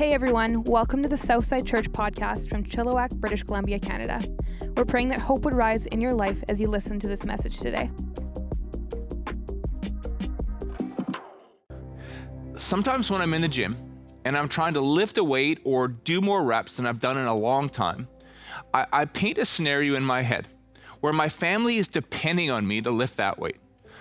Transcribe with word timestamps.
Hey 0.00 0.14
everyone, 0.14 0.64
welcome 0.64 1.02
to 1.02 1.10
the 1.10 1.16
Southside 1.18 1.66
Church 1.66 1.92
podcast 1.92 2.48
from 2.48 2.64
Chilliwack, 2.64 3.10
British 3.10 3.42
Columbia, 3.42 3.78
Canada. 3.78 4.24
We're 4.74 4.86
praying 4.86 5.08
that 5.08 5.20
hope 5.20 5.44
would 5.44 5.52
rise 5.52 5.84
in 5.84 6.00
your 6.00 6.14
life 6.14 6.42
as 6.48 6.58
you 6.58 6.68
listen 6.68 6.98
to 7.00 7.06
this 7.06 7.26
message 7.26 7.58
today. 7.60 7.90
Sometimes 12.56 13.10
when 13.10 13.20
I'm 13.20 13.34
in 13.34 13.42
the 13.42 13.48
gym 13.48 13.76
and 14.24 14.38
I'm 14.38 14.48
trying 14.48 14.72
to 14.72 14.80
lift 14.80 15.18
a 15.18 15.22
weight 15.22 15.60
or 15.64 15.88
do 15.88 16.22
more 16.22 16.44
reps 16.44 16.78
than 16.78 16.86
I've 16.86 17.00
done 17.00 17.18
in 17.18 17.26
a 17.26 17.36
long 17.36 17.68
time, 17.68 18.08
I, 18.72 18.86
I 18.90 19.04
paint 19.04 19.36
a 19.36 19.44
scenario 19.44 19.96
in 19.96 20.02
my 20.02 20.22
head 20.22 20.48
where 21.00 21.12
my 21.12 21.28
family 21.28 21.76
is 21.76 21.88
depending 21.88 22.50
on 22.50 22.66
me 22.66 22.80
to 22.80 22.90
lift 22.90 23.18
that 23.18 23.38
weight. 23.38 23.58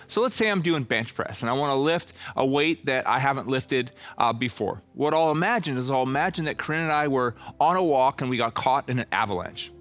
So 0.09 0.21
let's 0.21 0.35
say 0.35 0.49
I'm 0.49 0.63
doing 0.63 0.85
bench 0.85 1.13
press 1.13 1.43
and 1.43 1.51
I 1.51 1.53
want 1.53 1.69
to 1.69 1.75
lift 1.75 2.13
a 2.35 2.43
weight 2.43 2.87
that 2.87 3.07
I 3.07 3.19
haven't 3.19 3.47
lifted 3.47 3.91
uh, 4.17 4.33
before. 4.33 4.81
What 4.93 5.13
I'll 5.13 5.29
imagine 5.29 5.77
is 5.77 5.91
I'll 5.91 6.01
imagine 6.01 6.45
that 6.45 6.57
Corinne 6.57 6.81
and 6.81 6.91
I 6.91 7.07
were 7.07 7.35
on 7.59 7.75
a 7.75 7.83
walk 7.83 8.21
and 8.21 8.29
we 8.29 8.35
got 8.35 8.55
caught 8.55 8.89
in 8.89 8.97
an 8.97 9.05
avalanche 9.11 9.71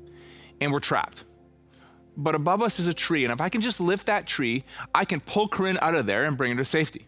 and 0.60 0.70
we're 0.70 0.80
trapped. 0.80 1.24
But 2.14 2.34
above 2.34 2.60
us 2.60 2.78
is 2.78 2.86
a 2.86 2.92
tree, 2.92 3.24
and 3.24 3.32
if 3.32 3.40
I 3.40 3.48
can 3.48 3.62
just 3.62 3.80
lift 3.80 4.06
that 4.06 4.26
tree, 4.26 4.64
I 4.94 5.06
can 5.06 5.20
pull 5.20 5.48
Corinne 5.48 5.78
out 5.80 5.94
of 5.94 6.04
there 6.04 6.24
and 6.24 6.36
bring 6.36 6.50
her 6.50 6.58
to 6.58 6.64
safety. 6.64 7.06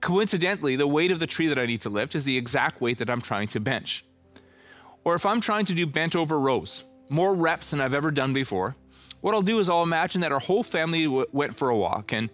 Coincidentally, 0.00 0.74
the 0.74 0.88
weight 0.88 1.12
of 1.12 1.20
the 1.20 1.28
tree 1.28 1.46
that 1.46 1.58
I 1.60 1.66
need 1.66 1.82
to 1.82 1.90
lift 1.90 2.16
is 2.16 2.24
the 2.24 2.38
exact 2.38 2.80
weight 2.80 2.98
that 2.98 3.10
I'm 3.10 3.20
trying 3.20 3.46
to 3.48 3.60
bench. 3.60 4.04
Or 5.04 5.14
if 5.14 5.24
I'm 5.24 5.40
trying 5.40 5.66
to 5.66 5.74
do 5.74 5.86
bent 5.86 6.16
over 6.16 6.40
rows, 6.40 6.82
more 7.08 7.34
reps 7.34 7.70
than 7.70 7.80
I've 7.80 7.94
ever 7.94 8.10
done 8.10 8.32
before, 8.32 8.74
what 9.22 9.34
I'll 9.34 9.40
do 9.42 9.58
is 9.58 9.70
I'll 9.70 9.82
imagine 9.82 10.20
that 10.20 10.32
our 10.32 10.40
whole 10.40 10.62
family 10.62 11.04
w- 11.04 11.26
went 11.32 11.56
for 11.56 11.70
a 11.70 11.76
walk 11.76 12.12
and 12.12 12.28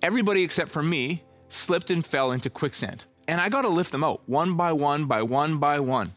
everybody 0.00 0.42
except 0.42 0.70
for 0.70 0.82
me 0.82 1.24
slipped 1.48 1.90
and 1.90 2.06
fell 2.06 2.32
into 2.32 2.48
quicksand. 2.48 3.04
And 3.26 3.40
I 3.40 3.50
got 3.50 3.62
to 3.62 3.68
lift 3.68 3.92
them 3.92 4.02
out 4.02 4.22
one 4.26 4.56
by 4.56 4.72
one 4.72 5.04
by 5.04 5.22
one 5.22 5.58
by 5.58 5.80
one. 5.80 6.14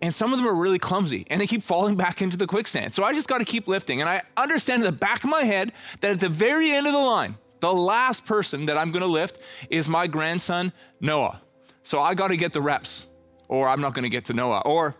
And 0.00 0.14
some 0.14 0.32
of 0.32 0.38
them 0.38 0.48
are 0.48 0.54
really 0.54 0.78
clumsy 0.78 1.26
and 1.28 1.40
they 1.40 1.46
keep 1.46 1.62
falling 1.62 1.96
back 1.96 2.22
into 2.22 2.36
the 2.36 2.46
quicksand. 2.46 2.94
So 2.94 3.04
I 3.04 3.12
just 3.12 3.28
got 3.28 3.38
to 3.38 3.44
keep 3.44 3.68
lifting. 3.68 4.00
And 4.00 4.08
I 4.08 4.22
understand 4.36 4.82
in 4.82 4.86
the 4.86 4.96
back 4.96 5.24
of 5.24 5.28
my 5.30 5.42
head 5.42 5.72
that 6.00 6.12
at 6.12 6.20
the 6.20 6.28
very 6.28 6.70
end 6.70 6.86
of 6.86 6.92
the 6.92 6.98
line, 6.98 7.36
the 7.58 7.72
last 7.72 8.24
person 8.24 8.66
that 8.66 8.78
I'm 8.78 8.92
going 8.92 9.02
to 9.02 9.10
lift 9.10 9.38
is 9.68 9.88
my 9.88 10.06
grandson, 10.06 10.72
Noah. 11.00 11.42
So 11.82 12.00
I 12.00 12.14
got 12.14 12.28
to 12.28 12.36
get 12.36 12.52
the 12.52 12.62
reps 12.62 13.04
or 13.48 13.68
I'm 13.68 13.80
not 13.80 13.92
going 13.92 14.04
to 14.04 14.08
get 14.08 14.26
to 14.26 14.32
Noah. 14.32 14.62
Or 14.64 14.94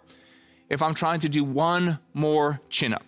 if 0.68 0.82
I'm 0.82 0.94
trying 0.94 1.20
to 1.20 1.28
do 1.28 1.44
one 1.44 2.00
more 2.12 2.60
chin 2.68 2.92
up, 2.92 3.04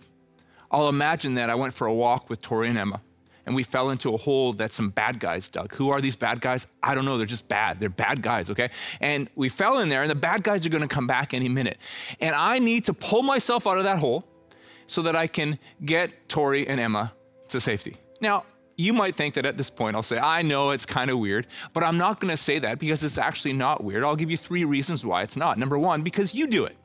I'll 0.73 0.89
imagine 0.89 1.35
that 1.35 1.51
I 1.51 1.55
went 1.55 1.75
for 1.75 1.87
a 1.87 1.93
walk 1.93 2.31
with 2.31 2.41
Tori 2.41 2.69
and 2.69 2.79
Emma, 2.79 3.03
and 3.45 3.55
we 3.55 3.63
fell 3.63 3.91
into 3.91 4.15
a 4.15 4.17
hole 4.17 4.55
that 4.55 4.73
some 4.73 4.89
bad 4.89 5.21
guys 5.21 5.51
dug. 5.51 5.75
Who 5.75 5.91
are 5.91 6.01
these 6.01 6.17
bad 6.17 6.41
guys? 6.41 6.67
I 6.83 6.95
don't 6.95 7.05
know. 7.05 7.19
They're 7.19 7.27
just 7.27 7.47
bad. 7.47 7.79
They're 7.79 7.91
bad 7.91 8.23
guys, 8.23 8.49
okay? 8.49 8.71
And 9.01 9.29
we 9.35 9.51
fell 9.51 9.81
in 9.81 9.91
there, 9.91 10.01
and 10.03 10.11
the 10.11 10.15
bad 10.15 10.43
guys 10.43 10.65
are 10.65 10.71
gonna 10.71 10.89
come 10.89 11.07
back 11.07 11.35
any 11.35 11.49
minute. 11.49 11.77
And 12.21 12.35
I 12.35 12.59
need 12.59 12.87
to 12.87 12.95
pull 12.95 13.23
myself 13.23 13.67
out 13.67 13.77
of 13.77 13.85
that 13.85 13.99
hole 13.99 14.25
so 14.87 15.03
that 15.03 15.15
I 15.15 15.27
can 15.27 15.59
get 15.85 16.29
Tori 16.29 16.67
and 16.67 16.81
Emma 16.81 17.13
to 17.49 17.61
safety. 17.61 17.97
Now, 18.21 18.45
you 18.77 18.95
might 18.95 19.15
think 19.15 19.35
that 19.35 19.45
at 19.45 19.59
this 19.59 19.69
point 19.69 19.95
I'll 19.95 20.03
say, 20.03 20.19
I 20.19 20.41
know 20.43 20.71
it's 20.71 20.87
kind 20.87 21.11
of 21.11 21.19
weird, 21.19 21.47
but 21.75 21.85
I'm 21.85 21.99
not 21.99 22.21
gonna 22.21 22.37
say 22.37 22.59
that 22.61 22.79
because 22.79 23.05
it's 23.05 23.19
actually 23.19 23.53
not 23.53 23.85
weird. 23.85 24.05
I'll 24.05 24.17
give 24.17 24.31
you 24.31 24.39
three 24.39 24.65
reasons 24.65 25.05
why 25.05 25.23
it's 25.23 25.37
not. 25.37 25.59
Number 25.59 25.79
one, 25.79 26.03
because 26.03 26.35
you 26.35 26.47
do 26.47 26.65
it. 26.65 26.77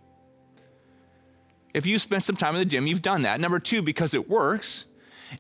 If 1.78 1.86
you 1.86 2.00
spent 2.00 2.24
some 2.24 2.36
time 2.36 2.56
in 2.56 2.60
the 2.60 2.66
gym, 2.66 2.88
you've 2.88 3.04
done 3.04 3.22
that. 3.22 3.40
Number 3.40 3.60
two, 3.60 3.84
because 3.84 4.16
it 4.16 4.28
works. 4.28 4.86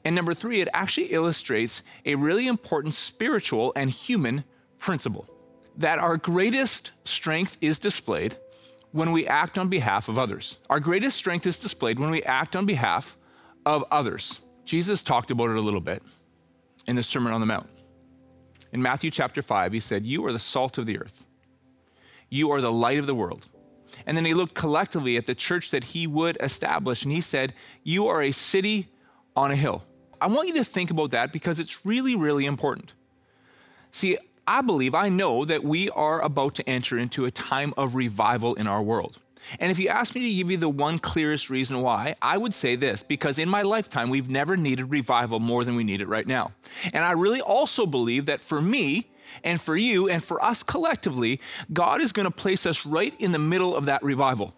And 0.05 0.16
number 0.16 0.35
three, 0.35 0.61
it 0.61 0.67
actually 0.71 1.07
illustrates 1.07 1.81
a 2.05 2.13
really 2.13 2.45
important 2.45 2.93
spiritual 2.93 3.73
and 3.75 3.89
human 3.89 4.43
principle 4.77 5.27
that 5.77 5.97
our 5.97 6.15
greatest 6.15 6.91
strength 7.05 7.58
is 7.59 7.80
displayed 7.80 8.38
when 8.91 9.11
we 9.11 9.25
act 9.25 9.58
on 9.58 9.67
behalf 9.67 10.09
of 10.09 10.19
others. 10.19 10.59
Our 10.69 10.80
greatest 10.80 11.17
strength 11.17 11.47
is 11.47 11.58
displayed 11.58 11.97
when 11.97 12.11
we 12.11 12.21
act 12.21 12.55
on 12.55 12.67
behalf 12.67 13.17
of 13.65 13.83
others. 13.89 14.39
Jesus 14.63 15.02
talked 15.02 15.31
about 15.31 15.49
it 15.49 15.55
a 15.55 15.61
little 15.61 15.81
bit 15.81 16.03
in 16.86 16.95
the 16.95 17.02
Sermon 17.02 17.33
on 17.33 17.39
the 17.39 17.47
Mount. 17.47 17.70
In 18.71 18.80
Matthew 18.83 19.09
chapter 19.09 19.42
5, 19.42 19.73
he 19.73 19.80
said, 19.80 20.05
You 20.05 20.23
are 20.27 20.33
the 20.33 20.37
salt 20.37 20.77
of 20.77 20.86
the 20.86 20.99
earth, 20.99 21.23
you 22.30 22.52
are 22.52 22.61
the 22.61 22.71
light 22.71 22.99
of 22.99 23.08
the 23.08 23.15
world. 23.15 23.47
And 24.05 24.15
then 24.15 24.25
he 24.25 24.33
looked 24.33 24.53
collectively 24.53 25.17
at 25.17 25.25
the 25.25 25.36
church 25.36 25.71
that 25.71 25.86
he 25.86 26.08
would 26.08 26.37
establish, 26.42 27.03
and 27.03 27.11
he 27.11 27.21
said, 27.21 27.53
You 27.83 28.08
are 28.08 28.21
a 28.21 28.31
city 28.31 28.87
on 29.36 29.52
a 29.52 29.55
hill. 29.55 29.83
I 30.20 30.27
want 30.27 30.48
you 30.48 30.55
to 30.55 30.64
think 30.64 30.89
about 30.89 31.11
that 31.11 31.31
because 31.31 31.59
it's 31.59 31.86
really, 31.86 32.15
really 32.15 32.45
important. 32.45 32.93
See, 33.92 34.17
I 34.47 34.61
believe, 34.61 34.95
I 34.95 35.09
know 35.09 35.45
that 35.45 35.64
we 35.64 35.89
are 35.89 36.21
about 36.21 36.55
to 36.55 36.70
enter 36.70 36.97
into 36.97 37.26
a 37.26 37.31
time 37.31 37.73
of 37.77 37.95
revival 37.95 38.55
in 38.55 38.67
our 38.67 38.81
world. 38.81 39.20
And 39.59 39.71
if 39.71 39.80
you 39.80 39.89
ask 39.89 40.15
me 40.15 40.21
to 40.21 40.33
give 40.36 40.52
you 40.52 40.58
the 40.58 40.70
one 40.70 40.99
clearest 40.99 41.49
reason 41.49 41.81
why, 41.81 42.15
I 42.21 42.37
would 42.37 42.53
say 42.53 42.75
this 42.75 43.03
because 43.03 43.39
in 43.39 43.49
my 43.49 43.61
lifetime, 43.61 44.09
we've 44.09 44.30
never 44.30 44.58
needed 44.58 44.92
revival 44.92 45.39
more 45.39 45.64
than 45.64 45.75
we 45.75 45.83
need 45.83 46.02
it 46.02 46.08
right 46.08 46.27
now. 46.27 46.52
And 46.93 47.03
I 47.05 47.11
really 47.11 47.42
also 47.42 47.86
believe 47.86 48.26
that 48.27 48.42
for 48.42 48.61
me, 48.61 49.09
and 49.43 49.59
for 49.59 49.76
you 49.76 50.09
and 50.09 50.23
for 50.23 50.43
us 50.43 50.64
collectively, 50.64 51.39
God 51.71 52.02
is 52.02 52.11
going 52.11 52.26
to 52.26 52.31
place 52.31 52.65
us 52.65 52.86
right 52.86 53.14
in 53.20 53.31
the 53.31 53.39
middle 53.39 53.76
of 53.76 53.86
that 53.86 54.03
revival. 54.03 54.53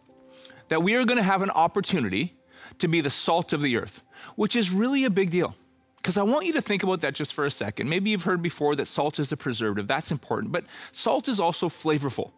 That 0.67 0.83
we 0.83 0.93
are 0.95 1.05
going 1.05 1.17
to 1.17 1.23
have 1.23 1.41
an 1.41 1.49
opportunity 1.49 2.35
to 2.77 2.87
be 2.87 3.01
the 3.01 3.09
salt 3.09 3.53
of 3.53 3.61
the 3.61 3.77
earth, 3.77 4.03
which 4.35 4.55
is 4.55 4.71
really 4.71 5.05
a 5.05 5.09
big 5.09 5.31
deal. 5.31 5.55
Because 5.97 6.17
I 6.17 6.23
want 6.23 6.45
you 6.45 6.53
to 6.53 6.61
think 6.61 6.83
about 6.83 7.01
that 7.01 7.13
just 7.13 7.33
for 7.33 7.45
a 7.45 7.51
second. 7.51 7.89
Maybe 7.89 8.11
you've 8.11 8.23
heard 8.23 8.41
before 8.41 8.75
that 8.77 8.87
salt 8.87 9.19
is 9.19 9.31
a 9.31 9.37
preservative, 9.37 9.87
that's 9.87 10.11
important, 10.11 10.51
but 10.51 10.65
salt 10.91 11.27
is 11.27 11.39
also 11.39 11.67
flavorful. 11.67 12.31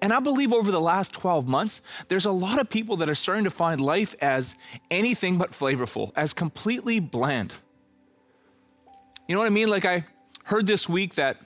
And 0.00 0.12
I 0.12 0.20
believe 0.20 0.52
over 0.52 0.70
the 0.70 0.80
last 0.80 1.12
12 1.12 1.46
months, 1.46 1.80
there's 2.08 2.26
a 2.26 2.32
lot 2.32 2.60
of 2.60 2.68
people 2.68 2.96
that 2.98 3.08
are 3.08 3.14
starting 3.14 3.44
to 3.44 3.50
find 3.50 3.80
life 3.80 4.14
as 4.20 4.54
anything 4.90 5.38
but 5.38 5.52
flavorful, 5.52 6.12
as 6.16 6.32
completely 6.32 7.00
bland. 7.00 7.58
You 9.28 9.34
know 9.34 9.40
what 9.40 9.46
I 9.46 9.50
mean? 9.50 9.68
Like 9.68 9.84
I 9.84 10.04
heard 10.44 10.66
this 10.66 10.88
week 10.88 11.14
that 11.14 11.38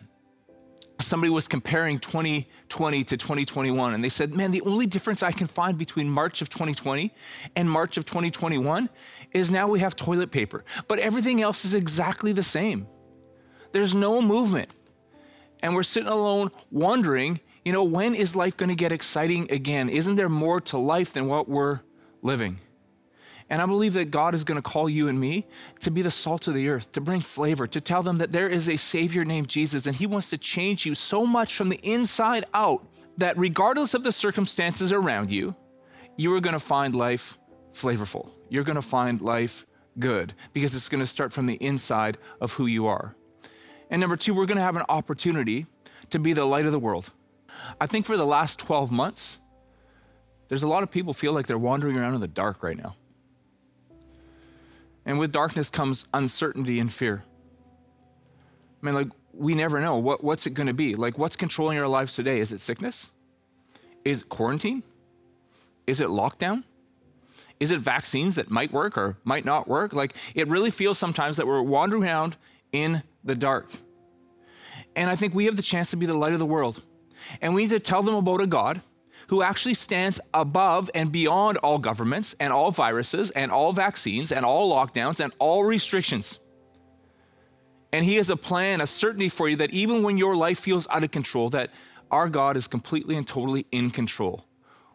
somebody 1.01 1.31
was 1.31 1.47
comparing 1.47 1.99
2020 1.99 3.05
to 3.05 3.17
2021 3.17 3.95
and 3.95 4.03
they 4.03 4.09
said 4.09 4.35
man 4.35 4.51
the 4.51 4.63
only 4.63 4.87
difference 4.87 5.23
i 5.23 5.31
can 5.31 5.47
find 5.47 5.77
between 5.77 6.09
march 6.09 6.41
of 6.41 6.49
2020 6.49 7.13
and 7.55 7.71
march 7.71 7.97
of 7.99 8.07
2021 8.07 8.89
is 9.33 9.51
now 9.51 9.69
we 9.69 9.79
have 9.81 9.95
toilet 9.95 10.31
paper 10.31 10.65
but 10.89 10.99
everything 10.99 11.43
else 11.43 11.65
is 11.65 11.75
exactly 11.75 12.33
the 12.33 12.43
same 12.43 12.87
there's 13.73 13.93
no 13.93 14.23
movement 14.23 14.71
and 15.61 15.75
we're 15.75 15.83
sitting 15.83 16.09
alone 16.09 16.51
wondering 16.71 17.41
you 17.67 17.73
know 17.73 17.83
when 17.83 18.15
is 18.15 18.37
life 18.37 18.57
going 18.57 18.69
to 18.69 18.77
get 18.77 18.93
exciting 18.93 19.51
again 19.51 19.89
isn't 19.89 20.15
there 20.15 20.29
more 20.29 20.61
to 20.61 20.79
life 20.79 21.13
than 21.13 21.27
what 21.27 21.49
we're 21.49 21.81
living 22.23 22.61
and 23.49 23.63
I 23.63 23.67
believe 23.67 23.93
that 23.95 24.11
God 24.11 24.35
is 24.35 24.45
going 24.45 24.57
to 24.57 24.63
call 24.63 24.89
you 24.89 25.09
and 25.09 25.21
me 25.21 25.47
to 25.81 25.91
be 25.91 26.03
the 26.03 26.11
salt 26.11 26.49
of 26.49 26.55
the 26.55 26.69
earth, 26.69 26.91
to 26.93 27.01
bring 27.01 27.21
flavor, 27.21 27.69
to 27.69 27.81
tell 27.81 28.03
them 28.03 28.19
that 28.19 28.33
there 28.33 28.49
is 28.49 28.69
a 28.69 28.77
Savior 28.77 29.25
named 29.25 29.49
Jesus, 29.49 29.87
and 29.87 29.95
He 29.95 30.05
wants 30.05 30.31
to 30.31 30.39
change 30.39 30.85
you 30.85 30.97
so 30.97 31.25
much 31.25 31.57
from 31.57 31.69
the 31.69 31.79
inside 31.85 32.45
out 32.53 32.85
that 33.19 33.39
regardless 33.39 33.95
of 33.95 34.03
the 34.03 34.11
circumstances 34.11 34.93
around 34.93 35.31
you, 35.31 35.55
you 36.17 36.35
are 36.35 36.41
going 36.41 36.55
to 36.55 36.59
find 36.59 36.95
life 36.97 37.39
flavorful. 37.73 38.31
You're 38.49 38.65
going 38.65 38.77
to 38.77 38.83
find 38.83 39.21
life 39.21 39.65
good 39.99 40.35
because 40.53 40.75
it's 40.75 40.89
going 40.89 41.01
to 41.01 41.07
start 41.07 41.33
from 41.33 41.47
the 41.47 41.55
inside 41.55 42.19
of 42.41 42.55
who 42.55 42.67
you 42.67 42.89
are. 42.89 43.15
And 43.91 44.01
number 44.01 44.17
two, 44.17 44.35
we're 44.35 44.47
going 44.47 44.57
to 44.57 44.63
have 44.63 44.77
an 44.77 44.85
opportunity 44.89 45.67
to 46.11 46.19
be 46.19 46.33
the 46.33 46.45
light 46.45 46.67
of 46.67 46.73
the 46.73 46.79
world. 46.81 47.13
I 47.81 47.87
think 47.87 48.07
for 48.07 48.17
the 48.17 48.27
last 48.27 48.59
12 48.59 48.91
months, 48.91 49.39
there's 50.49 50.63
a 50.63 50.69
lot 50.69 50.83
of 50.83 50.91
people 50.91 51.13
feel 51.13 51.33
like 51.33 51.47
they're 51.47 51.59
wandering 51.59 51.97
around 51.97 52.15
in 52.15 52.21
the 52.21 52.29
dark 52.29 52.63
right 52.63 52.77
now. 52.77 52.97
And 55.05 55.19
with 55.19 55.33
darkness 55.33 55.71
comes 55.71 56.05
uncertainty 56.13 56.81
and 56.81 56.93
fear. 56.93 57.25
I 58.83 58.87
mean, 58.87 58.95
like, 58.95 59.09
we 59.33 59.55
never 59.55 59.81
know. 59.81 59.97
What, 59.97 60.25
what's 60.25 60.47
it 60.47 60.51
going 60.51 60.67
to 60.67 60.75
be? 60.75 60.95
Like, 60.95 61.19
what's 61.19 61.37
controlling 61.37 61.79
our 61.79 61.89
lives 61.89 62.15
today? 62.15 62.41
Is 62.41 62.53
it 62.53 62.61
sickness? 62.61 63.09
Is 64.05 64.23
it 64.23 64.29
quarantine? 64.29 64.83
Is 65.87 66.01
it 66.01 66.09
lockdown? 66.09 66.65
Is 67.59 67.71
it 67.71 67.81
vaccines 67.81 68.35
that 68.35 68.51
might 68.51 68.73
work 68.73 68.99
or 68.99 69.17
might 69.25 69.45
not 69.45 69.67
work? 69.69 69.93
Like, 69.93 70.15
it 70.35 70.49
really 70.49 70.71
feels 70.71 70.99
sometimes 70.99 71.37
that 71.37 71.47
we're 71.47 71.63
wandering 71.63 72.05
around 72.05 72.37
in 72.73 73.03
the 73.25 73.35
dark. 73.35 73.71
And 74.95 75.09
I 75.09 75.17
think 75.17 75.35
we 75.35 75.47
have 75.47 75.57
the 75.57 75.63
chance 75.63 75.91
to 75.91 75.97
be 75.97 76.07
the 76.07 76.17
light 76.17 76.33
of 76.33 76.39
the 76.39 76.47
world. 76.47 76.83
And 77.41 77.55
we 77.55 77.63
need 77.63 77.71
to 77.71 77.81
tell 77.81 78.03
them 78.03 78.15
about 78.15 78.41
a 78.41 78.47
God 78.47 78.83
who 79.29 79.43
actually 79.43 79.75
stands 79.75 80.21
above 80.33 80.91
and 80.95 81.11
beyond 81.11 81.59
all 81.59 81.79
governments 81.79 82.35
and 82.39 82.53
all 82.53 82.71
viruses 82.71 83.31
and 83.33 83.51
all 83.51 83.73
vaccines 83.73 84.31
and 84.31 84.45
all 84.45 84.73
lockdowns 84.73 85.21
and 85.21 85.35
all 85.39 85.65
restrictions. 85.65 86.39
And 87.93 88.05
he 88.05 88.17
has 88.17 88.31
a 88.31 88.37
plan, 88.37 88.81
a 88.81 88.87
certainty 88.87 89.29
for 89.29 89.49
you 89.49 89.57
that 89.57 89.71
even 89.71 90.03
when 90.03 90.19
your 90.19 90.37
life 90.37 90.59
feels 90.59 90.87
out 90.91 91.03
of 91.03 91.11
control, 91.11 91.51
that 91.51 91.71
our 92.11 92.29
God 92.29 92.57
is 92.57 92.69
completely 92.69 93.17
and 93.17 93.27
totally 93.27 93.67
in 93.73 93.91
control. 93.91 94.45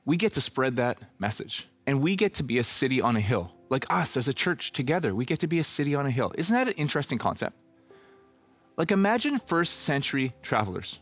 We 0.05 0.17
get 0.17 0.33
to 0.33 0.41
spread 0.41 0.77
that 0.77 0.99
message. 1.19 1.67
And 1.87 2.01
we 2.01 2.15
get 2.15 2.33
to 2.35 2.43
be 2.43 2.57
a 2.57 2.63
city 2.63 3.01
on 3.01 3.15
a 3.15 3.21
hill. 3.21 3.51
Like 3.69 3.91
us 3.91 4.15
as 4.15 4.27
a 4.27 4.33
church 4.33 4.71
together, 4.71 5.15
we 5.15 5.25
get 5.25 5.39
to 5.39 5.47
be 5.47 5.59
a 5.59 5.63
city 5.63 5.95
on 5.95 6.05
a 6.05 6.11
hill. 6.11 6.31
Isn't 6.37 6.53
that 6.53 6.67
an 6.67 6.73
interesting 6.73 7.17
concept? 7.17 7.57
Like 8.77 8.91
imagine 8.91 9.39
first 9.39 9.79
century 9.79 10.33
travelers 10.41 10.99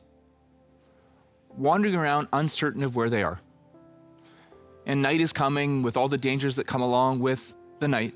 wandering 1.58 1.96
around 1.96 2.28
uncertain 2.34 2.84
of 2.84 2.96
where 2.96 3.10
they 3.10 3.24
are. 3.24 3.40
And 4.86 5.02
night 5.02 5.22
is 5.22 5.34
coming 5.34 5.84
with 5.84 5.98
all 5.98 6.08
the 6.08 6.18
dangers 6.18 6.56
that 6.56 6.66
come 6.66 6.82
along 6.82 7.20
with 7.20 7.54
the 7.80 7.88
night. 7.88 8.16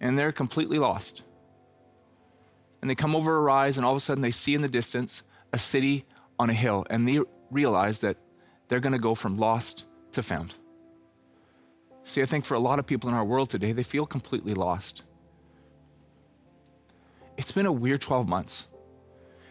And 0.00 0.18
they're 0.18 0.32
completely 0.32 0.78
lost. 0.78 1.22
And 2.80 2.90
they 2.90 2.94
come 2.94 3.14
over 3.14 3.36
a 3.36 3.40
rise, 3.40 3.76
and 3.76 3.84
all 3.84 3.92
of 3.92 3.98
a 3.98 4.00
sudden 4.00 4.22
they 4.22 4.30
see 4.30 4.54
in 4.54 4.62
the 4.62 4.68
distance 4.68 5.22
a 5.52 5.58
city 5.58 6.04
on 6.38 6.50
a 6.50 6.54
hill, 6.54 6.86
and 6.90 7.06
they 7.06 7.20
realize 7.50 8.00
that 8.00 8.16
they're 8.68 8.80
going 8.80 8.92
to 8.92 8.98
go 8.98 9.14
from 9.14 9.36
lost 9.36 9.84
to 10.12 10.22
found. 10.22 10.54
See, 12.04 12.22
I 12.22 12.26
think 12.26 12.44
for 12.44 12.54
a 12.54 12.60
lot 12.60 12.78
of 12.78 12.86
people 12.86 13.08
in 13.10 13.14
our 13.14 13.24
world 13.24 13.50
today, 13.50 13.72
they 13.72 13.82
feel 13.82 14.06
completely 14.06 14.54
lost. 14.54 15.02
It's 17.36 17.52
been 17.52 17.66
a 17.66 17.72
weird 17.72 18.00
12 18.00 18.26
months 18.26 18.66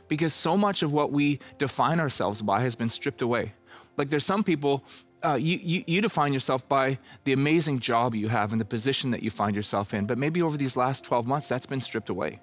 because 0.07 0.33
so 0.33 0.57
much 0.57 0.81
of 0.81 0.92
what 0.92 1.12
we 1.12 1.39
define 1.57 2.00
ourselves 2.00 2.42
by 2.42 2.62
has 2.62 2.75
been 2.75 2.89
stripped 2.89 3.21
away. 3.21 3.54
Like 3.98 4.09
there's 4.09 4.25
some 4.25 4.44
people, 4.44 4.83
uh, 5.24 5.36
you, 5.36 5.59
you, 5.62 5.83
you 5.88 6.01
define 6.01 6.33
yourself 6.33 6.68
by 6.68 7.00
the 7.24 7.33
amazing 7.33 7.80
job 7.80 8.15
you 8.15 8.27
have 8.27 8.51
and 8.51 8.62
the 8.62 8.65
position 8.65 9.12
that 9.12 9.24
you 9.24 9.31
find 9.31 9.56
yourself 9.56 9.94
in, 9.94 10.06
but 10.06 10.18
maybe 10.18 10.42
over 10.42 10.57
these 10.57 10.77
last 10.77 11.04
12 11.04 11.25
months, 11.25 11.48
that's 11.48 11.65
been 11.65 11.81
stripped 11.81 12.09
away. 12.09 12.39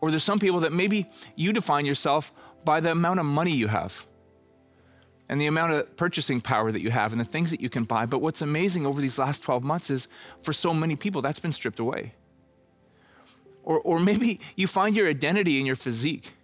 Or 0.00 0.10
there's 0.10 0.24
some 0.24 0.38
people 0.38 0.60
that 0.60 0.72
maybe 0.72 1.06
you 1.34 1.52
define 1.52 1.86
yourself 1.86 2.32
by 2.64 2.80
the 2.80 2.90
amount 2.90 3.20
of 3.20 3.26
money 3.26 3.52
you 3.52 3.68
have 3.68 4.04
and 5.28 5.40
the 5.40 5.46
amount 5.46 5.72
of 5.72 5.96
purchasing 5.96 6.40
power 6.40 6.70
that 6.70 6.80
you 6.80 6.90
have 6.90 7.12
and 7.12 7.20
the 7.20 7.24
things 7.24 7.50
that 7.50 7.60
you 7.60 7.70
can 7.70 7.84
buy. 7.84 8.04
But 8.06 8.18
what's 8.18 8.42
amazing 8.42 8.86
over 8.86 9.00
these 9.00 9.18
last 9.18 9.42
12 9.42 9.62
months 9.62 9.90
is 9.90 10.08
for 10.42 10.52
so 10.52 10.74
many 10.74 10.96
people, 10.96 11.22
that's 11.22 11.40
been 11.40 11.52
stripped 11.52 11.78
away. 11.78 12.14
Or, 13.62 13.80
or 13.80 13.98
maybe 13.98 14.40
you 14.56 14.66
find 14.66 14.96
your 14.96 15.08
identity 15.08 15.58
in 15.58 15.66
your 15.66 15.76
physique, 15.76 16.34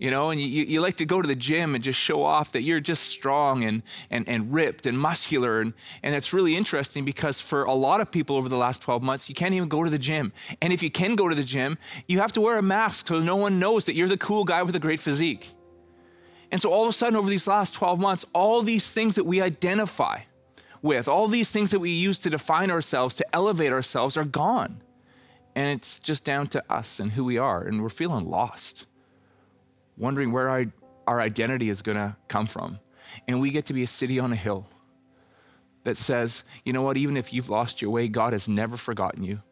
you 0.00 0.10
know, 0.10 0.30
and 0.30 0.40
you, 0.40 0.64
you 0.64 0.80
like 0.80 0.96
to 0.96 1.04
go 1.04 1.20
to 1.20 1.28
the 1.28 1.36
gym 1.36 1.74
and 1.74 1.84
just 1.84 2.00
show 2.00 2.22
off 2.22 2.52
that 2.52 2.62
you're 2.62 2.80
just 2.80 3.04
strong 3.04 3.62
and, 3.64 3.82
and, 4.08 4.26
and 4.26 4.50
ripped 4.50 4.86
and 4.86 4.98
muscular. 4.98 5.60
And, 5.60 5.74
and 6.02 6.14
that's 6.14 6.32
really 6.32 6.56
interesting 6.56 7.04
because 7.04 7.38
for 7.38 7.64
a 7.64 7.74
lot 7.74 8.00
of 8.00 8.10
people 8.10 8.36
over 8.36 8.48
the 8.48 8.56
last 8.56 8.80
12 8.80 9.02
months, 9.02 9.28
you 9.28 9.34
can't 9.34 9.52
even 9.52 9.68
go 9.68 9.84
to 9.84 9.90
the 9.90 9.98
gym. 9.98 10.32
And 10.62 10.72
if 10.72 10.82
you 10.82 10.90
can 10.90 11.16
go 11.16 11.28
to 11.28 11.34
the 11.34 11.44
gym, 11.44 11.76
you 12.08 12.18
have 12.18 12.32
to 12.32 12.40
wear 12.40 12.56
a 12.56 12.62
mask 12.62 13.08
so 13.08 13.20
no 13.20 13.36
one 13.36 13.58
knows 13.58 13.84
that 13.84 13.94
you're 13.94 14.08
the 14.08 14.16
cool 14.16 14.44
guy 14.44 14.62
with 14.62 14.74
a 14.74 14.80
great 14.80 15.00
physique. 15.00 15.52
And 16.50 16.62
so 16.62 16.72
all 16.72 16.84
of 16.84 16.88
a 16.88 16.92
sudden, 16.94 17.14
over 17.14 17.28
these 17.28 17.46
last 17.46 17.74
12 17.74 18.00
months, 18.00 18.24
all 18.32 18.62
these 18.62 18.90
things 18.90 19.16
that 19.16 19.24
we 19.24 19.42
identify 19.42 20.20
with, 20.80 21.08
all 21.08 21.28
these 21.28 21.50
things 21.50 21.72
that 21.72 21.78
we 21.78 21.90
use 21.90 22.18
to 22.20 22.30
define 22.30 22.70
ourselves, 22.70 23.14
to 23.16 23.36
elevate 23.36 23.70
ourselves, 23.70 24.16
are 24.16 24.24
gone. 24.24 24.80
And 25.54 25.68
it's 25.78 25.98
just 25.98 26.24
down 26.24 26.48
to 26.48 26.64
us 26.72 26.98
and 26.98 27.12
who 27.12 27.24
we 27.24 27.36
are. 27.36 27.62
And 27.62 27.82
we're 27.82 27.90
feeling 27.90 28.24
lost, 28.24 28.86
wondering 30.00 30.32
where 30.32 30.48
our, 30.48 30.64
our 31.06 31.20
identity 31.20 31.68
is 31.68 31.82
going 31.82 31.98
to 31.98 32.16
come 32.26 32.46
from. 32.46 32.80
And 33.28 33.40
we 33.40 33.50
get 33.50 33.66
to 33.66 33.74
be 33.74 33.82
a 33.82 33.86
city 33.86 34.18
on 34.18 34.32
a 34.32 34.36
hill 34.36 34.66
that 35.84 35.96
says, 35.96 36.42
you 36.64 36.72
know 36.72 36.82
what, 36.82 36.96
even 36.96 37.16
if 37.16 37.32
you've 37.32 37.50
lost 37.50 37.80
your 37.80 37.90
way, 37.90 38.08
God 38.08 38.32
has 38.32 38.48
never 38.48 38.76
forgotten 38.76 39.22
you. 39.22 39.42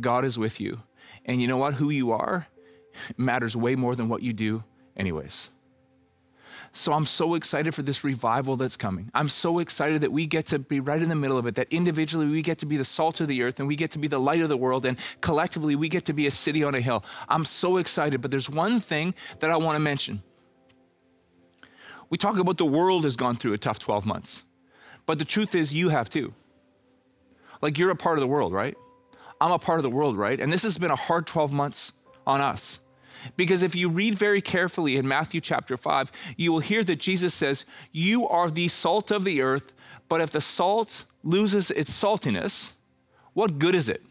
God 0.00 0.24
is 0.24 0.38
with 0.38 0.60
you. 0.60 0.80
And 1.24 1.42
you 1.42 1.48
know 1.48 1.56
what? 1.56 1.74
Who 1.74 1.90
you 1.90 2.12
are 2.12 2.46
matters 3.16 3.56
way 3.56 3.76
more 3.76 3.94
than 3.94 4.08
what 4.08 4.22
you 4.22 4.32
do, 4.32 4.64
anyways. 4.96 5.48
So 6.78 6.92
I'm 6.92 7.06
so 7.06 7.34
excited 7.34 7.74
for 7.74 7.82
this 7.82 8.04
revival 8.04 8.56
that's 8.56 8.76
coming. 8.76 9.10
I'm 9.12 9.28
so 9.28 9.58
excited 9.58 10.02
that 10.02 10.12
we 10.12 10.26
get 10.26 10.46
to 10.46 10.60
be 10.60 10.78
right 10.78 11.02
in 11.02 11.08
the 11.08 11.16
middle 11.16 11.36
of 11.36 11.44
it, 11.48 11.56
that 11.56 11.66
individually 11.72 12.26
we 12.26 12.40
get 12.40 12.58
to 12.58 12.66
be 12.66 12.76
the 12.76 12.84
salt 12.84 13.20
of 13.20 13.26
the 13.26 13.42
earth 13.42 13.58
and 13.58 13.66
we 13.66 13.74
get 13.74 13.90
to 13.90 13.98
be 13.98 14.06
the 14.06 14.20
light 14.20 14.40
of 14.42 14.48
the 14.48 14.56
world, 14.56 14.86
and 14.86 14.96
collectively 15.20 15.74
we 15.74 15.88
get 15.88 16.04
to 16.04 16.12
be 16.12 16.28
a 16.28 16.30
city 16.30 16.62
on 16.62 16.76
a 16.76 16.80
hill. 16.80 17.04
I'm 17.28 17.44
so 17.44 17.78
excited, 17.78 18.22
but 18.22 18.30
there's 18.30 18.48
one 18.48 18.78
thing 18.78 19.14
that 19.40 19.50
I 19.50 19.56
want 19.56 19.74
to 19.74 19.80
mention. 19.80 20.22
We 22.10 22.16
talk 22.16 22.38
about 22.38 22.58
the 22.58 22.64
world 22.64 23.02
has 23.02 23.16
gone 23.16 23.34
through 23.34 23.54
a 23.54 23.58
tough 23.58 23.80
12 23.80 24.06
months, 24.06 24.44
but 25.04 25.18
the 25.18 25.24
truth 25.24 25.56
is, 25.56 25.72
you 25.72 25.88
have 25.88 26.08
too. 26.08 26.32
Like 27.60 27.76
you're 27.76 27.90
a 27.90 27.96
part 27.96 28.18
of 28.18 28.20
the 28.20 28.28
world, 28.28 28.52
right? 28.52 28.76
I'm 29.40 29.50
a 29.50 29.58
part 29.58 29.80
of 29.80 29.82
the 29.82 29.90
world, 29.90 30.16
right? 30.16 30.38
And 30.38 30.52
this 30.52 30.62
has 30.62 30.78
been 30.78 30.92
a 30.92 30.96
hard 30.96 31.26
12 31.26 31.52
months 31.52 31.90
on 32.24 32.40
us. 32.40 32.78
Because 33.36 33.62
if 33.62 33.74
you 33.74 33.88
read 33.88 34.16
very 34.16 34.40
carefully 34.40 34.96
in 34.96 35.06
Matthew 35.06 35.40
chapter 35.40 35.76
5, 35.76 36.10
you 36.36 36.52
will 36.52 36.60
hear 36.60 36.84
that 36.84 36.96
Jesus 36.96 37.34
says, 37.34 37.64
You 37.92 38.26
are 38.28 38.50
the 38.50 38.68
salt 38.68 39.10
of 39.10 39.24
the 39.24 39.40
earth, 39.40 39.72
but 40.08 40.20
if 40.20 40.30
the 40.30 40.40
salt 40.40 41.04
loses 41.22 41.70
its 41.70 41.92
saltiness, 41.92 42.70
what 43.34 43.58
good 43.58 43.74
is 43.74 43.88
it? 43.88 44.02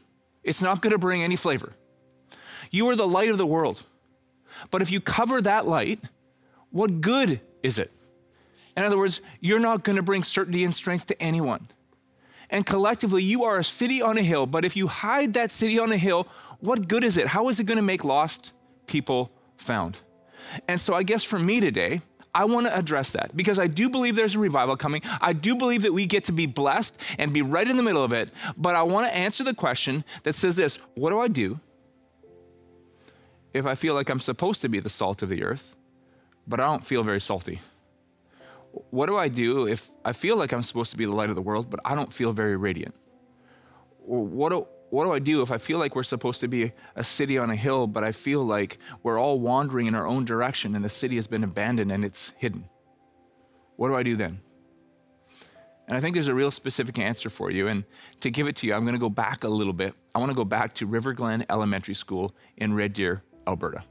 It's 0.43 0.61
not 0.61 0.81
going 0.81 0.91
to 0.91 0.97
bring 0.97 1.23
any 1.23 1.35
flavor. 1.35 1.73
You 2.71 2.87
are 2.89 2.95
the 2.95 3.07
light 3.07 3.29
of 3.29 3.37
the 3.37 3.45
world. 3.45 3.83
But 4.71 4.81
if 4.81 4.91
you 4.91 5.01
cover 5.01 5.41
that 5.41 5.67
light, 5.67 5.99
what 6.71 7.01
good 7.01 7.41
is 7.63 7.79
it? 7.79 7.91
In 8.75 8.83
other 8.83 8.97
words, 8.97 9.21
you're 9.39 9.59
not 9.59 9.83
going 9.83 9.95
to 9.95 10.03
bring 10.03 10.23
certainty 10.23 10.63
and 10.63 10.73
strength 10.73 11.07
to 11.07 11.21
anyone. 11.21 11.67
And 12.49 12.65
collectively, 12.65 13.23
you 13.23 13.43
are 13.43 13.57
a 13.57 13.63
city 13.63 14.01
on 14.01 14.17
a 14.17 14.23
hill, 14.23 14.45
but 14.45 14.63
if 14.63 14.75
you 14.75 14.87
hide 14.87 15.33
that 15.33 15.51
city 15.51 15.77
on 15.79 15.91
a 15.91 15.97
hill, 15.97 16.27
what 16.59 16.87
good 16.87 17.03
is 17.03 17.17
it? 17.17 17.27
How 17.27 17.49
is 17.49 17.59
it 17.59 17.65
going 17.65 17.77
to 17.77 17.81
make 17.83 18.03
lost 18.03 18.51
people 18.87 19.31
found. 19.57 19.99
And 20.67 20.79
so 20.79 20.93
I 20.93 21.03
guess 21.03 21.23
for 21.23 21.37
me 21.37 21.59
today, 21.59 22.01
I 22.33 22.45
want 22.45 22.67
to 22.67 22.77
address 22.77 23.11
that 23.11 23.35
because 23.35 23.57
I 23.57 23.67
do 23.67 23.89
believe 23.89 24.15
there's 24.15 24.35
a 24.35 24.39
revival 24.39 24.77
coming. 24.77 25.01
I 25.21 25.33
do 25.33 25.55
believe 25.55 25.81
that 25.83 25.93
we 25.93 26.05
get 26.05 26.25
to 26.25 26.31
be 26.31 26.45
blessed 26.45 26.99
and 27.17 27.33
be 27.33 27.41
right 27.41 27.67
in 27.67 27.77
the 27.77 27.83
middle 27.83 28.03
of 28.03 28.13
it. 28.13 28.31
But 28.55 28.75
I 28.75 28.83
want 28.83 29.07
to 29.07 29.15
answer 29.15 29.43
the 29.43 29.53
question 29.53 30.03
that 30.23 30.35
says 30.35 30.55
this 30.55 30.77
What 30.95 31.09
do 31.09 31.19
I 31.19 31.27
do 31.27 31.59
if 33.53 33.65
I 33.65 33.75
feel 33.75 33.95
like 33.95 34.09
I'm 34.09 34.19
supposed 34.19 34.61
to 34.61 34.69
be 34.69 34.79
the 34.79 34.89
salt 34.89 35.23
of 35.23 35.29
the 35.29 35.43
earth, 35.43 35.75
but 36.47 36.59
I 36.59 36.65
don't 36.65 36.85
feel 36.85 37.03
very 37.03 37.19
salty? 37.19 37.59
What 38.91 39.07
do 39.07 39.17
I 39.17 39.27
do 39.27 39.67
if 39.67 39.89
I 40.05 40.13
feel 40.13 40.37
like 40.37 40.51
I'm 40.53 40.61
supposed 40.61 40.91
to 40.91 40.97
be 40.97 41.05
the 41.05 41.15
light 41.15 41.29
of 41.29 41.35
the 41.35 41.41
world, 41.41 41.69
but 41.69 41.79
I 41.83 41.95
don't 41.95 42.13
feel 42.13 42.33
very 42.33 42.55
radiant? 42.55 42.93
What 43.99 44.49
do, 44.49 44.67
what 44.89 45.03
do 45.03 45.11
I 45.11 45.19
do 45.19 45.41
if 45.41 45.51
I 45.51 45.57
feel 45.57 45.79
like 45.79 45.95
we're 45.95 46.03
supposed 46.03 46.39
to 46.41 46.47
be 46.47 46.71
a 46.95 47.03
city 47.03 47.37
on 47.37 47.49
a 47.49 47.55
hill, 47.55 47.87
but 47.87 48.03
I 48.03 48.11
feel 48.11 48.43
like 48.43 48.77
we're 49.03 49.19
all 49.19 49.39
wandering 49.39 49.87
in 49.87 49.95
our 49.95 50.07
own 50.07 50.25
direction 50.25 50.75
and 50.75 50.83
the 50.83 50.89
city 50.89 51.15
has 51.15 51.27
been 51.27 51.43
abandoned 51.43 51.91
and 51.91 52.05
it's 52.05 52.31
hidden? 52.37 52.69
What 53.75 53.89
do 53.89 53.95
I 53.95 54.03
do 54.03 54.15
then? 54.15 54.39
And 55.87 55.95
I 55.95 56.01
think 56.01 56.15
there's 56.15 56.27
a 56.27 56.33
real 56.33 56.51
specific 56.51 56.99
answer 56.99 57.29
for 57.29 57.49
you. 57.49 57.67
And 57.67 57.85
to 58.19 58.29
give 58.29 58.47
it 58.47 58.57
to 58.57 58.67
you, 58.67 58.73
I'm 58.73 58.83
going 58.83 58.95
to 58.95 58.99
go 58.99 59.09
back 59.09 59.43
a 59.43 59.49
little 59.49 59.73
bit. 59.73 59.93
I 60.13 60.19
want 60.19 60.31
to 60.31 60.35
go 60.35 60.43
back 60.43 60.73
to 60.75 60.85
River 60.85 61.13
Glen 61.13 61.45
Elementary 61.49 61.93
School 61.93 62.35
in 62.57 62.73
Red 62.73 62.93
Deer, 62.93 63.23
Alberta. 63.45 63.83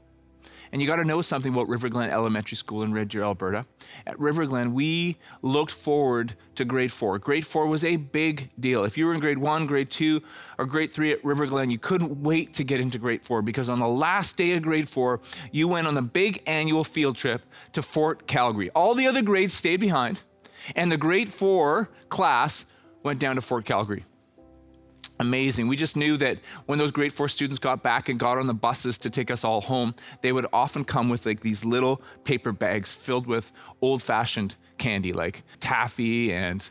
And 0.71 0.81
you 0.81 0.87
got 0.87 0.97
to 0.97 1.05
know 1.05 1.21
something 1.21 1.53
about 1.53 1.67
River 1.67 1.89
Glen 1.89 2.09
Elementary 2.09 2.57
School 2.57 2.83
in 2.83 2.93
Red 2.93 3.09
Deer, 3.09 3.23
Alberta. 3.23 3.65
At 4.05 4.19
River 4.19 4.45
Glen, 4.45 4.73
we 4.73 5.17
looked 5.41 5.71
forward 5.71 6.35
to 6.55 6.65
grade 6.65 6.91
four. 6.91 7.19
Grade 7.19 7.45
four 7.45 7.67
was 7.67 7.83
a 7.83 7.95
big 7.95 8.49
deal. 8.59 8.83
If 8.83 8.97
you 8.97 9.05
were 9.05 9.13
in 9.13 9.19
grade 9.19 9.37
one, 9.37 9.65
grade 9.65 9.89
two, 9.89 10.21
or 10.57 10.65
grade 10.65 10.91
three 10.91 11.11
at 11.11 11.23
River 11.23 11.45
Glen, 11.45 11.69
you 11.69 11.77
couldn't 11.77 12.21
wait 12.21 12.53
to 12.55 12.63
get 12.63 12.79
into 12.79 12.97
grade 12.97 13.23
four 13.23 13.41
because 13.41 13.69
on 13.69 13.79
the 13.79 13.87
last 13.87 14.37
day 14.37 14.53
of 14.53 14.63
grade 14.63 14.89
four, 14.89 15.21
you 15.51 15.67
went 15.67 15.87
on 15.87 15.95
the 15.95 16.01
big 16.01 16.41
annual 16.45 16.83
field 16.83 17.15
trip 17.15 17.43
to 17.73 17.81
Fort 17.81 18.27
Calgary. 18.27 18.69
All 18.71 18.93
the 18.93 19.07
other 19.07 19.21
grades 19.21 19.53
stayed 19.53 19.79
behind, 19.79 20.21
and 20.75 20.91
the 20.91 20.97
grade 20.97 21.29
four 21.29 21.89
class 22.09 22.65
went 23.03 23.19
down 23.19 23.35
to 23.35 23.41
Fort 23.41 23.65
Calgary 23.65 24.03
amazing. 25.19 25.67
We 25.67 25.75
just 25.75 25.95
knew 25.95 26.17
that 26.17 26.39
when 26.65 26.79
those 26.79 26.91
grade 26.91 27.13
four 27.13 27.27
students 27.27 27.59
got 27.59 27.83
back 27.83 28.09
and 28.09 28.19
got 28.19 28.37
on 28.37 28.47
the 28.47 28.53
buses 28.53 28.97
to 28.99 29.09
take 29.09 29.31
us 29.31 29.43
all 29.43 29.61
home, 29.61 29.95
they 30.21 30.31
would 30.31 30.45
often 30.53 30.83
come 30.83 31.09
with 31.09 31.25
like 31.25 31.41
these 31.41 31.65
little 31.65 32.01
paper 32.23 32.51
bags 32.51 32.91
filled 32.91 33.27
with 33.27 33.51
old 33.81 34.01
fashioned 34.03 34.55
candy 34.77 35.13
like 35.13 35.43
taffy 35.59 36.31
and 36.31 36.69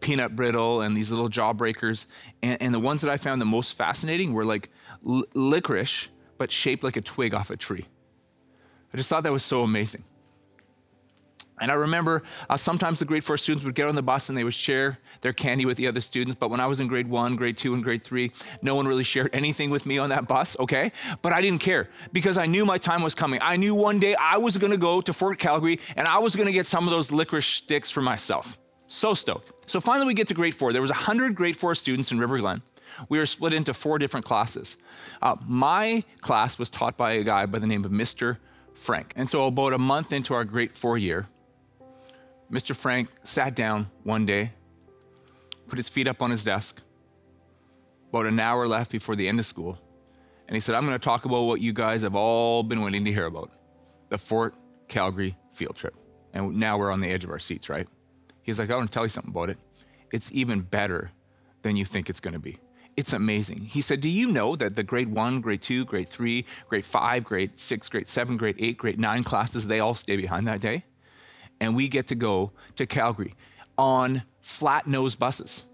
peanut 0.00 0.34
brittle 0.34 0.80
and 0.80 0.96
these 0.96 1.10
little 1.10 1.28
jawbreakers. 1.28 2.06
And, 2.42 2.60
and 2.62 2.74
the 2.74 2.80
ones 2.80 3.02
that 3.02 3.10
I 3.10 3.16
found 3.16 3.40
the 3.40 3.46
most 3.46 3.74
fascinating 3.74 4.32
were 4.32 4.44
like 4.44 4.70
l- 5.06 5.24
licorice, 5.34 6.08
but 6.38 6.50
shaped 6.50 6.82
like 6.82 6.96
a 6.96 7.02
twig 7.02 7.34
off 7.34 7.50
a 7.50 7.56
tree. 7.56 7.86
I 8.92 8.96
just 8.96 9.08
thought 9.08 9.22
that 9.22 9.32
was 9.32 9.44
so 9.44 9.62
amazing. 9.62 10.04
And 11.60 11.70
I 11.70 11.74
remember 11.74 12.22
uh, 12.48 12.56
sometimes 12.56 12.98
the 12.98 13.04
grade 13.04 13.24
four 13.24 13.36
students 13.36 13.64
would 13.64 13.74
get 13.74 13.86
on 13.86 13.94
the 13.94 14.02
bus 14.02 14.28
and 14.28 14.36
they 14.38 14.44
would 14.44 14.54
share 14.54 14.98
their 15.20 15.32
candy 15.32 15.66
with 15.66 15.76
the 15.76 15.86
other 15.86 16.00
students. 16.00 16.36
But 16.38 16.50
when 16.50 16.60
I 16.60 16.66
was 16.66 16.80
in 16.80 16.88
grade 16.88 17.08
one, 17.08 17.36
grade 17.36 17.58
two, 17.58 17.74
and 17.74 17.82
grade 17.82 18.02
three, 18.02 18.32
no 18.62 18.74
one 18.74 18.88
really 18.88 19.04
shared 19.04 19.30
anything 19.32 19.70
with 19.70 19.86
me 19.86 19.98
on 19.98 20.08
that 20.10 20.26
bus, 20.26 20.56
okay? 20.58 20.92
But 21.22 21.32
I 21.32 21.40
didn't 21.40 21.60
care 21.60 21.88
because 22.12 22.38
I 22.38 22.46
knew 22.46 22.64
my 22.64 22.78
time 22.78 23.02
was 23.02 23.14
coming. 23.14 23.40
I 23.42 23.56
knew 23.56 23.74
one 23.74 24.00
day 24.00 24.14
I 24.14 24.38
was 24.38 24.56
gonna 24.56 24.76
go 24.76 25.00
to 25.00 25.12
Fort 25.12 25.38
Calgary 25.38 25.78
and 25.96 26.08
I 26.08 26.18
was 26.18 26.34
gonna 26.34 26.52
get 26.52 26.66
some 26.66 26.84
of 26.84 26.90
those 26.90 27.12
licorice 27.12 27.46
sticks 27.46 27.90
for 27.90 28.00
myself. 28.00 28.58
So 28.88 29.14
stoked. 29.14 29.52
So 29.70 29.80
finally, 29.80 30.06
we 30.06 30.14
get 30.14 30.26
to 30.28 30.34
grade 30.34 30.54
four. 30.54 30.72
There 30.72 30.82
was 30.82 30.90
100 30.90 31.34
grade 31.36 31.56
four 31.56 31.76
students 31.76 32.10
in 32.10 32.18
River 32.18 32.38
Glen. 32.38 32.62
We 33.08 33.18
were 33.18 33.26
split 33.26 33.52
into 33.52 33.72
four 33.72 33.98
different 33.98 34.26
classes. 34.26 34.76
Uh, 35.22 35.36
my 35.46 36.02
class 36.20 36.58
was 36.58 36.70
taught 36.70 36.96
by 36.96 37.12
a 37.12 37.22
guy 37.22 37.46
by 37.46 37.60
the 37.60 37.68
name 37.68 37.84
of 37.84 37.92
Mr. 37.92 38.38
Frank. 38.74 39.12
And 39.14 39.30
so, 39.30 39.46
about 39.46 39.72
a 39.72 39.78
month 39.78 40.12
into 40.12 40.34
our 40.34 40.44
grade 40.44 40.74
four 40.74 40.98
year, 40.98 41.28
Mr. 42.50 42.74
Frank 42.74 43.08
sat 43.22 43.54
down 43.54 43.90
one 44.02 44.26
day, 44.26 44.52
put 45.68 45.76
his 45.76 45.88
feet 45.88 46.08
up 46.08 46.20
on 46.20 46.30
his 46.30 46.42
desk, 46.42 46.80
about 48.08 48.26
an 48.26 48.40
hour 48.40 48.66
left 48.66 48.90
before 48.90 49.14
the 49.14 49.28
end 49.28 49.38
of 49.38 49.46
school, 49.46 49.78
and 50.48 50.56
he 50.56 50.60
said, 50.60 50.74
I'm 50.74 50.84
going 50.84 50.98
to 50.98 51.04
talk 51.04 51.24
about 51.24 51.42
what 51.42 51.60
you 51.60 51.72
guys 51.72 52.02
have 52.02 52.16
all 52.16 52.64
been 52.64 52.82
waiting 52.82 53.04
to 53.04 53.12
hear 53.12 53.26
about 53.26 53.52
the 54.08 54.18
Fort 54.18 54.56
Calgary 54.88 55.36
field 55.52 55.76
trip. 55.76 55.94
And 56.32 56.56
now 56.56 56.76
we're 56.76 56.90
on 56.90 57.00
the 57.00 57.08
edge 57.08 57.22
of 57.22 57.30
our 57.30 57.38
seats, 57.38 57.68
right? 57.68 57.86
He's 58.42 58.58
like, 58.58 58.68
I 58.68 58.74
want 58.74 58.90
to 58.90 58.92
tell 58.92 59.04
you 59.04 59.10
something 59.10 59.30
about 59.30 59.50
it. 59.50 59.58
It's 60.12 60.32
even 60.32 60.62
better 60.62 61.12
than 61.62 61.76
you 61.76 61.84
think 61.84 62.10
it's 62.10 62.18
going 62.18 62.34
to 62.34 62.40
be. 62.40 62.58
It's 62.96 63.12
amazing. 63.12 63.60
He 63.60 63.80
said, 63.80 64.00
Do 64.00 64.08
you 64.08 64.32
know 64.32 64.56
that 64.56 64.74
the 64.74 64.82
grade 64.82 65.08
one, 65.08 65.40
grade 65.40 65.62
two, 65.62 65.84
grade 65.84 66.08
three, 66.08 66.44
grade 66.68 66.84
five, 66.84 67.22
grade 67.22 67.56
six, 67.56 67.88
grade 67.88 68.08
seven, 68.08 68.36
grade 68.36 68.56
eight, 68.58 68.76
grade 68.76 68.98
nine 68.98 69.22
classes, 69.22 69.68
they 69.68 69.78
all 69.78 69.94
stay 69.94 70.16
behind 70.16 70.48
that 70.48 70.60
day? 70.60 70.84
And 71.60 71.76
we 71.76 71.88
get 71.88 72.08
to 72.08 72.14
go 72.14 72.52
to 72.76 72.86
Calgary 72.86 73.34
on 73.76 74.22
flat 74.40 74.86
nose 74.86 75.16
buses. 75.16 75.64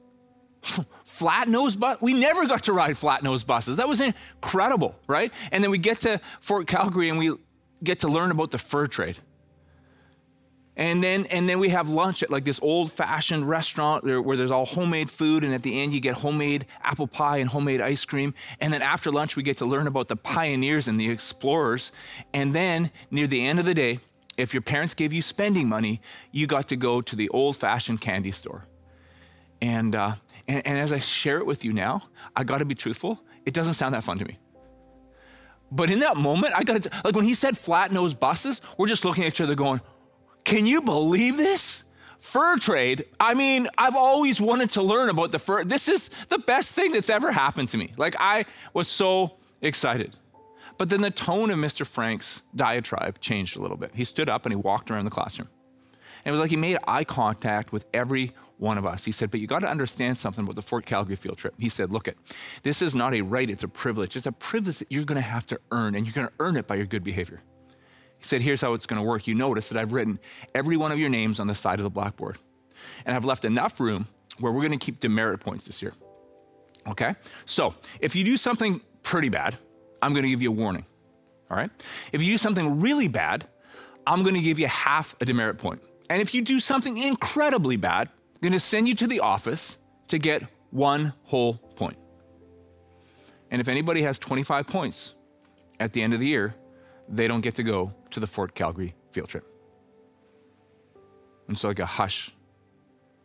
flat 1.05 1.49
nose 1.49 1.77
bus. 1.77 1.99
We 2.01 2.15
never 2.15 2.47
got 2.47 2.65
to 2.65 2.73
ride 2.73 2.99
flat 2.99 3.23
nose 3.23 3.45
buses. 3.45 3.77
That 3.77 3.89
was 3.89 4.01
incredible, 4.01 4.97
right? 5.07 5.33
And 5.53 5.63
then 5.63 5.71
we 5.71 5.79
get 5.79 6.01
to 6.01 6.21
Fort 6.41 6.67
Calgary 6.67 7.09
and 7.09 7.19
we 7.19 7.33
get 7.83 8.01
to 8.01 8.09
learn 8.09 8.31
about 8.31 8.51
the 8.51 8.59
fur 8.59 8.87
trade. 8.87 9.19
And 10.79 11.03
then, 11.03 11.25
and 11.27 11.49
then 11.49 11.59
we 11.59 11.71
have 11.71 11.89
lunch 11.89 12.23
at 12.23 12.31
like 12.31 12.45
this 12.45 12.61
old 12.63 12.93
fashioned 12.93 13.49
restaurant 13.49 14.05
where 14.05 14.37
there's 14.37 14.51
all 14.51 14.67
homemade 14.67 15.11
food. 15.11 15.43
And 15.43 15.55
at 15.55 15.63
the 15.63 15.81
end, 15.81 15.95
you 15.95 16.01
get 16.01 16.19
homemade 16.19 16.67
apple 16.83 17.07
pie 17.07 17.39
and 17.39 17.49
homemade 17.49 17.81
ice 17.81 18.05
cream. 18.05 18.35
And 18.61 18.73
then 18.73 18.83
after 18.83 19.11
lunch, 19.11 19.37
we 19.37 19.43
get 19.43 19.57
to 19.59 19.67
learn 19.67 19.87
about 19.87 20.09
the 20.09 20.17
pioneers 20.17 20.87
and 20.87 21.01
the 21.01 21.09
explorers. 21.09 21.93
And 22.35 22.55
then 22.55 22.91
near 23.11 23.27
the 23.27 23.47
end 23.47 23.59
of 23.59 23.65
the 23.65 23.73
day, 23.73 24.01
if 24.37 24.53
your 24.53 24.61
parents 24.61 24.95
gave 24.95 25.13
you 25.13 25.23
spending 25.23 25.69
money, 25.69 26.01
you 26.31 26.47
got 26.47 26.69
to 26.69 26.77
go 26.77 27.01
to 27.01 27.17
the 27.17 27.29
old 27.31 27.57
fashioned 27.57 28.01
candy 28.01 28.31
store. 28.31 28.67
And, 29.63 29.95
uh, 29.95 30.17
and, 30.47 30.67
and 30.67 30.79
as 30.79 30.93
I 30.93 30.99
share 30.99 31.39
it 31.39 31.47
with 31.47 31.65
you 31.65 31.73
now, 31.73 32.05
I 32.35 32.45
got 32.45 32.59
to 32.59 32.65
be 32.65 32.75
truthful, 32.75 33.21
it 33.45 33.55
doesn't 33.55 33.75
sound 33.75 33.95
that 33.95 34.05
fun 34.05 34.19
to 34.19 34.25
me. 34.25 34.39
But 35.71 35.91
in 35.91 36.01
that 36.01 36.17
moment, 36.17 36.55
I 36.55 36.63
got 36.63 36.83
to, 36.83 36.91
like 37.05 37.17
when 37.17 37.25
he 37.25 37.35
said 37.35 37.59
flat 37.59 37.91
nosed 37.91 38.21
buses, 38.21 38.61
we're 38.79 38.87
just 38.87 39.05
looking 39.05 39.25
at 39.25 39.29
each 39.29 39.41
other 39.41 39.55
going, 39.55 39.81
can 40.45 40.67
you 40.67 40.81
believe 40.81 41.37
this? 41.37 41.83
Fur 42.21 42.57
trade. 42.57 43.05
I 43.19 43.35
mean, 43.35 43.69
I've 43.77 43.97
always 43.97 44.41
wanted 44.41 44.71
to 44.71 44.83
learn 44.83 45.09
about 45.09 45.33
the 45.33 45.39
fur. 45.39 45.65
This 45.65 45.89
is 45.89 46.11
the 46.29 46.39
best 46.39 46.75
thing 46.75 46.93
that's 46.93 47.11
ever 47.11 47.33
happened 47.33 47.69
to 47.71 47.79
me. 47.79 47.91
Like, 47.97 48.17
I 48.19 48.47
was 48.73 48.89
so 48.89 49.39
excited. 49.61 50.15
But 50.79 50.91
then 50.91 51.01
the 51.01 51.11
tone 51.11 51.51
of 51.51 51.59
Mr. 51.59 51.87
Frank's 51.87 52.43
diatribe 52.55 53.21
changed 53.21 53.57
a 53.57 53.63
little 53.63 53.77
bit. 53.77 53.93
He 53.95 54.05
stood 54.05 54.29
up 54.29 54.45
and 54.45 54.53
he 54.53 54.57
walked 54.57 54.91
around 54.91 55.05
the 55.05 55.11
classroom. 55.11 55.49
And 56.25 56.29
it 56.29 56.31
was 56.33 56.41
like 56.41 56.51
he 56.51 56.57
made 56.57 56.79
eye 56.87 57.05
contact 57.05 57.73
with 57.73 57.87
every 57.95 58.33
one 58.59 58.79
of 58.79 58.87
us. 58.87 59.05
He 59.05 59.13
said, 59.13 59.31
But 59.31 59.41
you 59.41 59.47
got 59.47 59.61
to 59.61 59.69
understand 59.69 60.19
something 60.19 60.45
about 60.45 60.57
the 60.57 60.63
Fort 60.63 60.87
Calgary 60.87 61.17
field 61.17 61.39
trip. 61.39 61.55
He 61.59 61.69
said, 61.69 61.93
Look, 61.93 62.09
it, 62.09 62.17
this 62.63 62.83
is 62.83 62.95
not 62.95 63.15
a 63.15 63.21
right, 63.21 63.49
it's 63.49 63.63
a 63.63 63.69
privilege. 63.69 64.17
It's 64.17 64.27
a 64.27 64.33
privilege 64.33 64.79
that 64.79 64.91
you're 64.91 65.05
going 65.05 65.17
to 65.17 65.29
have 65.29 65.47
to 65.47 65.61
earn, 65.71 65.95
and 65.95 66.07
you're 66.07 66.15
going 66.15 66.27
to 66.27 66.33
earn 66.41 66.57
it 66.57 66.67
by 66.67 66.75
your 66.75 66.87
good 66.87 67.05
behavior. 67.05 67.43
He 68.19 68.25
said, 68.25 68.43
Here's 68.43 68.61
how 68.61 68.73
it's 68.75 68.87
going 68.87 69.01
to 69.01 69.07
work. 69.07 69.27
You 69.27 69.35
notice 69.35 69.69
that 69.69 69.79
I've 69.79 69.93
written 69.93 70.19
every 70.55 70.77
one 70.77 70.93
of 70.93 70.99
your 70.99 71.09
names 71.09 71.39
on 71.39 71.47
the 71.47 71.55
side 71.55 71.79
of 71.79 71.85
the 71.85 71.91
blackboard. 71.91 72.39
And 73.05 73.15
I've 73.15 73.25
left 73.25 73.45
enough 73.45 73.79
room 73.81 74.09
where 74.39 74.53
we're 74.53 74.63
going 74.63 74.79
to 74.79 74.85
keep 74.85 75.01
demerit 75.01 75.41
points 75.41 75.67
this 75.67 75.83
year. 75.83 75.95
Okay? 76.87 77.15
So 77.45 77.75
if 78.01 78.15
you 78.15 78.25
do 78.25 78.37
something 78.37 78.81
pretty 79.03 79.29
bad, 79.29 79.57
I'm 80.07 80.13
going 80.13 80.23
to 80.23 80.31
give 80.31 80.41
you 80.41 80.51
a 80.51 80.55
warning. 80.55 80.87
All 81.51 81.57
right? 81.57 81.69
If 82.13 82.23
you 82.23 82.29
do 82.29 82.39
something 82.39 82.81
really 82.81 83.09
bad, 83.09 83.45
I'm 84.07 84.23
going 84.23 84.37
to 84.37 84.41
give 84.41 84.61
you 84.61 84.69
half 84.69 85.17
a 85.21 85.25
demerit 85.25 85.59
point. 85.59 85.83
And 86.09 86.23
if 86.23 86.33
you 86.33 86.43
do 86.43 86.61
something 86.61 86.97
incredibly 86.97 87.75
bad, 87.75 88.09
I'm 88.09 88.41
going 88.41 88.53
to 88.53 88.61
send 88.61 88.87
you 88.87 88.95
to 88.95 89.09
the 89.09 89.19
office 89.19 89.77
to 90.07 90.19
get 90.19 90.45
one 90.71 91.13
whole 91.25 91.55
point. 91.55 91.99
And 93.51 93.61
if 93.61 93.67
anybody 93.67 94.03
has 94.03 94.17
25 94.21 94.69
points 94.69 95.17
at 95.81 95.93
the 95.93 96.03
end 96.03 96.15
of 96.15 96.21
the 96.21 96.29
year, 96.29 96.55
they 97.09 97.27
don't 97.27 97.41
get 97.41 97.57
to 97.57 97.65
go 97.65 97.93
to 98.11 98.21
the 98.21 98.29
Fort 98.29 98.55
Calgary 98.55 98.95
field 99.11 99.29
trip. 99.29 99.45
And 101.49 101.59
so 101.59 101.67
like 101.67 101.81
a 101.81 101.87
hush 101.87 102.31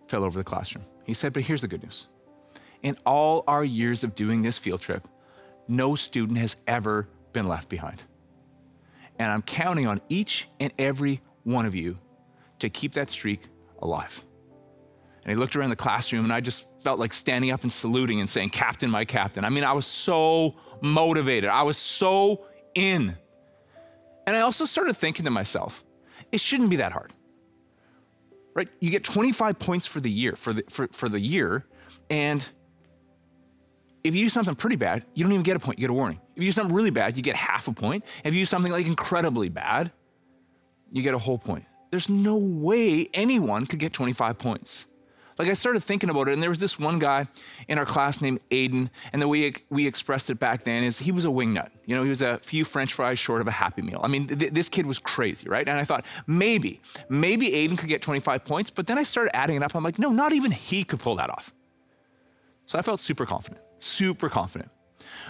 fell 0.07 0.23
over 0.23 0.35
the 0.35 0.43
classroom. 0.43 0.85
He 1.05 1.13
said, 1.13 1.31
But 1.31 1.43
here's 1.43 1.61
the 1.61 1.67
good 1.67 1.83
news. 1.83 2.07
In 2.81 2.97
all 3.05 3.43
our 3.47 3.63
years 3.63 4.03
of 4.03 4.15
doing 4.15 4.41
this 4.41 4.57
field 4.57 4.81
trip, 4.81 5.07
no 5.71 5.95
student 5.95 6.37
has 6.37 6.57
ever 6.67 7.07
been 7.33 7.47
left 7.47 7.69
behind. 7.69 8.03
And 9.17 9.31
I'm 9.31 9.41
counting 9.41 9.87
on 9.87 10.01
each 10.09 10.47
and 10.59 10.71
every 10.77 11.21
one 11.43 11.65
of 11.65 11.73
you 11.73 11.97
to 12.59 12.69
keep 12.69 12.93
that 12.93 13.09
streak 13.09 13.41
alive. 13.79 14.23
And 15.23 15.31
he 15.31 15.37
looked 15.37 15.55
around 15.55 15.69
the 15.69 15.75
classroom, 15.75 16.23
and 16.23 16.33
I 16.33 16.41
just 16.41 16.67
felt 16.83 16.99
like 16.99 17.13
standing 17.13 17.51
up 17.51 17.61
and 17.61 17.71
saluting 17.71 18.19
and 18.19 18.29
saying, 18.29 18.49
Captain, 18.49 18.89
my 18.89 19.05
captain. 19.05 19.45
I 19.45 19.49
mean, 19.49 19.63
I 19.63 19.73
was 19.73 19.85
so 19.85 20.55
motivated. 20.81 21.49
I 21.49 21.61
was 21.61 21.77
so 21.77 22.45
in. 22.73 23.15
And 24.25 24.35
I 24.35 24.41
also 24.41 24.65
started 24.65 24.97
thinking 24.97 25.25
to 25.25 25.31
myself, 25.31 25.83
it 26.31 26.39
shouldn't 26.39 26.69
be 26.69 26.77
that 26.77 26.91
hard. 26.91 27.13
Right? 28.53 28.67
You 28.79 28.89
get 28.89 29.03
25 29.03 29.59
points 29.59 29.87
for 29.87 29.99
the 30.01 30.11
year, 30.11 30.35
for 30.35 30.53
the, 30.53 30.63
for, 30.69 30.87
for 30.91 31.07
the 31.07 31.19
year, 31.19 31.65
and 32.09 32.47
if 34.03 34.15
you 34.15 34.25
do 34.25 34.29
something 34.29 34.55
pretty 34.55 34.75
bad, 34.75 35.05
you 35.13 35.23
don't 35.23 35.31
even 35.33 35.43
get 35.43 35.55
a 35.55 35.59
point, 35.59 35.79
you 35.79 35.83
get 35.83 35.91
a 35.91 35.93
warning. 35.93 36.19
If 36.35 36.43
you 36.43 36.47
do 36.49 36.51
something 36.51 36.75
really 36.75 36.89
bad, 36.89 37.17
you 37.17 37.23
get 37.23 37.35
half 37.35 37.67
a 37.67 37.73
point. 37.73 38.03
If 38.23 38.33
you 38.33 38.41
do 38.41 38.45
something 38.45 38.71
like 38.71 38.87
incredibly 38.87 39.49
bad, 39.49 39.91
you 40.91 41.01
get 41.01 41.13
a 41.13 41.19
whole 41.19 41.37
point. 41.37 41.65
There's 41.91 42.09
no 42.09 42.37
way 42.37 43.09
anyone 43.13 43.65
could 43.65 43.79
get 43.79 43.93
25 43.93 44.37
points. 44.37 44.85
Like 45.37 45.49
I 45.49 45.53
started 45.53 45.83
thinking 45.83 46.09
about 46.09 46.27
it, 46.27 46.33
and 46.33 46.43
there 46.43 46.51
was 46.51 46.59
this 46.59 46.77
one 46.77 46.99
guy 46.99 47.27
in 47.67 47.77
our 47.79 47.85
class 47.85 48.21
named 48.21 48.41
Aiden, 48.51 48.89
and 49.11 49.21
the 49.21 49.27
way 49.27 49.53
we 49.69 49.87
expressed 49.87 50.29
it 50.29 50.35
back 50.35 50.65
then 50.65 50.83
is 50.83 50.99
he 50.99 51.11
was 51.11 51.25
a 51.25 51.29
wingnut. 51.29 51.69
You 51.85 51.95
know, 51.95 52.03
he 52.03 52.09
was 52.09 52.21
a 52.21 52.37
few 52.39 52.63
French 52.63 52.93
fries 52.93 53.17
short 53.17 53.41
of 53.41 53.47
a 53.47 53.51
Happy 53.51 53.81
Meal. 53.81 54.01
I 54.03 54.07
mean, 54.07 54.27
th- 54.27 54.53
this 54.53 54.69
kid 54.69 54.85
was 54.85 54.99
crazy, 54.99 55.49
right? 55.49 55.67
And 55.67 55.79
I 55.79 55.83
thought 55.83 56.05
maybe, 56.27 56.81
maybe 57.09 57.49
Aiden 57.49 57.77
could 57.77 57.89
get 57.89 58.01
25 58.03 58.45
points, 58.45 58.69
but 58.69 58.87
then 58.87 58.99
I 58.99 59.03
started 59.03 59.35
adding 59.35 59.55
it 59.55 59.63
up. 59.63 59.73
I'm 59.73 59.83
like, 59.83 59.97
no, 59.97 60.11
not 60.11 60.31
even 60.33 60.51
he 60.51 60.83
could 60.83 60.99
pull 60.99 61.15
that 61.15 61.29
off. 61.29 61.53
So 62.67 62.77
I 62.77 62.83
felt 62.83 62.99
super 62.99 63.25
confident, 63.25 63.61
super 63.81 64.29
confident. 64.29 64.71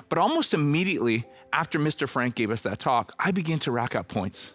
But 0.10 0.18
almost 0.18 0.54
immediately 0.54 1.26
after 1.54 1.80
Mr. 1.80 2.08
Frank 2.08 2.36
gave 2.36 2.52
us 2.52 2.62
that 2.62 2.80
talk, 2.80 3.14
I 3.20 3.32
began 3.32 3.60
to 3.60 3.72
rack 3.72 3.96
up 3.96 4.08
points. 4.08 4.52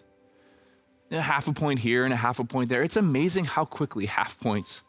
A 1.10 1.20
half 1.20 1.46
a 1.46 1.52
point 1.52 1.80
here 1.80 2.04
and 2.04 2.12
a 2.12 2.16
half 2.16 2.38
a 2.38 2.44
point 2.44 2.68
there. 2.68 2.82
It's 2.82 2.96
amazing 2.96 3.44
how 3.44 3.64
quickly 3.64 4.06
half 4.06 4.38
points 4.40 4.82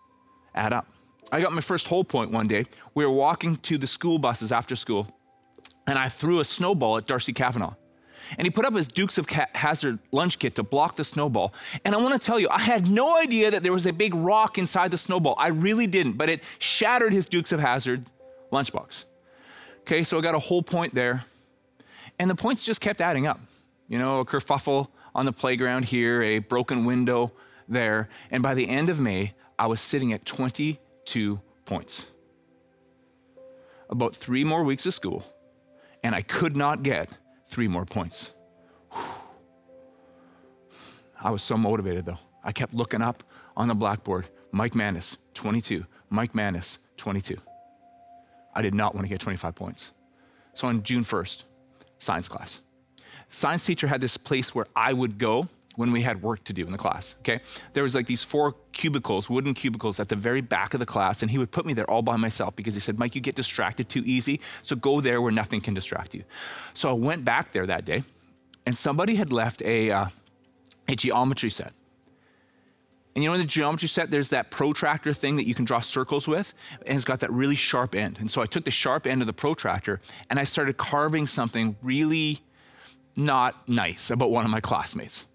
add 0.56 0.74
up. 0.74 0.88
I 1.32 1.42
got 1.42 1.52
my 1.52 1.62
first 1.62 1.88
whole 1.88 2.04
point 2.04 2.32
one 2.32 2.48
day. 2.48 2.66
We 2.96 3.06
were 3.06 3.12
walking 3.12 3.58
to 3.58 3.78
the 3.78 3.88
school 3.88 4.18
buses 4.18 4.52
after 4.52 4.76
school, 4.76 5.08
and 5.86 6.00
I 6.00 6.10
threw 6.10 6.40
a 6.40 6.46
snowball 6.46 6.98
at 6.98 7.06
Darcy 7.06 7.34
Kavanaugh. 7.34 7.76
And 8.38 8.46
he 8.46 8.50
put 8.50 8.66
up 8.66 8.74
his 8.74 8.88
Dukes 8.88 9.18
of 9.18 9.28
Hazzard 9.30 10.00
lunch 10.12 10.40
kit 10.40 10.56
to 10.56 10.64
block 10.64 10.96
the 10.96 11.04
snowball. 11.04 11.54
And 11.86 11.94
I 11.94 12.00
want 12.00 12.20
to 12.20 12.26
tell 12.26 12.40
you, 12.40 12.50
I 12.50 12.60
had 12.60 12.88
no 12.88 13.16
idea 13.16 13.52
that 13.52 13.62
there 13.62 13.72
was 13.72 13.86
a 13.86 13.94
big 13.94 14.16
rock 14.16 14.58
inside 14.58 14.92
the 14.92 14.98
snowball. 14.98 15.36
I 15.38 15.48
really 15.48 15.88
didn't, 15.88 16.14
but 16.14 16.28
it 16.28 16.44
shattered 16.60 17.14
his 17.14 17.28
Dukes 17.28 17.52
of 17.52 17.60
Hazzard 17.60 18.06
lunchbox. 18.52 19.06
Okay, 19.82 20.04
so 20.04 20.18
I 20.18 20.22
got 20.22 20.36
a 20.36 20.40
whole 20.40 20.62
point 20.62 20.94
there. 20.94 21.26
And 22.20 22.30
the 22.30 22.36
points 22.36 22.64
just 22.64 22.82
kept 22.82 23.02
adding 23.02 23.28
up. 23.28 23.40
You 23.88 24.00
know, 24.00 24.20
a 24.20 24.26
kerfuffle 24.26 24.88
on 25.16 25.26
the 25.26 25.32
playground 25.32 25.86
here, 25.86 26.22
a 26.22 26.40
broken 26.40 26.86
window 26.86 27.32
there. 27.68 28.10
And 28.32 28.44
by 28.44 28.54
the 28.54 28.68
end 28.68 28.90
of 28.90 29.00
May, 29.00 29.34
I 29.58 29.68
was 29.68 29.82
sitting 29.82 30.14
at 30.14 30.26
22 30.26 31.40
points. 31.66 32.08
About 33.90 34.16
three 34.16 34.44
more 34.44 34.64
weeks 34.64 34.86
of 34.86 34.94
school, 34.94 35.24
and 36.04 36.14
I 36.14 36.22
could 36.22 36.58
not 36.58 36.84
get 36.84 37.10
three 37.48 37.68
more 37.68 37.86
points. 37.86 38.32
I 41.22 41.32
was 41.32 41.42
so 41.42 41.58
motivated 41.58 42.06
though. 42.06 42.20
I 42.44 42.52
kept 42.52 42.74
looking 42.74 43.02
up 43.02 43.24
on 43.56 43.68
the 43.68 43.76
blackboard 43.76 44.28
Mike 44.52 44.76
Manis, 44.76 45.18
22. 45.34 45.86
Mike 46.10 46.36
Manis, 46.36 46.78
22. 46.98 47.38
I 48.58 48.62
did 48.64 48.74
not 48.74 48.96
want 48.96 49.06
to 49.06 49.10
get 49.10 49.22
25 49.22 49.54
points. 49.54 49.92
So 50.56 50.68
on 50.68 50.82
June 50.82 51.04
1st, 51.04 51.44
science 52.00 52.28
class. 52.28 52.60
Science 53.30 53.64
teacher 53.64 53.86
had 53.86 54.02
this 54.02 54.18
place 54.18 54.56
where 54.56 54.66
I 54.76 54.94
would 54.94 55.20
go 55.20 55.48
when 55.76 55.92
we 55.92 56.02
had 56.02 56.24
work 56.24 56.44
to 56.46 56.54
do 56.54 56.66
in 56.66 56.72
the 56.72 56.78
class, 56.78 57.16
okay? 57.20 57.40
There 57.74 57.84
was 57.84 57.94
like 57.94 58.08
these 58.08 58.24
four 58.24 58.56
cubicles, 58.72 59.30
wooden 59.30 59.54
cubicles 59.54 60.00
at 60.00 60.10
the 60.10 60.16
very 60.16 60.42
back 60.42 60.74
of 60.74 60.80
the 60.80 60.88
class, 60.88 61.22
and 61.22 61.30
he 61.30 61.38
would 61.38 61.52
put 61.52 61.68
me 61.68 61.74
there 61.74 61.88
all 61.88 62.02
by 62.02 62.16
myself 62.16 62.56
because 62.56 62.74
he 62.74 62.80
said, 62.80 62.98
Mike, 62.98 63.14
you 63.14 63.22
get 63.22 63.36
distracted 63.36 63.88
too 63.88 64.02
easy, 64.04 64.42
so 64.64 64.76
go 64.76 65.02
there 65.02 65.22
where 65.22 65.32
nothing 65.32 65.62
can 65.62 65.76
distract 65.76 66.16
you. 66.16 66.24
So 66.74 66.90
I 66.90 66.94
went 66.94 67.24
back 67.26 67.52
there 67.52 67.68
that 67.68 67.86
day, 67.86 68.04
and 68.66 68.76
somebody 68.76 69.16
had 69.16 69.32
left 69.32 69.62
a, 69.62 69.92
uh, 69.92 70.08
a 70.88 70.96
geometry 70.96 71.52
set. 71.52 71.74
And 73.18 73.24
you 73.24 73.32
know, 73.32 73.34
in 73.34 73.42
the 73.42 73.48
geometry 73.48 73.88
set, 73.88 74.12
there's 74.12 74.30
that 74.30 74.52
protractor 74.52 75.12
thing 75.12 75.38
that 75.38 75.48
you 75.48 75.56
can 75.56 75.66
draw 75.66 75.80
circles 75.80 76.28
with, 76.28 76.54
and 76.86 76.96
it's 76.96 77.04
got 77.04 77.22
that 77.22 77.32
really 77.32 77.56
sharp 77.56 77.96
end. 77.96 78.20
And 78.20 78.30
so 78.30 78.44
I 78.44 78.46
took 78.46 78.64
the 78.64 78.70
sharp 78.70 79.08
end 79.08 79.22
of 79.22 79.26
the 79.26 79.34
protractor 79.34 80.02
and 80.30 80.38
I 80.38 80.44
started 80.44 80.78
carving 80.78 81.26
something 81.26 81.78
really 81.82 82.42
not 83.16 83.68
nice 83.68 84.12
about 84.12 84.30
one 84.30 84.46
of 84.46 84.52
my 84.52 84.60
classmates. 84.60 85.26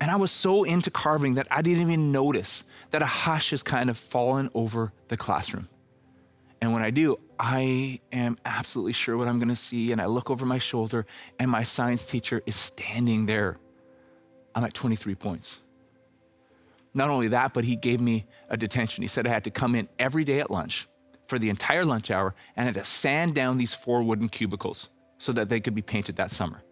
And 0.00 0.10
I 0.10 0.16
was 0.16 0.30
so 0.30 0.64
into 0.64 0.90
carving 0.90 1.34
that 1.34 1.48
I 1.50 1.60
didn't 1.60 1.82
even 1.82 2.12
notice 2.12 2.64
that 2.92 3.02
a 3.02 3.06
hush 3.06 3.50
has 3.50 3.62
kind 3.62 3.90
of 3.90 3.98
fallen 3.98 4.48
over 4.54 4.94
the 5.08 5.18
classroom. 5.18 5.68
And 6.62 6.72
when 6.72 6.82
I 6.82 6.88
do, 6.88 7.18
I 7.38 8.00
am 8.10 8.38
absolutely 8.46 8.94
sure 8.94 9.18
what 9.18 9.28
I'm 9.28 9.38
to 9.50 9.54
see. 9.54 9.92
And 9.92 10.00
I 10.00 10.06
look 10.06 10.30
over 10.30 10.46
my 10.46 10.56
shoulder, 10.56 11.04
and 11.38 11.50
my 11.50 11.62
science 11.62 12.06
teacher 12.06 12.40
is 12.46 12.56
standing 12.56 13.26
there 13.26 13.58
I'm 14.54 14.64
at 14.64 14.74
23 14.74 15.14
points. 15.14 15.58
Not 16.94 17.10
only 17.10 17.28
that, 17.28 17.54
but 17.54 17.64
he 17.64 17.76
gave 17.76 18.00
me 18.00 18.26
a 18.48 18.56
detention. 18.56 19.02
He 19.02 19.08
said 19.08 19.26
I 19.26 19.30
had 19.30 19.44
to 19.44 19.50
come 19.50 19.74
in 19.74 19.88
every 19.98 20.24
day 20.24 20.40
at 20.40 20.50
lunch 20.50 20.88
for 21.26 21.38
the 21.38 21.48
entire 21.48 21.84
lunch 21.84 22.10
hour 22.10 22.34
and 22.56 22.66
had 22.66 22.74
to 22.74 22.84
sand 22.84 23.34
down 23.34 23.58
these 23.58 23.72
four 23.72 24.02
wooden 24.02 24.28
cubicles 24.28 24.88
so 25.18 25.32
that 25.32 25.48
they 25.48 25.60
could 25.60 25.74
be 25.74 25.82
painted 25.82 26.16
that 26.16 26.30
summer. 26.30 26.62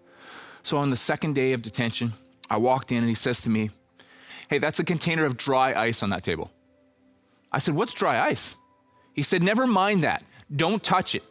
So 0.62 0.76
on 0.76 0.90
the 0.90 0.96
second 0.96 1.34
day 1.34 1.52
of 1.52 1.62
detention, 1.62 2.12
I 2.50 2.58
walked 2.58 2.92
in 2.92 2.98
and 2.98 3.08
he 3.08 3.14
says 3.14 3.40
to 3.42 3.50
me, 3.50 3.70
Hey, 4.48 4.58
that's 4.58 4.80
a 4.80 4.84
container 4.84 5.24
of 5.24 5.36
dry 5.36 5.72
ice 5.72 6.02
on 6.02 6.10
that 6.10 6.24
table. 6.24 6.50
I 7.52 7.58
said, 7.58 7.74
What's 7.74 7.94
dry 7.94 8.20
ice? 8.20 8.54
He 9.14 9.22
said, 9.22 9.42
Never 9.42 9.66
mind 9.66 10.04
that. 10.04 10.24
Don't 10.54 10.82
touch 10.82 11.14
it. 11.14 11.22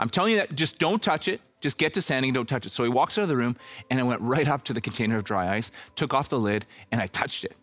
I'm 0.00 0.08
telling 0.08 0.32
you 0.32 0.38
that, 0.38 0.54
just 0.54 0.78
don't 0.78 1.02
touch 1.02 1.28
it. 1.28 1.40
Just 1.60 1.76
get 1.76 1.92
to 1.94 2.02
sanding, 2.02 2.32
don't 2.32 2.48
touch 2.48 2.66
it. 2.66 2.70
So 2.70 2.84
he 2.84 2.88
walks 2.88 3.18
out 3.18 3.22
of 3.22 3.28
the 3.28 3.36
room, 3.36 3.56
and 3.90 3.98
I 3.98 4.04
went 4.04 4.20
right 4.20 4.46
up 4.46 4.62
to 4.64 4.72
the 4.72 4.80
container 4.80 5.16
of 5.16 5.24
dry 5.24 5.56
ice, 5.56 5.72
took 5.96 6.14
off 6.14 6.28
the 6.28 6.38
lid, 6.38 6.66
and 6.92 7.00
I 7.00 7.08
touched 7.08 7.44
it. 7.44 7.56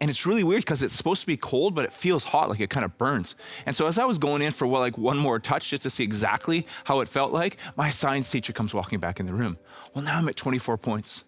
And 0.00 0.10
it's 0.10 0.26
really 0.26 0.44
weird 0.44 0.64
because 0.64 0.82
it's 0.82 0.94
supposed 0.94 1.20
to 1.22 1.26
be 1.26 1.36
cold, 1.36 1.74
but 1.74 1.84
it 1.84 1.92
feels 1.92 2.24
hot, 2.24 2.48
like 2.48 2.60
it 2.60 2.70
kind 2.70 2.84
of 2.84 2.96
burns. 2.98 3.34
And 3.66 3.74
so 3.74 3.86
as 3.86 3.98
I 3.98 4.04
was 4.04 4.18
going 4.18 4.42
in 4.42 4.52
for 4.52 4.66
well, 4.66 4.80
like 4.80 4.98
one 4.98 5.18
more 5.18 5.38
touch 5.38 5.70
just 5.70 5.82
to 5.84 5.90
see 5.90 6.04
exactly 6.04 6.66
how 6.84 7.00
it 7.00 7.08
felt 7.08 7.32
like, 7.32 7.56
my 7.76 7.90
science 7.90 8.30
teacher 8.30 8.52
comes 8.52 8.74
walking 8.74 8.98
back 8.98 9.20
in 9.20 9.26
the 9.26 9.32
room. 9.32 9.58
Well, 9.94 10.04
now 10.04 10.18
I'm 10.18 10.28
at 10.28 10.36
24 10.36 10.78
points. 10.78 11.24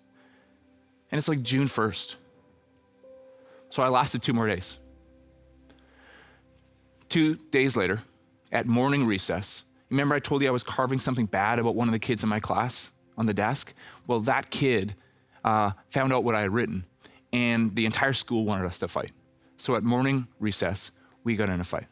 And 1.10 1.18
it's 1.18 1.28
like 1.28 1.42
June 1.42 1.68
1st. 1.68 2.16
So 3.70 3.82
I 3.82 3.88
lasted 3.88 4.22
two 4.22 4.32
more 4.32 4.46
days. 4.46 4.76
Two 7.08 7.36
days 7.36 7.76
later, 7.76 8.02
at 8.50 8.66
morning 8.66 9.06
recess, 9.06 9.62
remember 9.90 10.14
I 10.14 10.20
told 10.20 10.42
you 10.42 10.48
I 10.48 10.52
was 10.52 10.64
carving 10.64 11.00
something 11.00 11.26
bad 11.26 11.58
about 11.58 11.74
one 11.74 11.88
of 11.88 11.92
the 11.92 11.98
kids 11.98 12.22
in 12.22 12.28
my 12.28 12.40
class 12.40 12.90
on 13.16 13.26
the 13.26 13.34
desk? 13.34 13.74
Well, 14.06 14.20
that 14.20 14.50
kid 14.50 14.94
uh, 15.44 15.72
found 15.90 16.12
out 16.12 16.24
what 16.24 16.34
I 16.34 16.40
had 16.40 16.52
written 16.52 16.86
and 17.34 17.74
the 17.74 17.84
entire 17.84 18.12
school 18.12 18.44
wanted 18.44 18.64
us 18.64 18.78
to 18.78 18.86
fight. 18.86 19.10
So 19.56 19.74
at 19.74 19.82
morning 19.82 20.28
recess, 20.38 20.92
we 21.24 21.34
got 21.34 21.48
in 21.48 21.60
a 21.60 21.64
fight. 21.64 21.88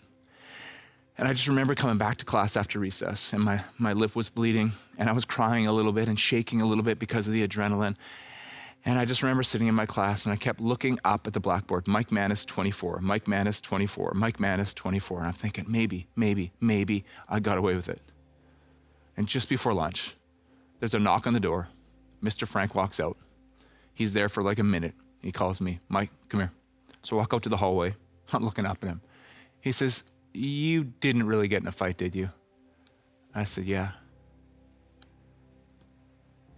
And 1.19 1.27
I 1.27 1.33
just 1.33 1.49
remember 1.49 1.75
coming 1.75 1.99
back 1.99 2.17
to 2.19 2.25
class 2.25 2.57
after 2.57 2.79
recess, 2.79 3.33
and 3.33 3.43
my, 3.43 3.65
my 3.77 3.93
lip 3.93 4.15
was 4.15 4.29
bleeding, 4.29 4.73
and 4.97 5.11
I 5.11 5.13
was 5.13 5.25
crying 5.25 5.67
a 5.67 5.73
little 5.73 5.93
bit 5.93 6.09
and 6.09 6.19
shaking 6.19 6.63
a 6.63 6.65
little 6.65 6.85
bit 6.85 6.99
because 7.01 7.27
of 7.27 7.35
the 7.35 7.47
adrenaline. 7.47 7.97
And 8.85 8.99
I 8.99 9.05
just 9.05 9.23
remember 9.23 9.43
sitting 9.43 9.67
in 9.67 9.75
my 9.75 9.85
class, 9.85 10.25
and 10.25 10.33
I 10.33 10.37
kept 10.37 10.61
looking 10.61 10.99
up 11.05 11.27
at 11.27 11.33
the 11.33 11.41
blackboard 11.41 11.89
Mike 11.89 12.13
Manis 12.13 12.45
24, 12.45 13.01
Mike 13.01 13.27
Manis 13.27 13.61
24, 13.61 14.13
Mike 14.15 14.39
Manis 14.39 14.73
24. 14.75 15.19
And 15.19 15.27
I'm 15.27 15.33
thinking, 15.33 15.65
maybe, 15.69 16.07
maybe, 16.15 16.53
maybe 16.61 17.05
I 17.29 17.41
got 17.41 17.59
away 17.59 17.75
with 17.75 17.89
it. 17.89 18.01
And 19.17 19.27
just 19.27 19.49
before 19.49 19.75
lunch, 19.75 20.15
there's 20.79 20.95
a 20.95 21.01
knock 21.01 21.27
on 21.27 21.35
the 21.35 21.41
door. 21.41 21.69
Mr. 22.23 22.47
Frank 22.47 22.77
walks 22.77 23.01
out. 23.01 23.17
He's 23.93 24.13
there 24.13 24.29
for 24.29 24.43
like 24.43 24.61
a 24.61 24.65
minute. 24.65 24.95
He 25.23 25.33
calls 25.33 25.61
me, 25.61 25.81
Mike, 25.89 26.11
come 26.29 26.41
here. 26.41 26.53
So 27.03 27.17
I 27.17 27.21
walk 27.21 27.35
out 27.35 27.43
to 27.45 27.49
the 27.49 27.57
hallway. 27.57 27.95
I'm 28.33 28.45
looking 28.45 28.67
up 28.67 28.79
at 28.83 28.89
him. 28.89 29.01
He 29.61 29.73
says, 29.73 30.03
You 30.35 30.85
didn't 30.85 31.27
really 31.27 31.49
get 31.49 31.63
in 31.63 31.69
a 31.69 31.73
fight, 31.73 31.97
did 31.97 32.15
you? 32.15 32.31
I 33.35 33.45
said, 33.45 33.65
Yeah. 33.65 33.93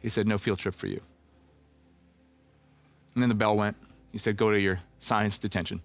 He 0.01 0.09
said, 0.09 0.27
No 0.27 0.39
field 0.39 0.59
trip 0.59 0.75
for 0.75 0.87
you. 0.87 1.01
And 3.15 3.23
then 3.23 3.29
the 3.29 3.35
bell 3.35 3.57
went. 3.57 3.77
He 4.13 4.19
said, 4.19 4.37
Go 4.37 4.51
to 4.51 4.59
your 4.59 4.81
science 4.99 5.39
detention. 5.39 5.83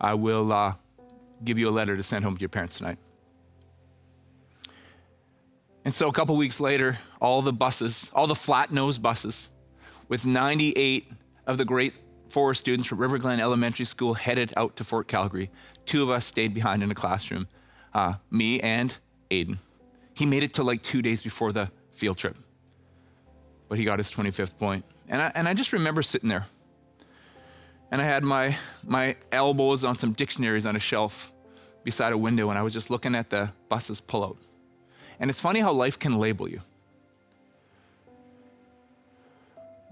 I 0.00 0.14
will 0.14 0.52
uh, 0.52 0.74
give 1.44 1.58
you 1.58 1.68
a 1.68 1.72
letter 1.72 1.96
to 1.96 2.02
send 2.02 2.24
home 2.24 2.36
to 2.36 2.40
your 2.40 2.48
parents 2.48 2.78
tonight. 2.78 2.98
And 5.84 5.94
so 5.94 6.08
a 6.08 6.12
couple 6.12 6.36
weeks 6.36 6.60
later, 6.60 6.98
all 7.20 7.40
the 7.40 7.52
buses, 7.52 8.10
all 8.12 8.26
the 8.26 8.34
flat 8.34 8.70
nosed 8.70 9.02
buses 9.02 9.48
with 10.08 10.26
98 10.26 11.08
of 11.48 11.56
the 11.56 11.64
great 11.64 11.94
four 12.28 12.54
students 12.54 12.86
from 12.86 12.98
River 12.98 13.18
Glen 13.18 13.40
Elementary 13.40 13.86
School 13.86 14.14
headed 14.14 14.52
out 14.56 14.76
to 14.76 14.84
Fort 14.84 15.08
Calgary. 15.08 15.50
Two 15.86 16.02
of 16.02 16.10
us 16.10 16.26
stayed 16.26 16.52
behind 16.52 16.82
in 16.82 16.90
the 16.90 16.94
classroom, 16.94 17.48
uh, 17.94 18.14
me 18.30 18.60
and 18.60 18.96
Aiden. 19.30 19.58
He 20.14 20.26
made 20.26 20.42
it 20.42 20.54
to 20.54 20.62
like 20.62 20.82
two 20.82 21.00
days 21.00 21.22
before 21.22 21.52
the 21.52 21.70
field 21.90 22.18
trip, 22.18 22.36
but 23.68 23.78
he 23.78 23.84
got 23.84 23.98
his 23.98 24.10
25th 24.10 24.58
point. 24.58 24.84
And 25.08 25.22
I, 25.22 25.32
and 25.34 25.48
I 25.48 25.54
just 25.54 25.72
remember 25.72 26.02
sitting 26.02 26.28
there, 26.28 26.46
and 27.90 28.02
I 28.02 28.04
had 28.04 28.22
my, 28.22 28.58
my 28.84 29.16
elbows 29.32 29.84
on 29.84 29.98
some 29.98 30.12
dictionaries 30.12 30.66
on 30.66 30.76
a 30.76 30.80
shelf 30.80 31.32
beside 31.82 32.12
a 32.12 32.18
window, 32.18 32.50
and 32.50 32.58
I 32.58 32.62
was 32.62 32.74
just 32.74 32.90
looking 32.90 33.14
at 33.14 33.30
the 33.30 33.50
buses 33.70 34.02
pull 34.02 34.22
out. 34.22 34.36
And 35.18 35.30
it's 35.30 35.40
funny 35.40 35.60
how 35.60 35.72
life 35.72 35.98
can 35.98 36.18
label 36.18 36.46
you. 36.46 36.60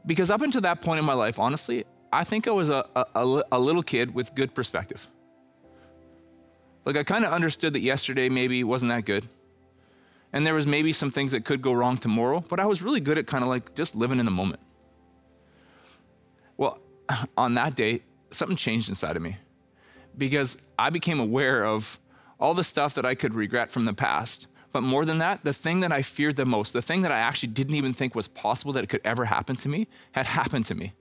Because 0.06 0.30
up 0.30 0.40
until 0.40 0.60
that 0.60 0.80
point 0.80 1.00
in 1.00 1.04
my 1.04 1.14
life, 1.14 1.38
honestly, 1.38 1.84
I 2.12 2.24
think 2.24 2.46
I 2.46 2.52
was 2.52 2.70
a, 2.70 2.86
a, 2.94 3.42
a 3.52 3.58
little 3.58 3.82
kid 3.82 4.14
with 4.14 4.34
good 4.34 4.54
perspective. 4.54 5.08
Like 6.84 6.96
I 6.96 7.02
kind 7.02 7.24
of 7.24 7.32
understood 7.32 7.74
that 7.74 7.80
yesterday 7.80 8.28
maybe 8.28 8.62
wasn't 8.62 8.90
that 8.90 9.04
good. 9.04 9.28
And 10.32 10.46
there 10.46 10.54
was 10.54 10.66
maybe 10.66 10.92
some 10.92 11.10
things 11.10 11.32
that 11.32 11.44
could 11.44 11.60
go 11.60 11.72
wrong 11.72 11.98
tomorrow, 11.98 12.44
but 12.48 12.60
I 12.60 12.66
was 12.66 12.82
really 12.82 13.00
good 13.00 13.18
at 13.18 13.26
kind 13.26 13.42
of 13.42 13.48
like 13.48 13.74
just 13.74 13.96
living 13.96 14.20
in 14.20 14.24
the 14.24 14.30
moment. 14.30 14.60
Well, 16.56 16.78
on 17.36 17.54
that 17.54 17.74
day, 17.74 18.02
something 18.30 18.56
changed 18.56 18.88
inside 18.88 19.16
of 19.16 19.22
me 19.22 19.36
because 20.16 20.56
I 20.78 20.90
became 20.90 21.18
aware 21.18 21.64
of 21.64 21.98
all 22.38 22.54
the 22.54 22.64
stuff 22.64 22.94
that 22.94 23.04
I 23.04 23.14
could 23.14 23.34
regret 23.34 23.70
from 23.72 23.84
the 23.84 23.94
past 23.94 24.46
but 24.76 24.82
more 24.82 25.06
than 25.06 25.16
that, 25.20 25.42
the 25.42 25.54
thing 25.54 25.80
that 25.80 25.90
I 25.90 26.02
feared 26.02 26.36
the 26.36 26.44
most, 26.44 26.74
the 26.74 26.82
thing 26.82 27.00
that 27.00 27.10
I 27.10 27.16
actually 27.16 27.48
didn't 27.48 27.76
even 27.76 27.94
think 27.94 28.14
was 28.14 28.28
possible 28.28 28.74
that 28.74 28.84
it 28.84 28.88
could 28.88 29.00
ever 29.06 29.24
happen 29.24 29.56
to 29.56 29.70
me, 29.70 29.86
had 30.12 30.26
happened 30.26 30.66
to 30.66 30.74
me. 30.74 30.92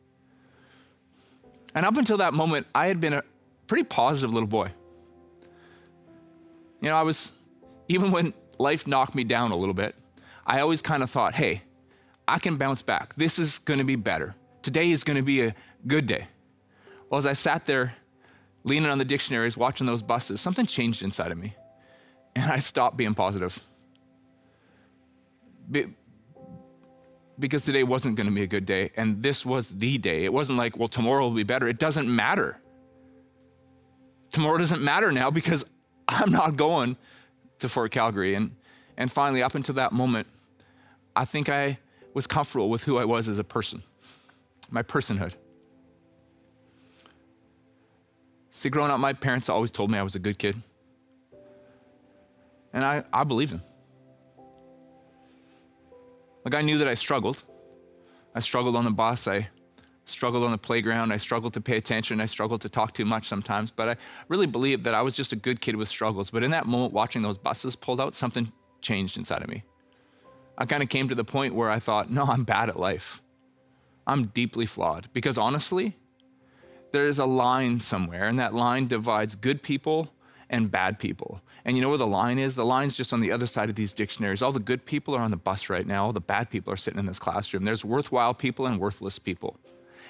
And 1.76 1.86
up 1.86 1.98
until 1.98 2.16
that 2.20 2.34
moment, 2.34 2.68
I 2.74 2.88
had 2.88 3.02
been 3.02 3.12
a 3.12 3.22
pretty 3.68 3.84
positive 3.84 4.32
little 4.32 4.48
boy. 4.48 4.72
You 6.80 6.88
know, 6.88 6.96
I 6.96 7.02
was, 7.02 7.34
even 7.90 8.12
when 8.12 8.34
life 8.60 8.88
knocked 8.88 9.14
me 9.14 9.26
down 9.26 9.52
a 9.52 9.58
little 9.58 9.74
bit, 9.74 9.94
I 10.48 10.62
always 10.62 10.82
kind 10.82 11.04
of 11.04 11.10
thought, 11.10 11.36
hey, 11.36 11.64
I 12.30 12.40
can 12.40 12.56
bounce 12.56 12.82
back. 12.82 13.14
This 13.16 13.38
is 13.38 13.60
going 13.60 13.80
to 13.80 13.84
be 13.84 13.98
better. 13.98 14.36
Today 14.62 14.90
is 14.90 15.04
going 15.04 15.18
to 15.18 15.22
be 15.22 15.42
a 15.42 15.56
good 15.86 16.06
day. 16.06 16.28
Well, 17.10 17.18
as 17.18 17.28
I 17.28 17.34
sat 17.34 17.66
there 17.66 17.96
leaning 18.64 18.90
on 18.90 19.00
the 19.00 19.06
dictionaries, 19.06 19.58
watching 19.58 19.86
those 19.86 20.02
buses, 20.02 20.40
something 20.40 20.66
changed 20.66 21.04
inside 21.04 21.34
of 21.34 21.38
me 21.38 21.56
and 22.36 22.52
I 22.52 22.60
stopped 22.60 22.98
being 22.98 23.14
positive. 23.14 23.60
Be, 25.70 25.88
because 27.38 27.66
today 27.66 27.84
wasn't 27.84 28.16
going 28.16 28.28
to 28.28 28.34
be 28.34 28.44
a 28.44 28.48
good 28.48 28.66
day, 28.66 28.92
and 28.96 29.22
this 29.22 29.46
was 29.46 29.70
the 29.70 29.98
day. 29.98 30.24
It 30.26 30.32
wasn't 30.32 30.58
like, 30.58 30.78
well, 30.78 30.88
tomorrow 30.88 31.24
will 31.24 31.36
be 31.36 31.44
better. 31.44 31.68
It 31.68 31.80
doesn't 31.80 32.14
matter. 32.14 32.58
Tomorrow 34.32 34.58
doesn't 34.58 34.82
matter 34.82 35.12
now 35.12 35.32
because 35.32 35.66
I'm 36.08 36.32
not 36.32 36.56
going 36.56 36.98
to 37.60 37.70
Fort 37.70 37.92
Calgary. 37.92 38.36
And, 38.36 38.56
and 38.98 39.12
finally, 39.12 39.42
up 39.42 39.56
until 39.56 39.76
that 39.76 39.92
moment, 39.92 40.28
I 41.16 41.26
think 41.26 41.50
I 41.50 41.80
was 42.14 42.28
comfortable 42.28 42.70
with 42.70 42.84
who 42.84 42.98
I 42.98 43.06
was 43.06 43.28
as 43.28 43.40
a 43.40 43.44
person, 43.44 43.84
my 44.70 44.84
personhood. 44.84 45.34
See, 48.52 48.70
growing 48.70 48.92
up, 48.92 49.00
my 49.00 49.12
parents 49.12 49.50
always 49.50 49.72
told 49.72 49.92
me 49.92 49.98
I 49.98 50.04
was 50.04 50.16
a 50.16 50.20
good 50.20 50.40
kid. 50.40 50.56
And 52.76 52.86
I, 52.86 53.04
I 53.12 53.24
believed 53.24 53.54
him. 53.54 53.64
Like 56.44 56.54
I 56.54 56.62
knew 56.62 56.78
that 56.78 56.88
I 56.88 56.94
struggled. 56.94 57.42
I 58.36 58.42
struggled 58.42 58.76
on 58.76 58.84
the 58.84 58.92
bus. 58.92 59.28
I 59.28 59.50
struggled 60.04 60.44
on 60.44 60.52
the 60.52 60.58
playground. 60.58 61.14
I 61.14 61.18
struggled 61.18 61.54
to 61.54 61.62
pay 61.62 61.78
attention. 61.78 62.20
I 62.20 62.26
struggled 62.26 62.62
to 62.62 62.70
talk 62.70 62.94
too 62.94 63.06
much 63.06 63.30
sometimes. 63.30 63.72
But 63.72 63.90
I 63.90 63.96
really 64.28 64.46
believed 64.46 64.84
that 64.84 64.94
I 64.94 65.02
was 65.02 65.16
just 65.16 65.32
a 65.32 65.38
good 65.38 65.62
kid 65.62 65.78
with 65.78 65.88
struggles. 65.88 66.30
But 66.30 66.44
in 66.44 66.52
that 66.52 66.68
moment, 66.68 66.94
watching 66.94 67.22
those 67.22 67.38
buses 67.38 67.78
pulled 67.78 68.02
out, 68.02 68.14
something 68.14 68.52
changed 68.82 69.18
inside 69.18 69.42
of 69.42 69.48
me. 69.48 69.64
I 70.58 70.66
kind 70.66 70.84
of 70.84 70.90
came 70.90 71.08
to 71.08 71.16
the 71.16 71.24
point 71.24 71.56
where 71.56 71.72
I 71.72 71.80
thought, 71.80 72.12
no, 72.12 72.24
I'm 72.24 72.44
bad 72.44 72.70
at 72.70 72.78
life. 72.78 73.22
I'm 74.06 74.26
deeply 74.28 74.66
flawed. 74.66 75.08
Because 75.14 75.38
honestly, 75.38 75.96
there's 76.92 77.20
a 77.20 77.26
line 77.26 77.80
somewhere, 77.80 78.28
and 78.28 78.38
that 78.40 78.54
line 78.54 78.88
divides 78.88 79.36
good 79.36 79.64
people 79.64 80.14
and 80.50 80.70
bad 80.70 81.00
people. 81.00 81.42
And 81.66 81.76
you 81.76 81.82
know 81.82 81.90
where 81.90 81.98
the 81.98 82.08
line 82.08 82.38
is? 82.38 82.54
The 82.54 82.64
line's 82.64 82.96
just 82.96 83.12
on 83.12 83.20
the 83.22 83.32
other 83.32 83.48
side 83.48 83.70
of 83.70 83.76
these 83.76 83.92
dictionaries. 83.92 84.44
All 84.44 84.52
the 84.52 84.60
good 84.60 84.86
people 84.86 85.16
are 85.16 85.22
on 85.22 85.32
the 85.32 85.38
bus 85.38 85.68
right 85.68 85.86
now, 85.86 86.06
all 86.06 86.14
the 86.14 86.22
bad 86.22 86.52
people 86.52 86.72
are 86.72 86.78
sitting 86.78 87.00
in 87.00 87.08
this 87.08 87.18
classroom. 87.18 87.66
There's 87.66 87.84
worthwhile 87.84 88.36
people 88.36 88.68
and 88.68 88.80
worthless 88.80 89.18
people. 89.18 89.58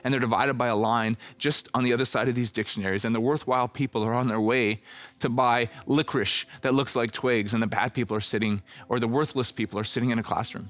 And 0.03 0.13
they're 0.13 0.19
divided 0.19 0.55
by 0.55 0.67
a 0.67 0.75
line 0.75 1.15
just 1.37 1.69
on 1.73 1.85
the 1.85 1.93
other 1.93 2.03
side 2.03 2.27
of 2.27 2.35
these 2.35 2.51
dictionaries. 2.51 3.05
And 3.05 3.15
the 3.15 3.21
worthwhile 3.21 3.69
people 3.69 4.03
are 4.03 4.13
on 4.13 4.27
their 4.27 4.41
way 4.41 4.81
to 5.19 5.29
buy 5.29 5.69
licorice 5.87 6.45
that 6.61 6.73
looks 6.73 6.95
like 6.95 7.13
twigs, 7.13 7.53
and 7.53 7.63
the 7.63 7.67
bad 7.67 7.93
people 7.93 8.17
are 8.17 8.21
sitting, 8.21 8.61
or 8.89 8.99
the 8.99 9.07
worthless 9.07 9.51
people 9.51 9.79
are 9.79 9.85
sitting 9.85 10.09
in 10.09 10.19
a 10.19 10.23
classroom. 10.23 10.69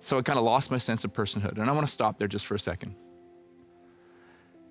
So 0.00 0.18
I 0.18 0.22
kind 0.22 0.38
of 0.38 0.44
lost 0.44 0.70
my 0.70 0.78
sense 0.78 1.04
of 1.04 1.12
personhood. 1.12 1.58
And 1.58 1.70
I 1.70 1.72
want 1.72 1.86
to 1.86 1.92
stop 1.92 2.18
there 2.18 2.28
just 2.28 2.46
for 2.46 2.56
a 2.56 2.58
second. 2.58 2.96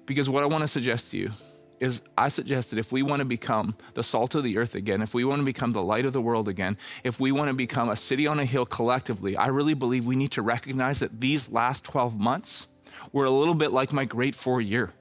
Because 0.06 0.30
what 0.30 0.44
I 0.44 0.46
want 0.46 0.62
to 0.64 0.68
suggest 0.68 1.12
to 1.12 1.18
you 1.18 1.32
is 1.80 2.02
I 2.18 2.30
suggest 2.30 2.72
that 2.72 2.80
if 2.80 2.92
we 2.92 3.04
want 3.04 3.20
to 3.20 3.26
become 3.26 3.76
the 3.94 4.04
salt 4.04 4.36
of 4.36 4.44
the 4.44 4.58
earth 4.58 4.76
again, 4.76 5.02
if 5.02 5.14
we 5.14 5.24
want 5.24 5.40
to 5.40 5.46
become 5.46 5.74
the 5.74 5.82
light 5.82 6.06
of 6.06 6.14
the 6.14 6.22
world 6.22 6.48
again, 6.48 6.78
if 7.04 7.20
we 7.20 7.32
want 7.32 7.50
to 7.50 7.54
become 7.54 7.90
a 7.90 7.96
city 7.96 8.26
on 8.26 8.40
a 8.40 8.46
hill 8.46 8.66
collectively, 8.66 9.38
I 9.38 9.48
really 9.48 9.76
believe 9.76 10.06
we 10.06 10.16
need 10.16 10.32
to 10.32 10.42
recognize 10.42 11.00
that 11.00 11.22
these 11.22 11.52
last 11.52 11.84
12 11.84 12.18
months 12.20 12.68
We're 13.12 13.26
a 13.26 13.32
little 13.32 13.54
bit 13.54 13.72
like 13.72 13.94
my 13.94 14.06
great 14.06 14.36
four 14.36 14.62
year. 14.62 14.92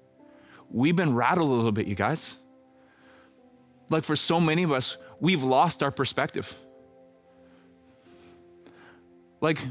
We've 0.70 0.96
been 0.96 1.14
rattled 1.14 1.48
a 1.48 1.52
little 1.52 1.72
bit, 1.72 1.86
you 1.86 1.94
guys. 1.94 2.36
Like 3.88 4.04
for 4.04 4.16
so 4.16 4.40
many 4.40 4.62
of 4.62 4.72
us, 4.72 4.96
we've 5.20 5.42
lost 5.42 5.82
our 5.82 5.90
perspective. 5.90 6.54
Like 9.40 9.64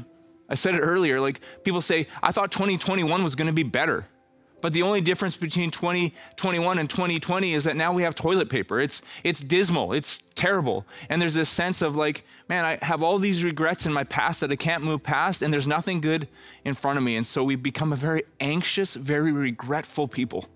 I 0.48 0.54
said 0.54 0.74
it 0.74 0.80
earlier, 0.80 1.20
like 1.20 1.40
people 1.64 1.80
say, 1.80 2.06
I 2.22 2.32
thought 2.32 2.50
2021 2.50 3.22
was 3.22 3.34
going 3.34 3.48
to 3.48 3.52
be 3.52 3.62
better. 3.62 4.06
But 4.66 4.72
the 4.72 4.82
only 4.82 5.00
difference 5.00 5.36
between 5.36 5.70
2021 5.70 6.80
and 6.80 6.90
2020 6.90 7.54
is 7.54 7.62
that 7.62 7.76
now 7.76 7.92
we 7.92 8.02
have 8.02 8.16
toilet 8.16 8.50
paper. 8.50 8.80
It's, 8.80 9.00
it's 9.22 9.38
dismal, 9.38 9.92
it's 9.92 10.24
terrible. 10.34 10.84
And 11.08 11.22
there's 11.22 11.34
this 11.34 11.48
sense 11.48 11.82
of 11.82 11.94
like, 11.94 12.24
man, 12.48 12.64
I 12.64 12.84
have 12.84 13.00
all 13.00 13.20
these 13.20 13.44
regrets 13.44 13.86
in 13.86 13.92
my 13.92 14.02
past 14.02 14.40
that 14.40 14.50
I 14.50 14.56
can't 14.56 14.82
move 14.82 15.04
past, 15.04 15.40
and 15.40 15.54
there's 15.54 15.68
nothing 15.68 16.00
good 16.00 16.26
in 16.64 16.74
front 16.74 16.98
of 16.98 17.04
me. 17.04 17.14
And 17.14 17.24
so 17.24 17.44
we 17.44 17.54
become 17.54 17.92
a 17.92 17.94
very 17.94 18.24
anxious, 18.40 18.94
very 18.94 19.30
regretful 19.30 20.08
people. 20.08 20.46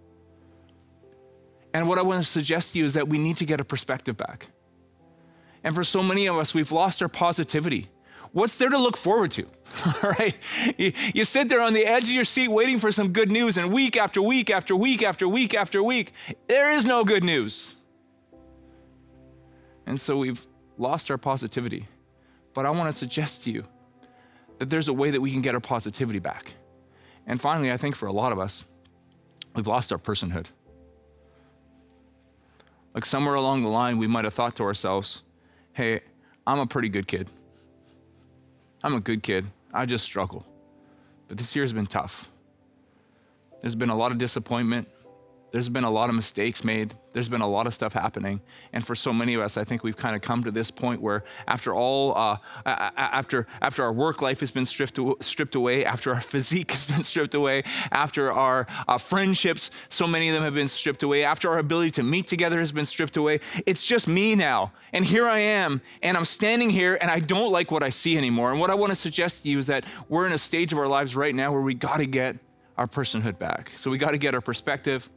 And 1.73 1.89
what 1.89 1.97
I 1.97 2.03
want 2.03 2.21
to 2.21 2.29
suggest 2.29 2.73
to 2.73 2.81
you 2.81 2.87
is 2.87 2.95
that 2.95 3.07
we 3.07 3.17
need 3.17 3.37
to 3.37 3.45
get 3.45 3.61
a 3.61 3.65
perspective 3.65 4.17
back. 4.17 4.49
And 5.63 5.73
for 5.73 5.85
so 5.85 6.03
many 6.03 6.27
of 6.27 6.37
us, 6.37 6.53
we've 6.53 6.73
lost 6.73 7.01
our 7.01 7.09
positivity 7.09 7.91
what's 8.33 8.57
there 8.57 8.69
to 8.69 8.79
look 8.79 8.97
forward 8.97 9.31
to? 9.33 9.47
All 9.87 10.11
right? 10.19 10.37
You, 10.77 10.93
you, 11.15 11.25
sit 11.25 11.49
there 11.49 11.61
on 11.61 11.73
the 11.73 11.87
edge 11.87 12.05
of 12.05 12.11
your 12.11 12.25
seat 12.25 12.49
waiting 12.49 12.79
for 12.79 12.91
some 12.91 13.13
good 13.13 13.31
news, 13.31 13.57
and 13.57 13.73
week 13.73 13.97
after 13.97 14.21
week 14.21 14.51
after 14.51 14.75
week 14.75 15.03
after 15.03 15.29
week 15.29 15.55
after 15.55 15.83
week, 15.83 16.13
there 16.49 16.71
is 16.71 16.87
no 16.87 17.05
good 17.05 17.23
news. 17.23 17.75
And 19.87 20.01
so 20.01 20.17
we've 20.17 20.47
lost 20.77 21.11
our 21.11 21.19
positivity. 21.19 21.87
But 22.53 22.67
I 22.67 22.71
want 22.71 22.93
to 22.93 22.99
suggest 22.99 23.45
to 23.45 23.51
you 23.51 23.65
that 24.59 24.71
there's 24.71 24.89
a 24.89 24.93
way 24.93 25.11
that 25.11 25.21
we 25.21 25.31
can 25.31 25.41
get 25.41 25.55
our 25.55 25.61
positivity 25.61 26.19
back. 26.19 26.53
And 27.27 27.41
finally, 27.41 27.71
I 27.73 27.77
think 27.77 27.95
for 27.95 28.07
a 28.07 28.13
lot 28.13 28.33
of 28.33 28.39
us, 28.39 28.65
we've 29.55 29.67
lost 29.67 29.93
our 29.93 29.99
personhood. 29.99 30.47
Like 32.95 33.05
somewhere 33.05 33.35
along 33.35 33.63
the 33.63 33.69
line, 33.69 33.99
we 33.99 34.07
might 34.07 34.25
have 34.25 34.35
thought 34.35 34.57
to 34.57 34.65
ourselves, 34.65 35.23
hey, 35.73 36.01
I'm 36.47 36.59
a 36.59 36.67
pretty 36.67 36.89
good 36.89 37.07
kid. 37.07 37.29
I'm 38.83 38.95
a 38.95 39.01
good 39.01 39.23
kid. 39.23 39.47
I 39.73 39.87
just 39.87 40.05
struggle. 40.05 40.47
But 41.29 41.39
this 41.39 41.55
year's 41.55 41.73
been 41.73 41.87
tough. 41.87 42.31
There's 43.61 43.75
been 43.75 43.91
a 43.91 43.97
lot 43.97 44.11
of 44.11 44.19
disappointment. 44.19 44.89
There's 45.51 45.69
been 45.69 45.85
a 45.85 45.91
lot 45.91 46.09
of 46.09 46.15
mistakes 46.15 46.63
made. 46.63 46.95
There's 47.13 47.29
been 47.29 47.41
a 47.41 47.49
lot 47.49 47.67
of 47.67 47.75
stuff 47.75 47.93
happening. 47.93 48.41
And 48.73 48.87
for 48.87 48.95
so 48.95 49.13
many 49.13 49.35
of 49.35 49.41
us, 49.41 49.57
I 49.57 49.65
think 49.65 49.83
we've 49.83 49.97
kind 49.97 50.15
of 50.15 50.23
come 50.23 50.45
to 50.45 50.53
this 50.53 50.71
point 50.71 51.03
where 51.03 51.25
after 51.49 51.75
all, 51.75 52.17
uh, 52.17 52.37
after, 52.65 53.49
after 53.61 53.83
our 53.83 53.93
work 53.93 54.23
life 54.23 54.41
has 54.41 54.53
been 54.53 54.65
stripped, 54.65 54.99
stripped 55.21 55.57
away, 55.57 55.85
after 55.85 56.15
our 56.15 56.21
physique 56.33 56.71
has 56.71 56.87
been 56.87 57.03
stripped 57.03 57.35
away, 57.35 57.65
after 57.91 58.33
our 58.33 58.67
uh, 58.87 58.97
friendships, 58.97 59.73
so 59.89 60.07
many 60.07 60.29
of 60.29 60.35
them 60.35 60.45
have 60.45 60.55
been 60.55 60.69
stripped 60.69 61.03
away, 61.03 61.25
after 61.25 61.51
our 61.51 61.59
ability 61.59 61.91
to 61.93 62.03
meet 62.05 62.29
together 62.29 62.61
has 62.61 62.71
been 62.71 62.87
stripped 62.87 63.17
away, 63.17 63.41
it's 63.67 63.85
just 63.85 64.07
me 64.07 64.37
now. 64.37 64.73
And 64.93 65.05
here 65.05 65.27
I 65.27 65.41
am, 65.41 65.83
and 66.03 66.17
I'm 66.17 66.25
standing 66.25 66.71
here, 66.71 66.97
and 67.01 67.11
I 67.11 67.19
don't 67.19 67.51
like 67.51 67.73
what 67.73 67.83
I 67.83 67.89
see 67.89 68.17
anymore. 68.17 68.53
And 68.53 68.61
what 68.61 68.71
I 68.71 68.75
want 68.75 68.91
to 68.91 68.97
suggest 68.97 69.43
to 69.43 69.49
you 69.49 69.59
is 69.59 69.67
that 69.67 69.85
we're 70.09 70.27
in 70.27 70.33
a 70.33 70.39
stage 70.39 70.73
of 70.73 70.79
our 70.79 70.89
lives 70.89 71.17
right 71.17 71.35
now 71.35 71.53
where 71.53 71.61
we 71.61 71.75
got 71.75 71.97
to 71.97 72.07
get 72.07 72.37
our 72.77 72.87
personhood 72.87 73.39
back. 73.39 73.73
So 73.77 73.91
we 73.91 73.99
got 73.99 74.13
to 74.13 74.19
get 74.19 74.35
our 74.35 74.41
perspective 74.41 75.11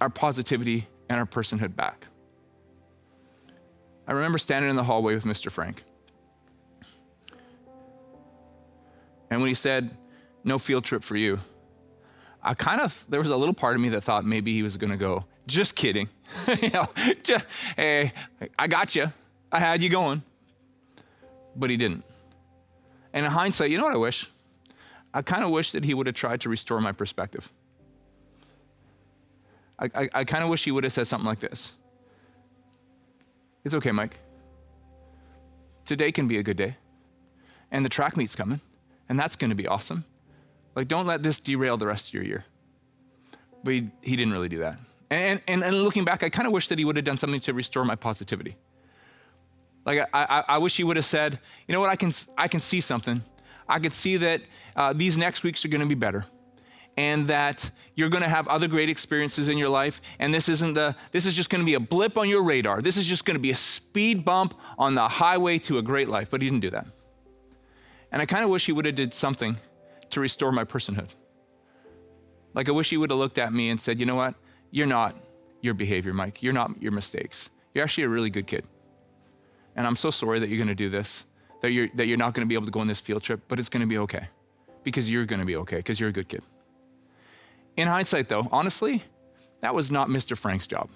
our 0.00 0.08
positivity 0.08 0.86
and 1.08 1.18
our 1.18 1.26
personhood 1.26 1.76
back. 1.76 2.06
I 4.06 4.12
remember 4.12 4.38
standing 4.38 4.70
in 4.70 4.76
the 4.76 4.84
hallway 4.84 5.14
with 5.14 5.24
Mr. 5.24 5.50
Frank. 5.50 5.84
And 9.30 9.40
when 9.40 9.48
he 9.48 9.54
said, 9.54 9.96
No 10.42 10.58
field 10.58 10.84
trip 10.84 11.04
for 11.04 11.16
you, 11.16 11.38
I 12.42 12.54
kind 12.54 12.80
of, 12.80 13.04
there 13.08 13.20
was 13.20 13.30
a 13.30 13.36
little 13.36 13.54
part 13.54 13.76
of 13.76 13.82
me 13.82 13.90
that 13.90 14.02
thought 14.02 14.24
maybe 14.24 14.52
he 14.52 14.62
was 14.62 14.76
going 14.76 14.90
to 14.90 14.96
go, 14.96 15.26
Just 15.46 15.76
kidding. 15.76 16.08
you 16.60 16.70
know, 16.70 16.88
just, 17.22 17.46
hey, 17.76 18.12
I 18.58 18.66
got 18.66 18.94
you. 18.96 19.12
I 19.52 19.60
had 19.60 19.82
you 19.82 19.88
going. 19.88 20.22
But 21.54 21.70
he 21.70 21.76
didn't. 21.76 22.04
And 23.12 23.26
in 23.26 23.32
hindsight, 23.32 23.70
you 23.70 23.78
know 23.78 23.84
what 23.84 23.94
I 23.94 23.98
wish? 23.98 24.28
I 25.12 25.22
kind 25.22 25.42
of 25.42 25.50
wish 25.50 25.72
that 25.72 25.84
he 25.84 25.94
would 25.94 26.06
have 26.06 26.14
tried 26.14 26.40
to 26.42 26.48
restore 26.48 26.80
my 26.80 26.92
perspective. 26.92 27.50
I, 29.80 29.90
I, 29.94 30.08
I 30.14 30.24
kind 30.24 30.44
of 30.44 30.50
wish 30.50 30.64
he 30.64 30.70
would 30.70 30.84
have 30.84 30.92
said 30.92 31.06
something 31.06 31.26
like 31.26 31.40
this 31.40 31.72
It's 33.64 33.74
okay, 33.74 33.92
Mike. 33.92 34.18
Today 35.84 36.12
can 36.12 36.28
be 36.28 36.38
a 36.38 36.42
good 36.42 36.56
day. 36.56 36.76
And 37.72 37.84
the 37.84 37.88
track 37.88 38.16
meet's 38.16 38.36
coming, 38.36 38.60
and 39.08 39.18
that's 39.18 39.36
going 39.36 39.50
to 39.50 39.56
be 39.56 39.66
awesome. 39.66 40.04
Like, 40.74 40.88
don't 40.88 41.06
let 41.06 41.22
this 41.22 41.38
derail 41.38 41.76
the 41.76 41.86
rest 41.86 42.08
of 42.08 42.14
your 42.14 42.22
year. 42.22 42.44
But 43.64 43.74
he, 43.74 43.90
he 44.02 44.16
didn't 44.16 44.32
really 44.32 44.48
do 44.48 44.58
that. 44.58 44.76
And, 45.10 45.40
and, 45.48 45.62
and 45.62 45.82
looking 45.82 46.04
back, 46.04 46.22
I 46.22 46.28
kind 46.28 46.46
of 46.46 46.52
wish 46.52 46.68
that 46.68 46.78
he 46.78 46.84
would 46.84 46.96
have 46.96 47.04
done 47.04 47.16
something 47.16 47.40
to 47.40 47.52
restore 47.52 47.84
my 47.84 47.96
positivity. 47.96 48.56
Like, 49.84 50.08
I, 50.12 50.24
I, 50.24 50.44
I, 50.48 50.58
wish 50.58 50.76
he 50.76 50.84
would 50.84 50.96
have 50.96 51.04
said, 51.04 51.38
you 51.66 51.72
know 51.72 51.80
what, 51.80 51.90
I 51.90 51.96
can, 51.96 52.12
I 52.36 52.48
can 52.48 52.60
see 52.60 52.80
something. 52.80 53.22
I 53.68 53.78
could 53.78 53.92
see 53.92 54.16
that 54.18 54.42
uh, 54.76 54.92
these 54.92 55.16
next 55.16 55.42
weeks 55.42 55.64
are 55.64 55.68
going 55.68 55.80
to 55.80 55.86
be 55.86 55.94
better 55.94 56.26
and 57.00 57.28
that 57.28 57.70
you're 57.94 58.10
going 58.10 58.22
to 58.22 58.28
have 58.28 58.46
other 58.46 58.68
great 58.68 58.90
experiences 58.90 59.48
in 59.48 59.56
your 59.56 59.70
life. 59.70 60.02
And 60.18 60.34
this 60.34 60.50
isn't 60.50 60.74
the 60.74 60.94
this 61.12 61.24
is 61.24 61.34
just 61.34 61.48
going 61.48 61.62
to 61.62 61.64
be 61.64 61.72
a 61.72 61.80
blip 61.80 62.18
on 62.18 62.28
your 62.28 62.42
radar. 62.42 62.82
This 62.82 62.98
is 62.98 63.06
just 63.06 63.24
going 63.24 63.36
to 63.36 63.40
be 63.40 63.50
a 63.50 63.56
speed 63.56 64.22
bump 64.22 64.52
on 64.76 64.94
the 64.94 65.08
highway 65.08 65.58
to 65.60 65.78
a 65.78 65.82
great 65.82 66.10
life. 66.10 66.28
But 66.28 66.42
he 66.42 66.50
didn't 66.50 66.60
do 66.60 66.68
that. 66.70 66.86
And 68.12 68.20
i 68.20 68.26
kind 68.26 68.44
of 68.44 68.50
wish 68.50 68.66
he 68.66 68.72
would 68.72 68.84
have 68.84 68.96
did 68.96 69.14
something 69.14 69.56
to 70.10 70.20
restore 70.20 70.52
my 70.52 70.64
personhood. 70.64 71.08
Like 72.52 72.68
i 72.68 72.72
wish 72.72 72.90
he 72.90 72.98
would 72.98 73.10
have 73.10 73.18
looked 73.18 73.38
at 73.38 73.50
me 73.50 73.70
and 73.70 73.80
said 73.80 73.98
you 73.98 74.04
know 74.04 74.16
what? 74.16 74.34
You're 74.70 74.92
not 74.98 75.16
your 75.62 75.72
behavior 75.72 76.12
mike. 76.12 76.42
You're 76.42 76.52
not 76.52 76.82
your 76.82 76.92
mistakes. 76.92 77.48
You're 77.72 77.84
actually 77.84 78.04
a 78.04 78.10
really 78.10 78.30
good 78.30 78.46
kid. 78.46 78.64
And 79.74 79.86
i'm 79.86 79.96
so 79.96 80.10
sorry 80.10 80.38
that 80.40 80.50
you're 80.50 80.58
going 80.58 80.76
to 80.76 80.82
do 80.86 80.90
this 80.90 81.24
that 81.62 81.70
you're 81.70 81.88
that 81.94 82.06
you're 82.08 82.22
not 82.24 82.34
going 82.34 82.46
to 82.46 82.50
be 82.52 82.56
able 82.58 82.66
to 82.66 82.76
go 82.76 82.80
on 82.80 82.88
this 82.88 83.00
field 83.00 83.22
trip 83.22 83.40
but 83.48 83.58
it's 83.58 83.70
going 83.70 83.80
to 83.80 83.92
be 83.94 83.96
okay 84.06 84.28
because 84.84 85.08
you're 85.10 85.24
going 85.24 85.40
to 85.40 85.46
be 85.46 85.56
okay 85.56 85.76
because 85.76 85.98
you're 85.98 86.10
a 86.10 86.18
good 86.20 86.28
kid 86.28 86.42
in 87.76 87.88
hindsight, 87.88 88.28
though, 88.28 88.48
honestly, 88.52 89.02
that 89.60 89.74
was 89.74 89.90
not 89.90 90.08
Mr. 90.08 90.36
Frank's 90.36 90.66
job. 90.66 90.90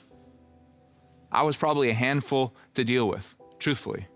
I 1.31 1.43
was 1.43 1.57
probably 1.57 1.91
a 1.91 1.95
handful 1.95 2.55
to 2.75 2.85
deal 2.85 3.09
with, 3.09 3.35
truthfully. 3.59 4.07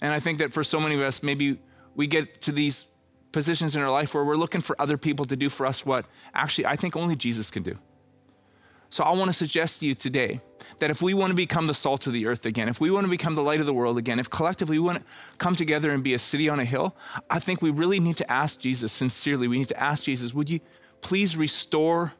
And 0.00 0.12
I 0.12 0.20
think 0.20 0.38
that 0.38 0.52
for 0.52 0.64
so 0.64 0.80
many 0.80 0.94
of 0.94 1.00
us, 1.00 1.22
maybe 1.22 1.58
we 1.94 2.06
get 2.06 2.42
to 2.42 2.52
these 2.52 2.86
positions 3.32 3.76
in 3.76 3.82
our 3.82 3.90
life 3.90 4.14
where 4.14 4.24
we're 4.24 4.36
looking 4.36 4.60
for 4.60 4.80
other 4.80 4.96
people 4.96 5.24
to 5.26 5.36
do 5.36 5.48
for 5.48 5.66
us 5.66 5.84
what 5.84 6.06
actually 6.34 6.66
I 6.66 6.76
think 6.76 6.96
only 6.96 7.16
Jesus 7.16 7.50
can 7.50 7.62
do. 7.62 7.78
So 8.90 9.04
I 9.04 9.12
want 9.12 9.28
to 9.28 9.32
suggest 9.32 9.80
to 9.80 9.86
you 9.86 9.94
today 9.94 10.40
that 10.78 10.90
if 10.90 11.02
we 11.02 11.14
want 11.14 11.30
to 11.30 11.36
become 11.36 11.66
the 11.66 11.74
salt 11.74 12.06
of 12.06 12.12
the 12.12 12.26
earth 12.26 12.46
again, 12.46 12.68
if 12.68 12.80
we 12.80 12.90
want 12.90 13.04
to 13.04 13.10
become 13.10 13.34
the 13.34 13.42
light 13.42 13.60
of 13.60 13.66
the 13.66 13.72
world 13.72 13.98
again, 13.98 14.18
if 14.18 14.30
collectively 14.30 14.78
we 14.78 14.84
want 14.84 14.98
to 14.98 15.04
come 15.36 15.54
together 15.54 15.90
and 15.90 16.02
be 16.02 16.14
a 16.14 16.18
city 16.18 16.48
on 16.48 16.58
a 16.58 16.64
hill, 16.64 16.96
I 17.28 17.38
think 17.38 17.60
we 17.60 17.70
really 17.70 18.00
need 18.00 18.16
to 18.18 18.30
ask 18.30 18.58
Jesus 18.58 18.92
sincerely. 18.92 19.46
We 19.46 19.58
need 19.58 19.68
to 19.68 19.80
ask 19.80 20.04
Jesus, 20.04 20.32
would 20.32 20.48
you 20.48 20.60
please 21.00 21.36
restore 21.36 22.14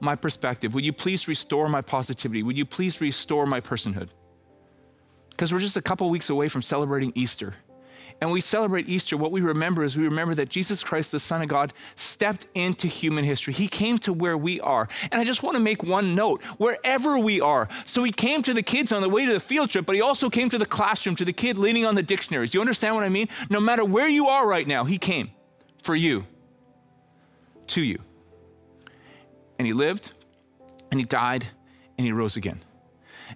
my 0.00 0.14
perspective? 0.14 0.74
Would 0.74 0.84
you 0.84 0.92
please 0.92 1.26
restore 1.28 1.68
my 1.68 1.80
positivity? 1.80 2.42
Would 2.42 2.58
you 2.58 2.66
please 2.66 3.00
restore 3.00 3.46
my 3.46 3.60
personhood? 3.60 4.08
Because 5.30 5.52
we're 5.52 5.60
just 5.60 5.76
a 5.76 5.82
couple 5.82 6.08
weeks 6.10 6.30
away 6.30 6.48
from 6.48 6.62
celebrating 6.62 7.12
Easter 7.14 7.54
and 8.20 8.30
we 8.30 8.40
celebrate 8.40 8.88
Easter, 8.88 9.16
what 9.16 9.30
we 9.30 9.42
remember 9.42 9.84
is 9.84 9.96
we 9.96 10.04
remember 10.04 10.34
that 10.36 10.48
Jesus 10.48 10.82
Christ, 10.82 11.12
the 11.12 11.20
Son 11.20 11.42
of 11.42 11.48
God, 11.48 11.74
stepped 11.94 12.46
into 12.54 12.88
human 12.88 13.24
history. 13.24 13.52
He 13.52 13.68
came 13.68 13.98
to 14.00 14.12
where 14.12 14.38
we 14.38 14.58
are. 14.60 14.88
And 15.12 15.20
I 15.20 15.24
just 15.24 15.42
want 15.42 15.54
to 15.56 15.60
make 15.60 15.82
one 15.82 16.14
note 16.14 16.42
wherever 16.58 17.18
we 17.18 17.42
are. 17.42 17.68
So 17.84 18.02
he 18.04 18.12
came 18.12 18.42
to 18.44 18.54
the 18.54 18.62
kids 18.62 18.90
on 18.90 19.02
the 19.02 19.08
way 19.08 19.26
to 19.26 19.32
the 19.32 19.40
field 19.40 19.68
trip, 19.68 19.84
but 19.84 19.94
he 19.94 20.00
also 20.00 20.30
came 20.30 20.48
to 20.48 20.58
the 20.58 20.66
classroom, 20.66 21.14
to 21.16 21.26
the 21.26 21.32
kid 21.32 21.58
leaning 21.58 21.84
on 21.84 21.94
the 21.94 22.02
dictionaries. 22.02 22.54
You 22.54 22.60
understand 22.60 22.94
what 22.94 23.04
I 23.04 23.10
mean? 23.10 23.28
No 23.50 23.60
matter 23.60 23.84
where 23.84 24.08
you 24.08 24.28
are 24.28 24.48
right 24.48 24.66
now, 24.66 24.84
he 24.84 24.96
came 24.96 25.30
for 25.82 25.94
you, 25.94 26.24
to 27.68 27.82
you. 27.82 27.98
And 29.58 29.66
he 29.66 29.74
lived, 29.74 30.12
and 30.90 30.98
he 30.98 31.04
died, 31.04 31.46
and 31.98 32.06
he 32.06 32.12
rose 32.12 32.36
again. 32.36 32.62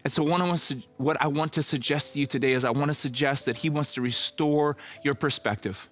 And 0.05 0.13
so, 0.13 0.23
what 0.23 0.41
I, 0.41 0.47
want 0.47 0.61
to, 0.61 0.83
what 0.97 1.21
I 1.21 1.27
want 1.27 1.53
to 1.55 1.63
suggest 1.63 2.13
to 2.13 2.21
you 2.21 2.27
today 2.27 2.53
is 2.53 2.65
I 2.65 2.71
want 2.71 2.89
to 2.89 2.95
suggest 2.95 3.47
that 3.47 3.57
He 3.57 3.71
wants 3.71 3.95
to 3.95 4.01
restore 4.01 4.77
your 5.03 5.15
perspective. 5.15 5.89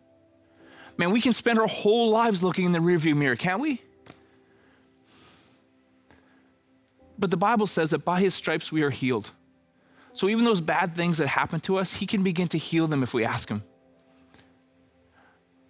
Man, 0.96 1.10
we 1.10 1.20
can 1.20 1.32
spend 1.32 1.58
our 1.58 1.66
whole 1.66 2.10
lives 2.10 2.42
looking 2.42 2.64
in 2.64 2.72
the 2.72 2.78
rearview 2.78 3.16
mirror, 3.16 3.36
can't 3.36 3.60
we? 3.60 3.82
But 7.18 7.30
the 7.30 7.36
Bible 7.36 7.66
says 7.66 7.90
that 7.90 8.04
by 8.04 8.20
His 8.20 8.34
stripes 8.34 8.70
we 8.70 8.82
are 8.82 8.90
healed. 8.90 9.30
So, 10.12 10.28
even 10.28 10.44
those 10.44 10.60
bad 10.60 10.94
things 10.96 11.18
that 11.18 11.28
happen 11.28 11.60
to 11.60 11.78
us, 11.78 11.94
He 11.94 12.06
can 12.06 12.22
begin 12.22 12.48
to 12.48 12.58
heal 12.58 12.86
them 12.86 13.02
if 13.02 13.14
we 13.14 13.24
ask 13.24 13.48
Him. 13.48 13.62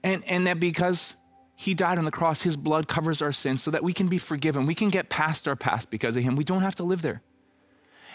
And, 0.04 0.22
and 0.24 0.46
that 0.46 0.60
because 0.60 1.14
he 1.60 1.74
died 1.74 1.98
on 1.98 2.04
the 2.04 2.12
cross. 2.12 2.42
His 2.42 2.56
blood 2.56 2.86
covers 2.86 3.20
our 3.20 3.32
sins 3.32 3.64
so 3.64 3.72
that 3.72 3.82
we 3.82 3.92
can 3.92 4.06
be 4.06 4.18
forgiven. 4.18 4.64
We 4.64 4.76
can 4.76 4.90
get 4.90 5.10
past 5.10 5.48
our 5.48 5.56
past 5.56 5.90
because 5.90 6.16
of 6.16 6.22
Him. 6.22 6.36
We 6.36 6.44
don't 6.44 6.62
have 6.62 6.76
to 6.76 6.84
live 6.84 7.02
there. 7.02 7.20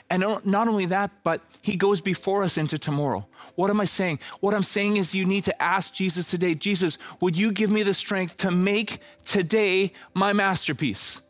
And 0.10 0.22
not 0.46 0.68
only 0.68 0.86
that, 0.88 1.12
but 1.24 1.42
he 1.62 1.76
goes 1.76 2.02
before 2.02 2.44
us 2.44 2.58
into 2.58 2.78
tomorrow. 2.78 3.28
What 3.56 3.70
am 3.70 3.82
I 3.82 3.86
saying? 3.86 4.20
What 4.42 4.54
I'm 4.54 4.64
saying 4.64 4.98
is 4.98 5.16
you 5.16 5.26
need 5.26 5.44
to 5.46 5.62
ask 5.62 5.94
Jesus 5.94 6.30
today 6.30 6.56
Jesus, 6.56 6.98
would 7.20 7.36
you 7.36 7.52
give 7.52 7.72
me 7.72 7.84
the 7.84 7.94
strength 7.94 8.38
to 8.38 8.52
make 8.52 9.00
today 9.26 9.94
my 10.14 10.34
masterpiece? 10.34 11.22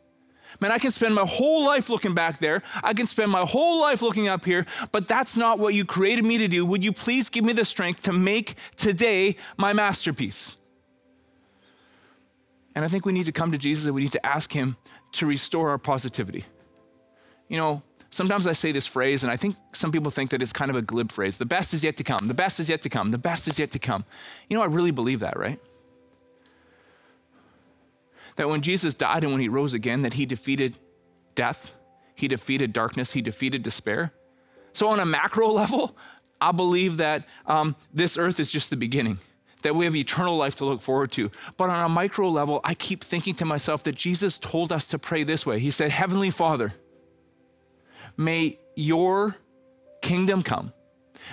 Man, 0.60 0.70
I 0.70 0.78
can 0.78 0.90
spend 0.90 1.14
my 1.14 1.26
whole 1.26 1.64
life 1.64 1.88
looking 1.88 2.14
back 2.14 2.40
there. 2.40 2.62
I 2.82 2.94
can 2.94 3.06
spend 3.06 3.30
my 3.30 3.40
whole 3.40 3.80
life 3.80 4.02
looking 4.02 4.28
up 4.28 4.44
here, 4.44 4.66
but 4.92 5.08
that's 5.08 5.36
not 5.36 5.58
what 5.58 5.74
you 5.74 5.84
created 5.84 6.24
me 6.24 6.38
to 6.38 6.48
do. 6.48 6.64
Would 6.64 6.84
you 6.84 6.92
please 6.92 7.28
give 7.28 7.44
me 7.44 7.52
the 7.52 7.64
strength 7.64 8.02
to 8.02 8.12
make 8.12 8.54
today 8.76 9.36
my 9.56 9.72
masterpiece? 9.72 10.56
And 12.74 12.84
I 12.84 12.88
think 12.88 13.06
we 13.06 13.12
need 13.12 13.26
to 13.26 13.32
come 13.32 13.52
to 13.52 13.58
Jesus 13.58 13.86
and 13.86 13.94
we 13.94 14.02
need 14.02 14.12
to 14.12 14.26
ask 14.26 14.52
him 14.52 14.76
to 15.12 15.26
restore 15.26 15.70
our 15.70 15.78
positivity. 15.78 16.44
You 17.48 17.56
know, 17.56 17.82
sometimes 18.14 18.46
I 18.46 18.52
say 18.52 18.72
this 18.72 18.86
phrase, 18.86 19.24
and 19.24 19.32
I 19.32 19.36
think 19.36 19.56
some 19.72 19.90
people 19.90 20.10
think 20.10 20.30
that 20.30 20.40
it's 20.40 20.52
kind 20.52 20.70
of 20.70 20.76
a 20.76 20.82
glib 20.82 21.10
phrase 21.10 21.36
the 21.36 21.44
best 21.44 21.74
is 21.74 21.82
yet 21.82 21.96
to 21.96 22.04
come, 22.04 22.28
the 22.28 22.34
best 22.34 22.60
is 22.60 22.68
yet 22.68 22.82
to 22.82 22.88
come, 22.88 23.10
the 23.10 23.18
best 23.18 23.48
is 23.48 23.58
yet 23.58 23.70
to 23.72 23.78
come. 23.78 24.04
You 24.48 24.56
know, 24.56 24.62
I 24.62 24.66
really 24.66 24.90
believe 24.90 25.20
that, 25.20 25.38
right? 25.38 25.60
That 28.36 28.48
when 28.48 28.62
Jesus 28.62 28.94
died 28.94 29.24
and 29.24 29.32
when 29.32 29.40
he 29.40 29.48
rose 29.48 29.74
again, 29.74 30.02
that 30.02 30.14
he 30.14 30.26
defeated 30.26 30.76
death, 31.34 31.72
he 32.14 32.28
defeated 32.28 32.72
darkness, 32.72 33.12
he 33.12 33.22
defeated 33.22 33.62
despair. 33.62 34.12
So, 34.72 34.88
on 34.88 35.00
a 35.00 35.04
macro 35.04 35.48
level, 35.62 35.96
I 36.40 36.52
believe 36.52 36.98
that 36.98 37.26
um, 37.46 37.76
this 37.92 38.16
earth 38.16 38.40
is 38.40 38.50
just 38.50 38.70
the 38.70 38.76
beginning 38.76 39.18
that 39.62 39.74
we 39.74 39.86
have 39.86 39.96
eternal 39.96 40.36
life 40.36 40.54
to 40.56 40.64
look 40.64 40.82
forward 40.82 41.10
to. 41.12 41.30
But 41.56 41.70
on 41.70 41.84
a 41.84 41.88
micro 41.88 42.28
level, 42.28 42.60
I 42.64 42.74
keep 42.74 43.02
thinking 43.02 43.34
to 43.36 43.46
myself 43.46 43.82
that 43.84 43.94
Jesus 43.94 44.36
told 44.36 44.70
us 44.70 44.86
to 44.88 44.98
pray 44.98 45.24
this 45.24 45.46
way. 45.46 45.58
He 45.58 45.70
said, 45.70 45.90
Heavenly 45.90 46.30
Father, 46.30 46.72
may 48.16 48.58
your 48.76 49.36
kingdom 50.02 50.42
come. 50.42 50.72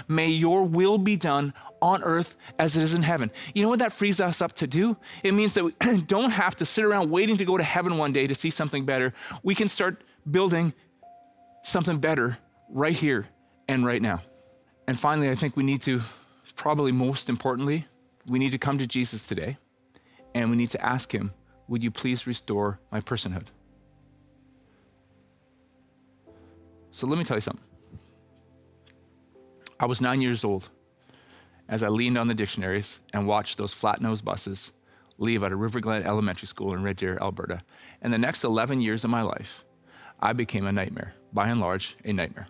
May 0.07 0.29
your 0.29 0.63
will 0.63 0.97
be 0.97 1.17
done 1.17 1.53
on 1.81 2.03
earth 2.03 2.37
as 2.59 2.77
it 2.77 2.83
is 2.83 2.93
in 2.93 3.01
heaven. 3.01 3.31
You 3.53 3.63
know 3.63 3.69
what 3.69 3.79
that 3.79 3.93
frees 3.93 4.21
us 4.21 4.41
up 4.41 4.55
to 4.57 4.67
do? 4.67 4.97
It 5.23 5.33
means 5.33 5.55
that 5.55 5.63
we 5.63 6.01
don't 6.07 6.31
have 6.31 6.55
to 6.57 6.65
sit 6.65 6.85
around 6.85 7.09
waiting 7.09 7.37
to 7.37 7.45
go 7.45 7.57
to 7.57 7.63
heaven 7.63 7.97
one 7.97 8.13
day 8.13 8.27
to 8.27 8.35
see 8.35 8.49
something 8.49 8.85
better. 8.85 9.13
We 9.43 9.55
can 9.55 9.67
start 9.67 10.03
building 10.29 10.73
something 11.63 11.99
better 11.99 12.37
right 12.69 12.95
here 12.95 13.27
and 13.67 13.85
right 13.85 14.01
now. 14.01 14.21
And 14.87 14.99
finally, 14.99 15.29
I 15.29 15.35
think 15.35 15.55
we 15.57 15.63
need 15.63 15.81
to, 15.83 16.01
probably 16.55 16.91
most 16.91 17.29
importantly, 17.29 17.85
we 18.27 18.39
need 18.39 18.51
to 18.51 18.57
come 18.57 18.77
to 18.77 18.87
Jesus 18.87 19.27
today 19.27 19.57
and 20.33 20.49
we 20.49 20.55
need 20.55 20.69
to 20.71 20.85
ask 20.85 21.13
him, 21.13 21.33
Would 21.67 21.83
you 21.83 21.91
please 21.91 22.27
restore 22.27 22.79
my 22.91 23.01
personhood? 23.01 23.47
So 26.91 27.07
let 27.07 27.17
me 27.17 27.23
tell 27.23 27.37
you 27.37 27.41
something. 27.41 27.63
I 29.79 29.85
was 29.85 30.01
nine 30.01 30.21
years 30.21 30.43
old 30.43 30.69
as 31.67 31.81
I 31.81 31.87
leaned 31.87 32.17
on 32.17 32.27
the 32.27 32.35
dictionaries 32.35 32.99
and 33.13 33.25
watched 33.25 33.57
those 33.57 33.73
flat 33.73 34.01
nosed 34.01 34.23
buses 34.23 34.71
leave 35.17 35.43
out 35.43 35.51
of 35.51 35.59
River 35.59 35.79
Glen 35.79 36.03
Elementary 36.03 36.47
School 36.47 36.73
in 36.73 36.83
Red 36.83 36.97
Deer, 36.97 37.17
Alberta. 37.21 37.63
And 38.01 38.13
the 38.13 38.17
next 38.17 38.43
11 38.43 38.81
years 38.81 39.03
of 39.03 39.09
my 39.09 39.21
life, 39.21 39.63
I 40.19 40.33
became 40.33 40.65
a 40.65 40.71
nightmare, 40.71 41.13
by 41.31 41.47
and 41.47 41.59
large, 41.59 41.95
a 42.03 42.11
nightmare. 42.11 42.47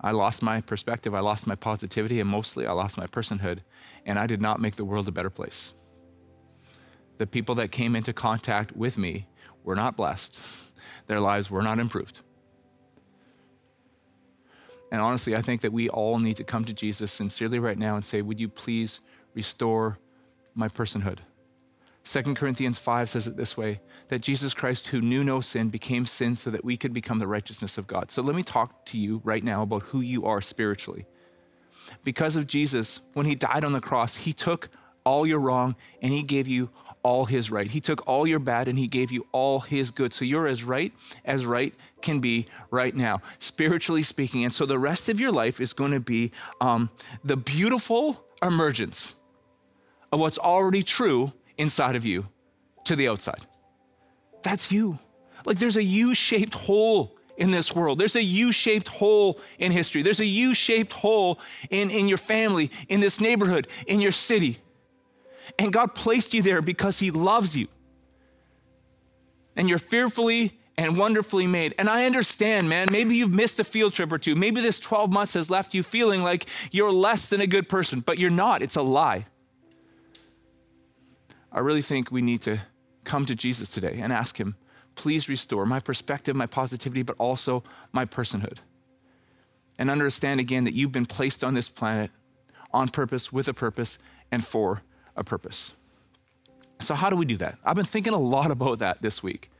I 0.00 0.10
lost 0.10 0.42
my 0.42 0.60
perspective, 0.60 1.14
I 1.14 1.20
lost 1.20 1.46
my 1.46 1.54
positivity, 1.54 2.20
and 2.20 2.28
mostly 2.28 2.66
I 2.66 2.72
lost 2.72 2.98
my 2.98 3.06
personhood, 3.06 3.60
and 4.04 4.18
I 4.18 4.26
did 4.26 4.42
not 4.42 4.60
make 4.60 4.76
the 4.76 4.84
world 4.84 5.08
a 5.08 5.12
better 5.12 5.30
place. 5.30 5.72
The 7.16 7.26
people 7.26 7.54
that 7.54 7.72
came 7.72 7.96
into 7.96 8.12
contact 8.12 8.76
with 8.76 8.98
me 8.98 9.26
were 9.62 9.74
not 9.74 9.96
blessed, 9.96 10.38
their 11.06 11.20
lives 11.20 11.50
were 11.50 11.62
not 11.62 11.78
improved. 11.78 12.20
And 14.90 15.02
honestly, 15.02 15.34
I 15.34 15.42
think 15.42 15.60
that 15.62 15.72
we 15.72 15.88
all 15.88 16.18
need 16.18 16.36
to 16.36 16.44
come 16.44 16.64
to 16.66 16.72
Jesus 16.72 17.10
sincerely 17.10 17.58
right 17.58 17.78
now 17.78 17.96
and 17.96 18.04
say, 18.04 18.22
Would 18.22 18.38
you 18.38 18.48
please 18.48 19.00
restore 19.34 19.98
my 20.54 20.68
personhood? 20.68 21.18
2 22.04 22.34
Corinthians 22.34 22.78
5 22.78 23.08
says 23.08 23.26
it 23.26 23.36
this 23.36 23.56
way 23.56 23.80
that 24.08 24.20
Jesus 24.20 24.52
Christ, 24.52 24.88
who 24.88 25.00
knew 25.00 25.24
no 25.24 25.40
sin, 25.40 25.70
became 25.70 26.04
sin 26.06 26.34
so 26.34 26.50
that 26.50 26.64
we 26.64 26.76
could 26.76 26.92
become 26.92 27.18
the 27.18 27.26
righteousness 27.26 27.78
of 27.78 27.86
God. 27.86 28.10
So 28.10 28.22
let 28.22 28.36
me 28.36 28.42
talk 28.42 28.84
to 28.86 28.98
you 28.98 29.20
right 29.24 29.42
now 29.42 29.62
about 29.62 29.84
who 29.84 30.00
you 30.00 30.26
are 30.26 30.42
spiritually. 30.42 31.06
Because 32.02 32.36
of 32.36 32.46
Jesus, 32.46 33.00
when 33.14 33.26
he 33.26 33.34
died 33.34 33.64
on 33.64 33.72
the 33.72 33.80
cross, 33.80 34.16
he 34.16 34.32
took 34.32 34.68
all 35.04 35.26
your 35.26 35.38
wrong 35.38 35.76
and 36.02 36.12
he 36.12 36.22
gave 36.22 36.46
you 36.46 36.70
all 37.04 37.26
his 37.26 37.50
right. 37.50 37.70
He 37.70 37.80
took 37.80 38.06
all 38.08 38.26
your 38.26 38.40
bad 38.40 38.66
and 38.66 38.78
he 38.78 38.88
gave 38.88 39.12
you 39.12 39.26
all 39.30 39.60
his 39.60 39.92
good. 39.92 40.12
So 40.12 40.24
you're 40.24 40.48
as 40.48 40.64
right 40.64 40.92
as 41.24 41.46
right 41.46 41.72
can 42.02 42.18
be 42.18 42.46
right 42.70 42.96
now, 42.96 43.20
spiritually 43.38 44.02
speaking. 44.02 44.42
And 44.42 44.52
so 44.52 44.66
the 44.66 44.78
rest 44.78 45.08
of 45.08 45.20
your 45.20 45.30
life 45.30 45.60
is 45.60 45.72
going 45.72 45.92
to 45.92 46.00
be 46.00 46.32
um, 46.60 46.90
the 47.22 47.36
beautiful 47.36 48.24
emergence 48.42 49.14
of 50.10 50.18
what's 50.18 50.38
already 50.38 50.82
true 50.82 51.32
inside 51.58 51.94
of 51.94 52.04
you 52.04 52.26
to 52.84 52.96
the 52.96 53.06
outside. 53.08 53.46
That's 54.42 54.72
you. 54.72 54.98
Like 55.44 55.58
there's 55.58 55.76
a 55.76 55.84
U 55.84 56.14
shaped 56.14 56.54
hole 56.54 57.16
in 57.36 57.50
this 57.50 57.74
world. 57.74 57.98
There's 57.98 58.16
a 58.16 58.22
U 58.22 58.50
shaped 58.52 58.88
hole 58.88 59.40
in 59.58 59.72
history. 59.72 60.02
There's 60.02 60.20
a 60.20 60.26
U 60.26 60.54
shaped 60.54 60.92
hole 60.92 61.38
in, 61.68 61.90
in 61.90 62.08
your 62.08 62.18
family, 62.18 62.70
in 62.88 63.00
this 63.00 63.20
neighborhood, 63.20 63.68
in 63.86 64.00
your 64.00 64.12
city. 64.12 64.58
And 65.58 65.72
God 65.72 65.94
placed 65.94 66.34
you 66.34 66.42
there 66.42 66.62
because 66.62 66.98
He 66.98 67.10
loves 67.10 67.56
you. 67.56 67.68
And 69.56 69.68
you're 69.68 69.78
fearfully 69.78 70.58
and 70.76 70.96
wonderfully 70.96 71.46
made. 71.46 71.74
And 71.78 71.88
I 71.88 72.06
understand, 72.06 72.68
man, 72.68 72.88
maybe 72.90 73.16
you've 73.16 73.32
missed 73.32 73.60
a 73.60 73.64
field 73.64 73.92
trip 73.92 74.12
or 74.12 74.18
two. 74.18 74.34
Maybe 74.34 74.60
this 74.60 74.80
12 74.80 75.12
months 75.12 75.34
has 75.34 75.48
left 75.50 75.74
you 75.74 75.82
feeling 75.82 76.22
like 76.22 76.46
you're 76.72 76.92
less 76.92 77.28
than 77.28 77.40
a 77.40 77.46
good 77.46 77.68
person, 77.68 78.00
but 78.00 78.18
you're 78.18 78.30
not. 78.30 78.62
It's 78.62 78.76
a 78.76 78.82
lie. 78.82 79.26
I 81.52 81.60
really 81.60 81.82
think 81.82 82.10
we 82.10 82.22
need 82.22 82.42
to 82.42 82.58
come 83.04 83.26
to 83.26 83.34
Jesus 83.34 83.68
today 83.68 84.00
and 84.02 84.12
ask 84.12 84.38
Him, 84.38 84.56
please 84.96 85.28
restore 85.28 85.66
my 85.66 85.78
perspective, 85.78 86.34
my 86.34 86.46
positivity, 86.46 87.02
but 87.02 87.16
also 87.18 87.62
my 87.92 88.04
personhood. 88.04 88.58
And 89.78 89.90
understand 89.90 90.40
again 90.40 90.64
that 90.64 90.74
you've 90.74 90.92
been 90.92 91.06
placed 91.06 91.44
on 91.44 91.54
this 91.54 91.68
planet 91.68 92.10
on 92.72 92.88
purpose, 92.88 93.32
with 93.32 93.46
a 93.46 93.54
purpose, 93.54 93.98
and 94.32 94.44
for 94.44 94.82
a 95.16 95.24
purpose. 95.24 95.72
So, 96.80 96.94
how 96.94 97.10
do 97.10 97.16
we 97.16 97.24
do 97.24 97.36
that? 97.38 97.58
I've 97.64 97.76
been 97.76 97.84
thinking 97.84 98.12
a 98.12 98.18
lot 98.18 98.50
about 98.50 98.78
that 98.80 99.02
this 99.02 99.22
week. 99.22 99.50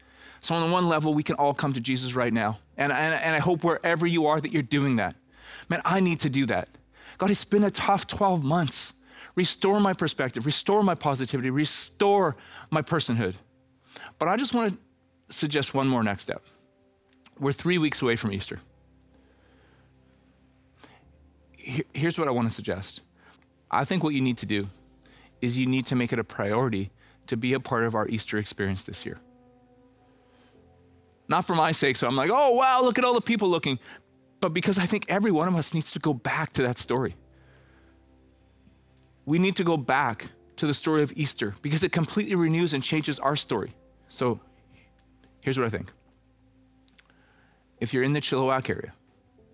So, 0.40 0.54
on 0.54 0.66
the 0.66 0.72
one 0.72 0.88
level, 0.88 1.14
we 1.14 1.22
can 1.22 1.36
all 1.36 1.54
come 1.54 1.72
to 1.72 1.80
Jesus 1.80 2.14
right 2.14 2.32
now. 2.32 2.58
And, 2.76 2.92
and, 2.92 3.14
and 3.14 3.34
I 3.34 3.38
hope 3.38 3.64
wherever 3.64 4.06
you 4.06 4.26
are 4.26 4.40
that 4.40 4.52
you're 4.52 4.62
doing 4.62 4.96
that. 4.96 5.16
Man, 5.68 5.80
I 5.84 6.00
need 6.00 6.20
to 6.20 6.30
do 6.30 6.46
that. 6.46 6.68
God, 7.18 7.30
it's 7.30 7.44
been 7.44 7.64
a 7.64 7.70
tough 7.70 8.06
12 8.06 8.42
months. 8.42 8.92
Restore 9.34 9.80
my 9.80 9.92
perspective, 9.92 10.46
restore 10.46 10.82
my 10.82 10.94
positivity, 10.94 11.50
restore 11.50 12.36
my 12.70 12.82
personhood. 12.82 13.34
But 14.18 14.28
I 14.28 14.36
just 14.36 14.54
want 14.54 14.78
to 15.28 15.34
suggest 15.34 15.74
one 15.74 15.88
more 15.88 16.04
next 16.04 16.22
step. 16.22 16.42
We're 17.40 17.52
three 17.52 17.78
weeks 17.78 18.00
away 18.00 18.14
from 18.14 18.32
Easter. 18.32 18.60
Here's 21.56 22.18
what 22.18 22.28
I 22.28 22.30
want 22.30 22.48
to 22.48 22.54
suggest. 22.54 23.00
I 23.70 23.84
think 23.84 24.04
what 24.04 24.14
you 24.14 24.20
need 24.20 24.38
to 24.38 24.46
do 24.46 24.68
is 25.40 25.56
you 25.56 25.66
need 25.66 25.86
to 25.86 25.94
make 25.94 26.12
it 26.12 26.18
a 26.18 26.24
priority 26.24 26.90
to 27.26 27.36
be 27.36 27.52
a 27.52 27.60
part 27.60 27.84
of 27.84 27.94
our 27.94 28.08
Easter 28.08 28.38
experience 28.38 28.84
this 28.84 29.04
year. 29.06 29.18
Not 31.28 31.46
for 31.46 31.54
my 31.54 31.72
sake, 31.72 31.96
so 31.96 32.06
I'm 32.06 32.16
like, 32.16 32.30
oh, 32.32 32.52
wow, 32.52 32.82
look 32.82 32.98
at 32.98 33.04
all 33.04 33.14
the 33.14 33.20
people 33.20 33.48
looking, 33.48 33.78
but 34.40 34.50
because 34.50 34.78
I 34.78 34.84
think 34.86 35.06
every 35.08 35.30
one 35.30 35.48
of 35.48 35.56
us 35.56 35.72
needs 35.72 35.90
to 35.92 35.98
go 35.98 36.12
back 36.12 36.52
to 36.52 36.62
that 36.62 36.76
story 36.76 37.16
we 39.26 39.38
need 39.38 39.56
to 39.56 39.64
go 39.64 39.76
back 39.76 40.30
to 40.56 40.66
the 40.66 40.74
story 40.74 41.02
of 41.02 41.12
Easter 41.16 41.54
because 41.62 41.82
it 41.82 41.92
completely 41.92 42.34
renews 42.34 42.74
and 42.74 42.82
changes 42.82 43.18
our 43.18 43.36
story. 43.36 43.74
So 44.08 44.40
here's 45.40 45.58
what 45.58 45.66
I 45.66 45.70
think. 45.70 45.90
If 47.80 47.92
you're 47.92 48.02
in 48.02 48.12
the 48.12 48.20
Chilliwack 48.20 48.70
area, 48.70 48.92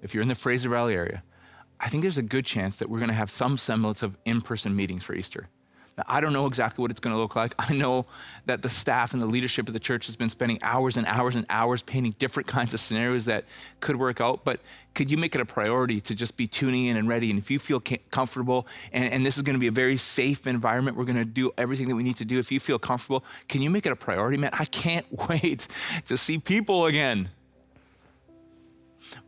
if 0.02 0.14
you're 0.14 0.22
in 0.22 0.28
the 0.28 0.34
Fraser 0.34 0.68
Valley 0.68 0.94
area, 0.94 1.22
I 1.78 1.88
think 1.88 2.02
there's 2.02 2.18
a 2.18 2.22
good 2.22 2.44
chance 2.44 2.76
that 2.76 2.90
we're 2.90 2.98
going 2.98 3.08
to 3.08 3.14
have 3.14 3.30
some 3.30 3.56
semblance 3.56 4.02
of 4.02 4.16
in 4.24 4.42
person 4.42 4.76
meetings 4.76 5.02
for 5.02 5.14
Easter. 5.14 5.48
I 6.06 6.20
don't 6.20 6.32
know 6.32 6.46
exactly 6.46 6.82
what 6.82 6.90
it's 6.90 7.00
going 7.00 7.14
to 7.14 7.20
look 7.20 7.36
like. 7.36 7.54
I 7.58 7.74
know 7.74 8.06
that 8.46 8.62
the 8.62 8.68
staff 8.68 9.12
and 9.12 9.20
the 9.20 9.26
leadership 9.26 9.68
of 9.68 9.74
the 9.74 9.80
church 9.80 10.06
has 10.06 10.16
been 10.16 10.28
spending 10.28 10.58
hours 10.62 10.96
and 10.96 11.06
hours 11.06 11.36
and 11.36 11.46
hours 11.48 11.82
painting 11.82 12.14
different 12.18 12.46
kinds 12.48 12.74
of 12.74 12.80
scenarios 12.80 13.26
that 13.26 13.44
could 13.80 13.96
work 13.96 14.20
out. 14.20 14.44
But 14.44 14.60
could 14.94 15.10
you 15.10 15.16
make 15.16 15.34
it 15.34 15.40
a 15.40 15.44
priority 15.44 16.00
to 16.02 16.14
just 16.14 16.36
be 16.36 16.46
tuning 16.46 16.86
in 16.86 16.96
and 16.96 17.08
ready? 17.08 17.30
And 17.30 17.38
if 17.38 17.50
you 17.50 17.58
feel 17.58 17.80
comfortable, 18.10 18.66
and, 18.92 19.12
and 19.12 19.24
this 19.24 19.36
is 19.36 19.42
going 19.42 19.54
to 19.54 19.60
be 19.60 19.68
a 19.68 19.72
very 19.72 19.96
safe 19.96 20.46
environment, 20.46 20.96
we're 20.96 21.04
going 21.04 21.16
to 21.16 21.24
do 21.24 21.52
everything 21.56 21.88
that 21.88 21.96
we 21.96 22.02
need 22.02 22.16
to 22.16 22.24
do. 22.24 22.38
If 22.38 22.50
you 22.50 22.60
feel 22.60 22.78
comfortable, 22.78 23.24
can 23.48 23.62
you 23.62 23.70
make 23.70 23.86
it 23.86 23.92
a 23.92 23.96
priority? 23.96 24.36
Man, 24.36 24.50
I 24.52 24.64
can't 24.64 25.06
wait 25.28 25.68
to 26.06 26.16
see 26.16 26.38
people 26.38 26.86
again. 26.86 27.30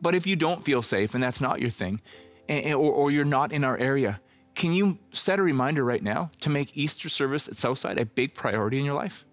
But 0.01 0.15
if 0.15 0.27
you 0.27 0.37
don't 0.37 0.65
feel 0.65 0.83
safe 0.83 1.15
and 1.15 1.23
that's 1.23 1.41
not 1.41 1.61
your 1.61 1.71
thing, 1.71 2.01
and, 2.49 2.75
or, 2.75 2.93
or 2.93 3.11
you're 3.11 3.25
not 3.25 3.53
in 3.53 3.65
our 3.65 3.77
area, 3.77 4.21
can 4.55 4.73
you 4.73 4.99
set 5.13 5.39
a 5.39 5.43
reminder 5.43 5.85
right 5.85 6.03
now 6.03 6.31
to 6.41 6.51
make 6.51 6.77
Easter 6.77 7.09
service 7.09 7.49
at 7.49 7.57
Southside 7.57 7.99
a 7.99 8.05
big 8.05 8.35
priority 8.35 8.79
in 8.79 8.85
your 8.85 8.95
life? 8.95 9.25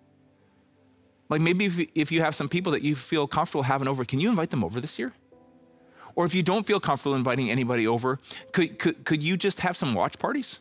Like 1.29 1.41
maybe 1.41 1.65
if, 1.65 1.79
if 1.93 2.11
you 2.11 2.21
have 2.21 2.35
some 2.35 2.49
people 2.49 2.71
that 2.71 2.81
you 2.81 2.95
feel 2.95 3.27
comfortable 3.27 3.63
having 3.63 3.87
over, 3.87 4.03
can 4.05 4.19
you 4.19 4.29
invite 4.29 4.49
them 4.49 4.63
over 4.63 4.81
this 4.81 4.97
year? 4.97 5.13
Or 6.15 6.25
if 6.25 6.33
you 6.33 6.43
don't 6.43 6.65
feel 6.65 6.79
comfortable 6.79 7.15
inviting 7.15 7.49
anybody 7.49 7.87
over, 7.87 8.19
could, 8.51 8.79
could, 8.79 9.05
could 9.05 9.21
you 9.21 9.37
just 9.37 9.61
have 9.61 9.77
some 9.77 9.93
watch 9.93 10.17
parties? 10.17 10.59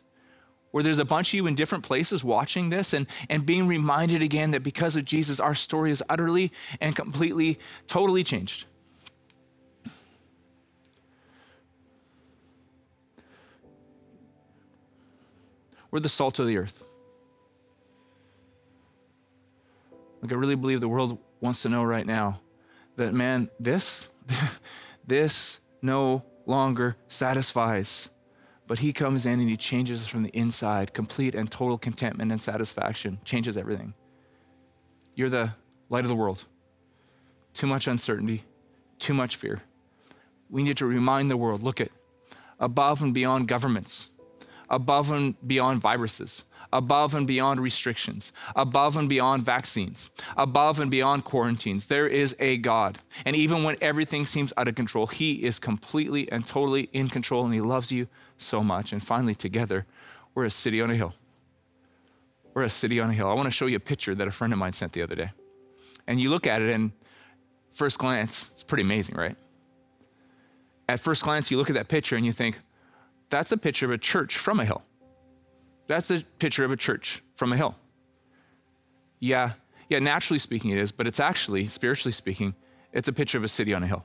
Where 0.70 0.84
there's 0.84 0.98
a 0.98 1.04
bunch 1.04 1.30
of 1.30 1.34
you 1.34 1.46
in 1.46 1.54
different 1.54 1.84
places 1.84 2.22
watching 2.22 2.68
this 2.68 2.92
and, 2.92 3.06
and 3.30 3.46
being 3.46 3.66
reminded 3.66 4.22
again 4.22 4.50
that 4.50 4.62
because 4.62 4.94
of 4.96 5.04
Jesus, 5.06 5.40
our 5.40 5.54
story 5.54 5.90
is 5.90 6.02
utterly 6.08 6.52
and 6.80 6.94
completely, 6.94 7.58
totally 7.86 8.22
changed. 8.22 8.66
We're 15.90 16.00
the 16.00 16.08
salt 16.08 16.38
of 16.38 16.46
the 16.46 16.58
earth. 16.58 16.82
Like, 20.20 20.32
I 20.32 20.34
really 20.34 20.56
believe 20.56 20.80
the 20.80 20.88
world 20.88 21.18
wants 21.40 21.62
to 21.62 21.68
know 21.68 21.84
right 21.84 22.06
now 22.06 22.40
that, 22.96 23.14
man, 23.14 23.50
this, 23.58 24.08
this 25.06 25.60
no 25.80 26.24
longer 26.46 26.96
satisfies. 27.08 28.08
But 28.66 28.80
he 28.80 28.92
comes 28.92 29.24
in 29.24 29.40
and 29.40 29.48
he 29.48 29.56
changes 29.56 30.06
from 30.06 30.24
the 30.24 30.30
inside, 30.30 30.92
complete 30.92 31.34
and 31.34 31.50
total 31.50 31.78
contentment 31.78 32.30
and 32.30 32.40
satisfaction, 32.40 33.20
changes 33.24 33.56
everything. 33.56 33.94
You're 35.14 35.30
the 35.30 35.54
light 35.88 36.04
of 36.04 36.08
the 36.08 36.14
world. 36.14 36.44
Too 37.54 37.66
much 37.66 37.86
uncertainty, 37.86 38.44
too 38.98 39.14
much 39.14 39.36
fear. 39.36 39.62
We 40.50 40.62
need 40.62 40.76
to 40.78 40.86
remind 40.86 41.30
the 41.30 41.36
world 41.36 41.62
look 41.62 41.80
at 41.80 41.90
above 42.60 43.02
and 43.02 43.14
beyond 43.14 43.48
governments, 43.48 44.08
above 44.70 45.10
and 45.10 45.34
beyond 45.46 45.80
viruses, 45.80 46.44
above 46.72 47.14
and 47.14 47.26
beyond 47.26 47.60
restrictions, 47.60 48.32
above 48.54 48.96
and 48.96 49.08
beyond 49.08 49.44
vaccines, 49.44 50.10
above 50.36 50.80
and 50.80 50.90
beyond 50.90 51.24
quarantines. 51.24 51.86
There 51.86 52.06
is 52.06 52.36
a 52.38 52.56
God. 52.58 52.98
And 53.24 53.34
even 53.34 53.62
when 53.62 53.76
everything 53.80 54.26
seems 54.26 54.52
out 54.56 54.68
of 54.68 54.74
control, 54.74 55.06
He 55.06 55.44
is 55.44 55.58
completely 55.58 56.30
and 56.30 56.46
totally 56.46 56.88
in 56.92 57.08
control 57.08 57.44
and 57.44 57.54
He 57.54 57.60
loves 57.60 57.90
you 57.90 58.08
so 58.36 58.62
much. 58.62 58.92
And 58.92 59.02
finally, 59.02 59.34
together, 59.34 59.86
we're 60.34 60.44
a 60.44 60.50
city 60.50 60.80
on 60.80 60.90
a 60.90 60.96
hill. 60.96 61.14
We're 62.54 62.64
a 62.64 62.70
city 62.70 63.00
on 63.00 63.10
a 63.10 63.14
hill. 63.14 63.28
I 63.28 63.34
want 63.34 63.46
to 63.46 63.52
show 63.52 63.66
you 63.66 63.76
a 63.76 63.80
picture 63.80 64.14
that 64.14 64.28
a 64.28 64.32
friend 64.32 64.52
of 64.52 64.58
mine 64.58 64.72
sent 64.72 64.92
the 64.92 65.02
other 65.02 65.14
day. 65.14 65.30
And 66.06 66.20
you 66.20 66.30
look 66.30 66.46
at 66.46 66.62
it, 66.62 66.72
and 66.72 66.92
first 67.70 67.98
glance, 67.98 68.48
it's 68.52 68.62
pretty 68.62 68.82
amazing, 68.82 69.14
right? 69.14 69.36
At 70.88 71.00
first 71.00 71.22
glance, 71.22 71.50
you 71.50 71.58
look 71.58 71.68
at 71.68 71.74
that 71.74 71.88
picture 71.88 72.16
and 72.16 72.24
you 72.24 72.32
think, 72.32 72.60
that's 73.30 73.52
a 73.52 73.56
picture 73.56 73.86
of 73.86 73.92
a 73.92 73.98
church 73.98 74.36
from 74.36 74.60
a 74.60 74.64
hill. 74.64 74.82
That's 75.86 76.10
a 76.10 76.20
picture 76.38 76.64
of 76.64 76.70
a 76.70 76.76
church 76.76 77.22
from 77.36 77.52
a 77.52 77.56
hill. 77.56 77.76
Yeah, 79.20 79.52
yeah, 79.88 79.98
naturally 79.98 80.38
speaking, 80.38 80.70
it 80.70 80.78
is, 80.78 80.92
but 80.92 81.06
it's 81.06 81.18
actually, 81.18 81.68
spiritually 81.68 82.12
speaking, 82.12 82.54
it's 82.92 83.08
a 83.08 83.12
picture 83.12 83.38
of 83.38 83.44
a 83.44 83.48
city 83.48 83.72
on 83.74 83.82
a 83.82 83.86
hill. 83.86 84.04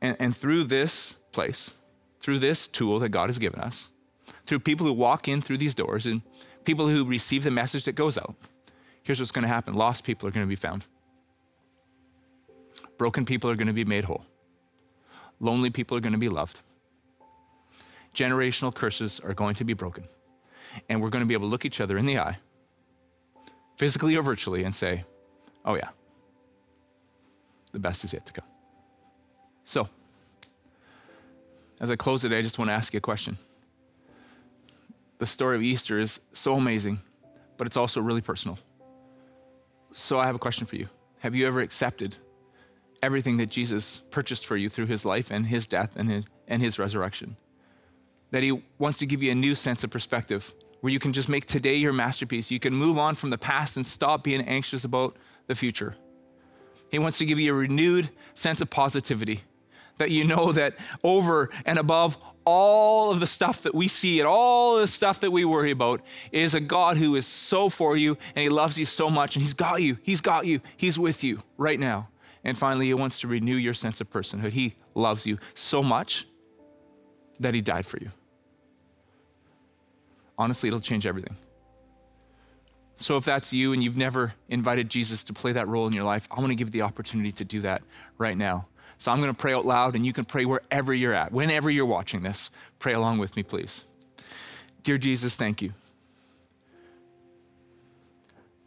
And, 0.00 0.16
and 0.18 0.36
through 0.36 0.64
this 0.64 1.14
place, 1.32 1.72
through 2.20 2.38
this 2.38 2.66
tool 2.66 2.98
that 3.00 3.10
God 3.10 3.28
has 3.28 3.38
given 3.38 3.60
us, 3.60 3.88
through 4.44 4.60
people 4.60 4.86
who 4.86 4.92
walk 4.92 5.28
in 5.28 5.42
through 5.42 5.58
these 5.58 5.74
doors 5.74 6.06
and 6.06 6.22
people 6.64 6.88
who 6.88 7.04
receive 7.04 7.44
the 7.44 7.50
message 7.50 7.84
that 7.84 7.92
goes 7.92 8.18
out, 8.18 8.34
here's 9.02 9.20
what's 9.20 9.32
going 9.32 9.42
to 9.42 9.48
happen 9.48 9.74
lost 9.74 10.04
people 10.04 10.28
are 10.28 10.32
going 10.32 10.44
to 10.44 10.48
be 10.48 10.56
found, 10.56 10.86
broken 12.98 13.24
people 13.24 13.50
are 13.50 13.56
going 13.56 13.66
to 13.66 13.72
be 13.72 13.84
made 13.84 14.04
whole, 14.04 14.24
lonely 15.40 15.70
people 15.70 15.96
are 15.96 16.00
going 16.00 16.12
to 16.12 16.18
be 16.18 16.28
loved 16.28 16.60
generational 18.16 18.74
curses 18.74 19.20
are 19.20 19.34
going 19.34 19.54
to 19.56 19.64
be 19.64 19.74
broken. 19.74 20.04
And 20.88 21.00
we're 21.00 21.10
going 21.10 21.22
to 21.22 21.26
be 21.26 21.34
able 21.34 21.46
to 21.46 21.50
look 21.50 21.64
each 21.64 21.80
other 21.80 21.96
in 21.96 22.06
the 22.06 22.18
eye, 22.18 22.38
physically 23.76 24.16
or 24.16 24.22
virtually, 24.22 24.64
and 24.64 24.74
say, 24.74 25.04
oh, 25.64 25.74
yeah, 25.74 25.90
the 27.72 27.78
best 27.78 28.04
is 28.04 28.12
yet 28.12 28.26
to 28.26 28.32
come. 28.32 28.48
So, 29.64 29.88
as 31.78 31.90
I 31.90 31.96
close 31.96 32.22
today, 32.22 32.38
I 32.38 32.42
just 32.42 32.58
want 32.58 32.70
to 32.70 32.74
ask 32.74 32.92
you 32.92 32.98
a 32.98 33.00
question. 33.00 33.38
The 35.18 35.26
story 35.26 35.56
of 35.56 35.62
Easter 35.62 35.98
is 35.98 36.20
so 36.32 36.54
amazing, 36.54 37.00
but 37.56 37.66
it's 37.66 37.76
also 37.76 38.00
really 38.00 38.20
personal. 38.20 38.58
So, 39.92 40.18
I 40.18 40.26
have 40.26 40.34
a 40.34 40.38
question 40.38 40.66
for 40.66 40.76
you. 40.76 40.88
Have 41.22 41.34
you 41.34 41.46
ever 41.46 41.60
accepted 41.60 42.16
everything 43.06 43.38
that 43.38 43.46
Jesus 43.46 44.02
purchased 44.10 44.44
for 44.44 44.56
you 44.56 44.68
through 44.68 44.86
his 44.86 45.04
life 45.04 45.30
and 45.30 45.46
his 45.46 45.66
death 45.66 45.94
and 45.96 46.10
his, 46.10 46.24
and 46.46 46.60
his 46.60 46.78
resurrection? 46.78 47.36
that 48.30 48.42
He 48.42 48.62
wants 48.78 48.98
to 48.98 49.06
give 49.06 49.22
you 49.22 49.32
a 49.32 49.34
new 49.34 49.54
sense 49.54 49.84
of 49.84 49.90
perspective 49.90 50.52
where 50.80 50.92
you 50.92 50.98
can 50.98 51.12
just 51.12 51.28
make 51.28 51.46
today 51.46 51.74
your 51.76 51.92
masterpiece. 51.92 52.50
You 52.50 52.60
can 52.60 52.74
move 52.74 52.98
on 52.98 53.14
from 53.14 53.30
the 53.30 53.38
past 53.38 53.76
and 53.76 53.86
stop 53.86 54.22
being 54.22 54.42
anxious 54.42 54.84
about 54.84 55.16
the 55.46 55.54
future. 55.54 55.96
He 56.90 56.98
wants 56.98 57.18
to 57.18 57.26
give 57.26 57.38
you 57.38 57.52
a 57.52 57.56
renewed 57.56 58.10
sense 58.34 58.60
of 58.60 58.70
positivity 58.70 59.40
that 59.98 60.10
you 60.10 60.24
know 60.24 60.52
that 60.52 60.74
over 61.02 61.50
and 61.64 61.78
above 61.78 62.18
all 62.44 63.10
of 63.10 63.18
the 63.18 63.26
stuff 63.26 63.62
that 63.62 63.74
we 63.74 63.88
see 63.88 64.20
and 64.20 64.28
all 64.28 64.76
the 64.76 64.86
stuff 64.86 65.18
that 65.20 65.32
we 65.32 65.44
worry 65.44 65.72
about 65.72 66.02
is 66.30 66.54
a 66.54 66.60
God 66.60 66.96
who 66.96 67.16
is 67.16 67.26
so 67.26 67.68
for 67.68 67.96
you 67.96 68.16
and 68.36 68.42
He 68.42 68.48
loves 68.48 68.78
you 68.78 68.84
so 68.84 69.10
much 69.10 69.34
and 69.34 69.42
He's 69.42 69.54
got 69.54 69.82
you. 69.82 69.98
He's 70.02 70.20
got 70.20 70.46
you. 70.46 70.60
He's 70.76 70.98
with 70.98 71.24
you 71.24 71.42
right 71.56 71.80
now. 71.80 72.08
And 72.46 72.56
finally, 72.56 72.86
He 72.86 72.94
wants 72.94 73.18
to 73.20 73.26
renew 73.26 73.56
your 73.56 73.74
sense 73.74 74.00
of 74.00 74.08
personhood. 74.08 74.52
He 74.52 74.76
loves 74.94 75.26
you 75.26 75.38
so 75.54 75.82
much 75.82 76.28
that 77.40 77.54
He 77.54 77.60
died 77.60 77.86
for 77.86 77.98
you. 77.98 78.12
Honestly, 80.38 80.68
it'll 80.68 80.78
change 80.78 81.06
everything. 81.06 81.36
So, 82.98 83.16
if 83.16 83.24
that's 83.24 83.52
you 83.52 83.72
and 83.72 83.82
you've 83.82 83.96
never 83.96 84.34
invited 84.48 84.88
Jesus 84.88 85.24
to 85.24 85.32
play 85.32 85.52
that 85.54 85.66
role 85.66 85.88
in 85.88 85.92
your 85.92 86.04
life, 86.04 86.28
I 86.30 86.38
want 86.38 86.50
to 86.50 86.54
give 86.54 86.68
you 86.68 86.72
the 86.72 86.82
opportunity 86.82 87.32
to 87.32 87.44
do 87.44 87.62
that 87.62 87.82
right 88.16 88.36
now. 88.36 88.68
So, 88.98 89.10
I'm 89.10 89.18
going 89.20 89.34
to 89.34 89.36
pray 89.36 89.52
out 89.52 89.66
loud, 89.66 89.96
and 89.96 90.06
you 90.06 90.12
can 90.12 90.24
pray 90.24 90.44
wherever 90.44 90.94
you're 90.94 91.14
at, 91.14 91.32
whenever 91.32 91.68
you're 91.68 91.84
watching 91.84 92.22
this. 92.22 92.50
Pray 92.78 92.92
along 92.92 93.18
with 93.18 93.34
me, 93.34 93.42
please. 93.42 93.82
Dear 94.84 94.98
Jesus, 94.98 95.34
thank 95.34 95.62
you. 95.62 95.72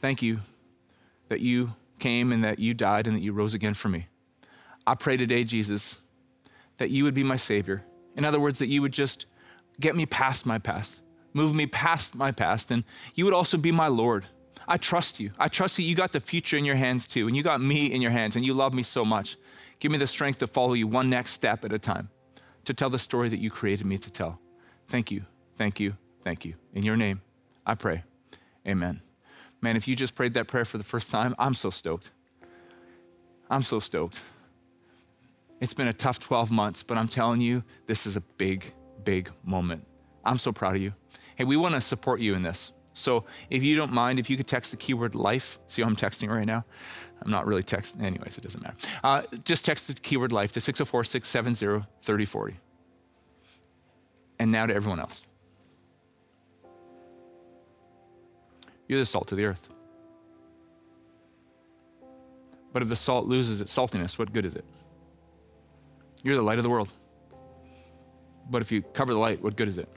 Thank 0.01 0.21
you 0.21 0.39
that 1.29 1.39
you 1.39 1.75
came 1.99 2.31
and 2.31 2.43
that 2.43 2.59
you 2.59 2.73
died 2.73 3.07
and 3.07 3.15
that 3.15 3.21
you 3.21 3.33
rose 3.33 3.53
again 3.53 3.73
for 3.73 3.89
me. 3.89 4.07
I 4.87 4.95
pray 4.95 5.17
today, 5.17 5.43
Jesus, 5.43 5.99
that 6.77 6.89
you 6.89 7.03
would 7.03 7.13
be 7.13 7.23
my 7.23 7.35
Savior, 7.35 7.83
in 8.15 8.25
other 8.25 8.39
words, 8.39 8.59
that 8.59 8.67
you 8.67 8.81
would 8.81 8.93
just 8.93 9.25
get 9.79 9.95
me 9.95 10.05
past 10.05 10.45
my 10.45 10.57
past, 10.57 11.01
move 11.33 11.55
me 11.55 11.67
past 11.67 12.15
my 12.15 12.31
past, 12.31 12.71
and 12.71 12.83
you 13.15 13.25
would 13.25 13.33
also 13.33 13.57
be 13.57 13.71
my 13.71 13.87
Lord. 13.87 14.25
I 14.67 14.77
trust 14.77 15.19
you. 15.19 15.31
I 15.39 15.47
trust 15.47 15.77
that 15.77 15.83
you 15.83 15.95
got 15.95 16.11
the 16.11 16.19
future 16.19 16.57
in 16.57 16.65
your 16.65 16.75
hands 16.75 17.07
too, 17.07 17.27
and 17.27 17.35
you 17.35 17.43
got 17.43 17.61
me 17.61 17.91
in 17.91 18.01
your 18.01 18.11
hands, 18.11 18.35
and 18.35 18.45
you 18.45 18.53
love 18.53 18.73
me 18.73 18.83
so 18.83 19.05
much. 19.05 19.37
Give 19.79 19.91
me 19.91 19.97
the 19.97 20.07
strength 20.07 20.39
to 20.39 20.47
follow 20.47 20.73
you 20.73 20.87
one 20.87 21.09
next 21.09 21.31
step 21.31 21.63
at 21.63 21.71
a 21.71 21.79
time, 21.79 22.09
to 22.65 22.73
tell 22.73 22.89
the 22.89 22.99
story 22.99 23.29
that 23.29 23.39
you 23.39 23.49
created 23.49 23.85
me 23.85 23.97
to 23.97 24.11
tell. 24.11 24.39
Thank 24.87 25.11
you, 25.11 25.25
thank 25.57 25.79
you, 25.79 25.95
thank 26.23 26.45
you. 26.45 26.55
In 26.73 26.83
your 26.83 26.97
name, 26.97 27.21
I 27.65 27.75
pray. 27.75 28.03
Amen. 28.67 29.08
Man, 29.61 29.75
if 29.75 29.87
you 29.87 29.95
just 29.95 30.15
prayed 30.15 30.33
that 30.35 30.47
prayer 30.47 30.65
for 30.65 30.77
the 30.77 30.83
first 30.83 31.11
time, 31.11 31.35
I'm 31.37 31.53
so 31.53 31.69
stoked. 31.69 32.11
I'm 33.49 33.63
so 33.63 33.79
stoked. 33.79 34.21
It's 35.59 35.73
been 35.73 35.87
a 35.87 35.93
tough 35.93 36.19
12 36.19 36.51
months, 36.51 36.83
but 36.83 36.97
I'm 36.97 37.07
telling 37.07 37.41
you, 37.41 37.63
this 37.87 38.05
is 38.05 38.15
a 38.15 38.21
big, 38.21 38.73
big 39.03 39.29
moment. 39.43 39.85
I'm 40.23 40.37
so 40.37 40.51
proud 40.51 40.75
of 40.75 40.81
you. 40.81 40.93
Hey, 41.35 41.43
we 41.43 41.57
want 41.57 41.75
to 41.75 41.81
support 41.81 42.21
you 42.21 42.35
in 42.35 42.43
this. 42.43 42.71
So 42.93 43.25
if 43.49 43.63
you 43.63 43.75
don't 43.75 43.91
mind, 43.91 44.19
if 44.19 44.29
you 44.29 44.37
could 44.37 44.47
text 44.47 44.71
the 44.71 44.77
keyword 44.77 45.15
life, 45.15 45.59
see 45.67 45.81
how 45.81 45.87
I'm 45.87 45.95
texting 45.95 46.29
right 46.29 46.45
now? 46.45 46.65
I'm 47.21 47.31
not 47.31 47.45
really 47.45 47.63
texting, 47.63 48.03
anyways, 48.03 48.37
it 48.37 48.41
doesn't 48.41 48.61
matter. 48.61 48.77
Uh, 49.03 49.23
just 49.43 49.65
text 49.65 49.87
the 49.87 49.93
keyword 49.93 50.31
life 50.31 50.51
to 50.53 50.61
604 50.61 51.03
670 51.03 51.85
3040. 52.01 52.55
And 54.39 54.51
now 54.51 54.65
to 54.65 54.73
everyone 54.73 54.99
else. 54.99 55.21
You're 58.89 58.99
the 58.99 59.05
salt 59.05 59.31
of 59.31 59.37
the 59.37 59.45
earth. 59.45 59.69
But 62.73 62.81
if 62.81 62.89
the 62.89 62.95
salt 62.95 63.27
loses 63.27 63.61
its 63.61 63.73
saltiness, 63.73 64.17
what 64.17 64.33
good 64.33 64.45
is 64.45 64.55
it? 64.55 64.65
You're 66.23 66.35
the 66.35 66.41
light 66.41 66.57
of 66.57 66.63
the 66.63 66.69
world. 66.69 66.89
But 68.49 68.63
if 68.63 68.71
you 68.71 68.81
cover 68.81 69.13
the 69.13 69.19
light, 69.19 69.41
what 69.41 69.55
good 69.55 69.67
is 69.67 69.77
it? 69.77 69.87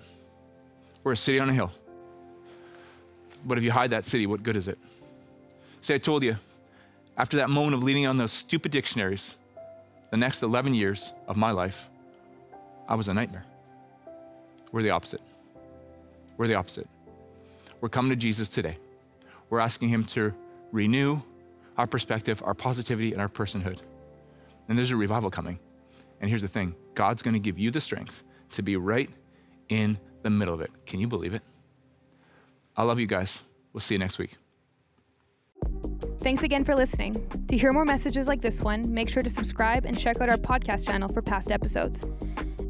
We're 1.02 1.12
a 1.12 1.16
city 1.16 1.40
on 1.40 1.48
a 1.48 1.54
hill. 1.54 1.72
But 3.44 3.58
if 3.58 3.64
you 3.64 3.72
hide 3.72 3.90
that 3.90 4.04
city, 4.04 4.26
what 4.26 4.42
good 4.42 4.56
is 4.56 4.68
it? 4.68 4.78
See, 5.80 5.94
I 5.94 5.98
told 5.98 6.22
you, 6.22 6.36
after 7.16 7.38
that 7.38 7.50
moment 7.50 7.74
of 7.74 7.82
leaning 7.82 8.06
on 8.06 8.18
those 8.18 8.30
stupid 8.30 8.72
dictionaries, 8.72 9.34
the 10.10 10.16
next 10.18 10.42
11 10.42 10.74
years 10.74 11.12
of 11.26 11.36
my 11.36 11.50
life, 11.50 11.88
I 12.86 12.94
was 12.94 13.08
a 13.08 13.14
nightmare. 13.14 13.44
We're 14.70 14.82
the 14.82 14.90
opposite. 14.90 15.22
We're 16.36 16.46
the 16.46 16.54
opposite. 16.54 16.86
We're 17.82 17.88
coming 17.88 18.10
to 18.10 18.16
Jesus 18.16 18.48
today. 18.48 18.78
We're 19.50 19.58
asking 19.58 19.88
Him 19.88 20.04
to 20.04 20.32
renew 20.70 21.20
our 21.76 21.88
perspective, 21.88 22.40
our 22.46 22.54
positivity, 22.54 23.12
and 23.12 23.20
our 23.20 23.28
personhood. 23.28 23.80
And 24.68 24.78
there's 24.78 24.92
a 24.92 24.96
revival 24.96 25.30
coming. 25.30 25.58
And 26.20 26.30
here's 26.30 26.42
the 26.42 26.48
thing 26.48 26.76
God's 26.94 27.22
going 27.22 27.34
to 27.34 27.40
give 27.40 27.58
you 27.58 27.72
the 27.72 27.80
strength 27.80 28.22
to 28.50 28.62
be 28.62 28.76
right 28.76 29.10
in 29.68 29.98
the 30.22 30.30
middle 30.30 30.54
of 30.54 30.60
it. 30.60 30.70
Can 30.86 31.00
you 31.00 31.08
believe 31.08 31.34
it? 31.34 31.42
I 32.76 32.84
love 32.84 33.00
you 33.00 33.06
guys. 33.08 33.42
We'll 33.72 33.80
see 33.80 33.96
you 33.96 33.98
next 33.98 34.16
week. 34.16 34.36
Thanks 36.20 36.44
again 36.44 36.62
for 36.62 36.76
listening. 36.76 37.28
To 37.48 37.56
hear 37.56 37.72
more 37.72 37.84
messages 37.84 38.28
like 38.28 38.42
this 38.42 38.62
one, 38.62 38.94
make 38.94 39.08
sure 39.08 39.24
to 39.24 39.30
subscribe 39.30 39.86
and 39.86 39.98
check 39.98 40.20
out 40.20 40.28
our 40.28 40.36
podcast 40.36 40.86
channel 40.86 41.08
for 41.08 41.20
past 41.20 41.50
episodes. 41.50 42.04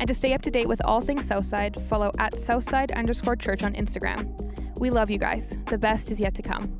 And 0.00 0.08
to 0.08 0.14
stay 0.14 0.32
up 0.32 0.40
to 0.42 0.50
date 0.50 0.68
with 0.68 0.80
all 0.86 1.02
things 1.02 1.26
Southside, 1.26 1.76
follow 1.82 2.12
at 2.18 2.38
Southside 2.38 2.92
underscore 2.92 3.36
church 3.36 3.62
on 3.62 3.74
Instagram. 3.74 4.61
We 4.82 4.90
love 4.90 5.10
you 5.10 5.18
guys. 5.18 5.56
The 5.66 5.78
best 5.78 6.10
is 6.10 6.20
yet 6.20 6.34
to 6.34 6.42
come. 6.42 6.76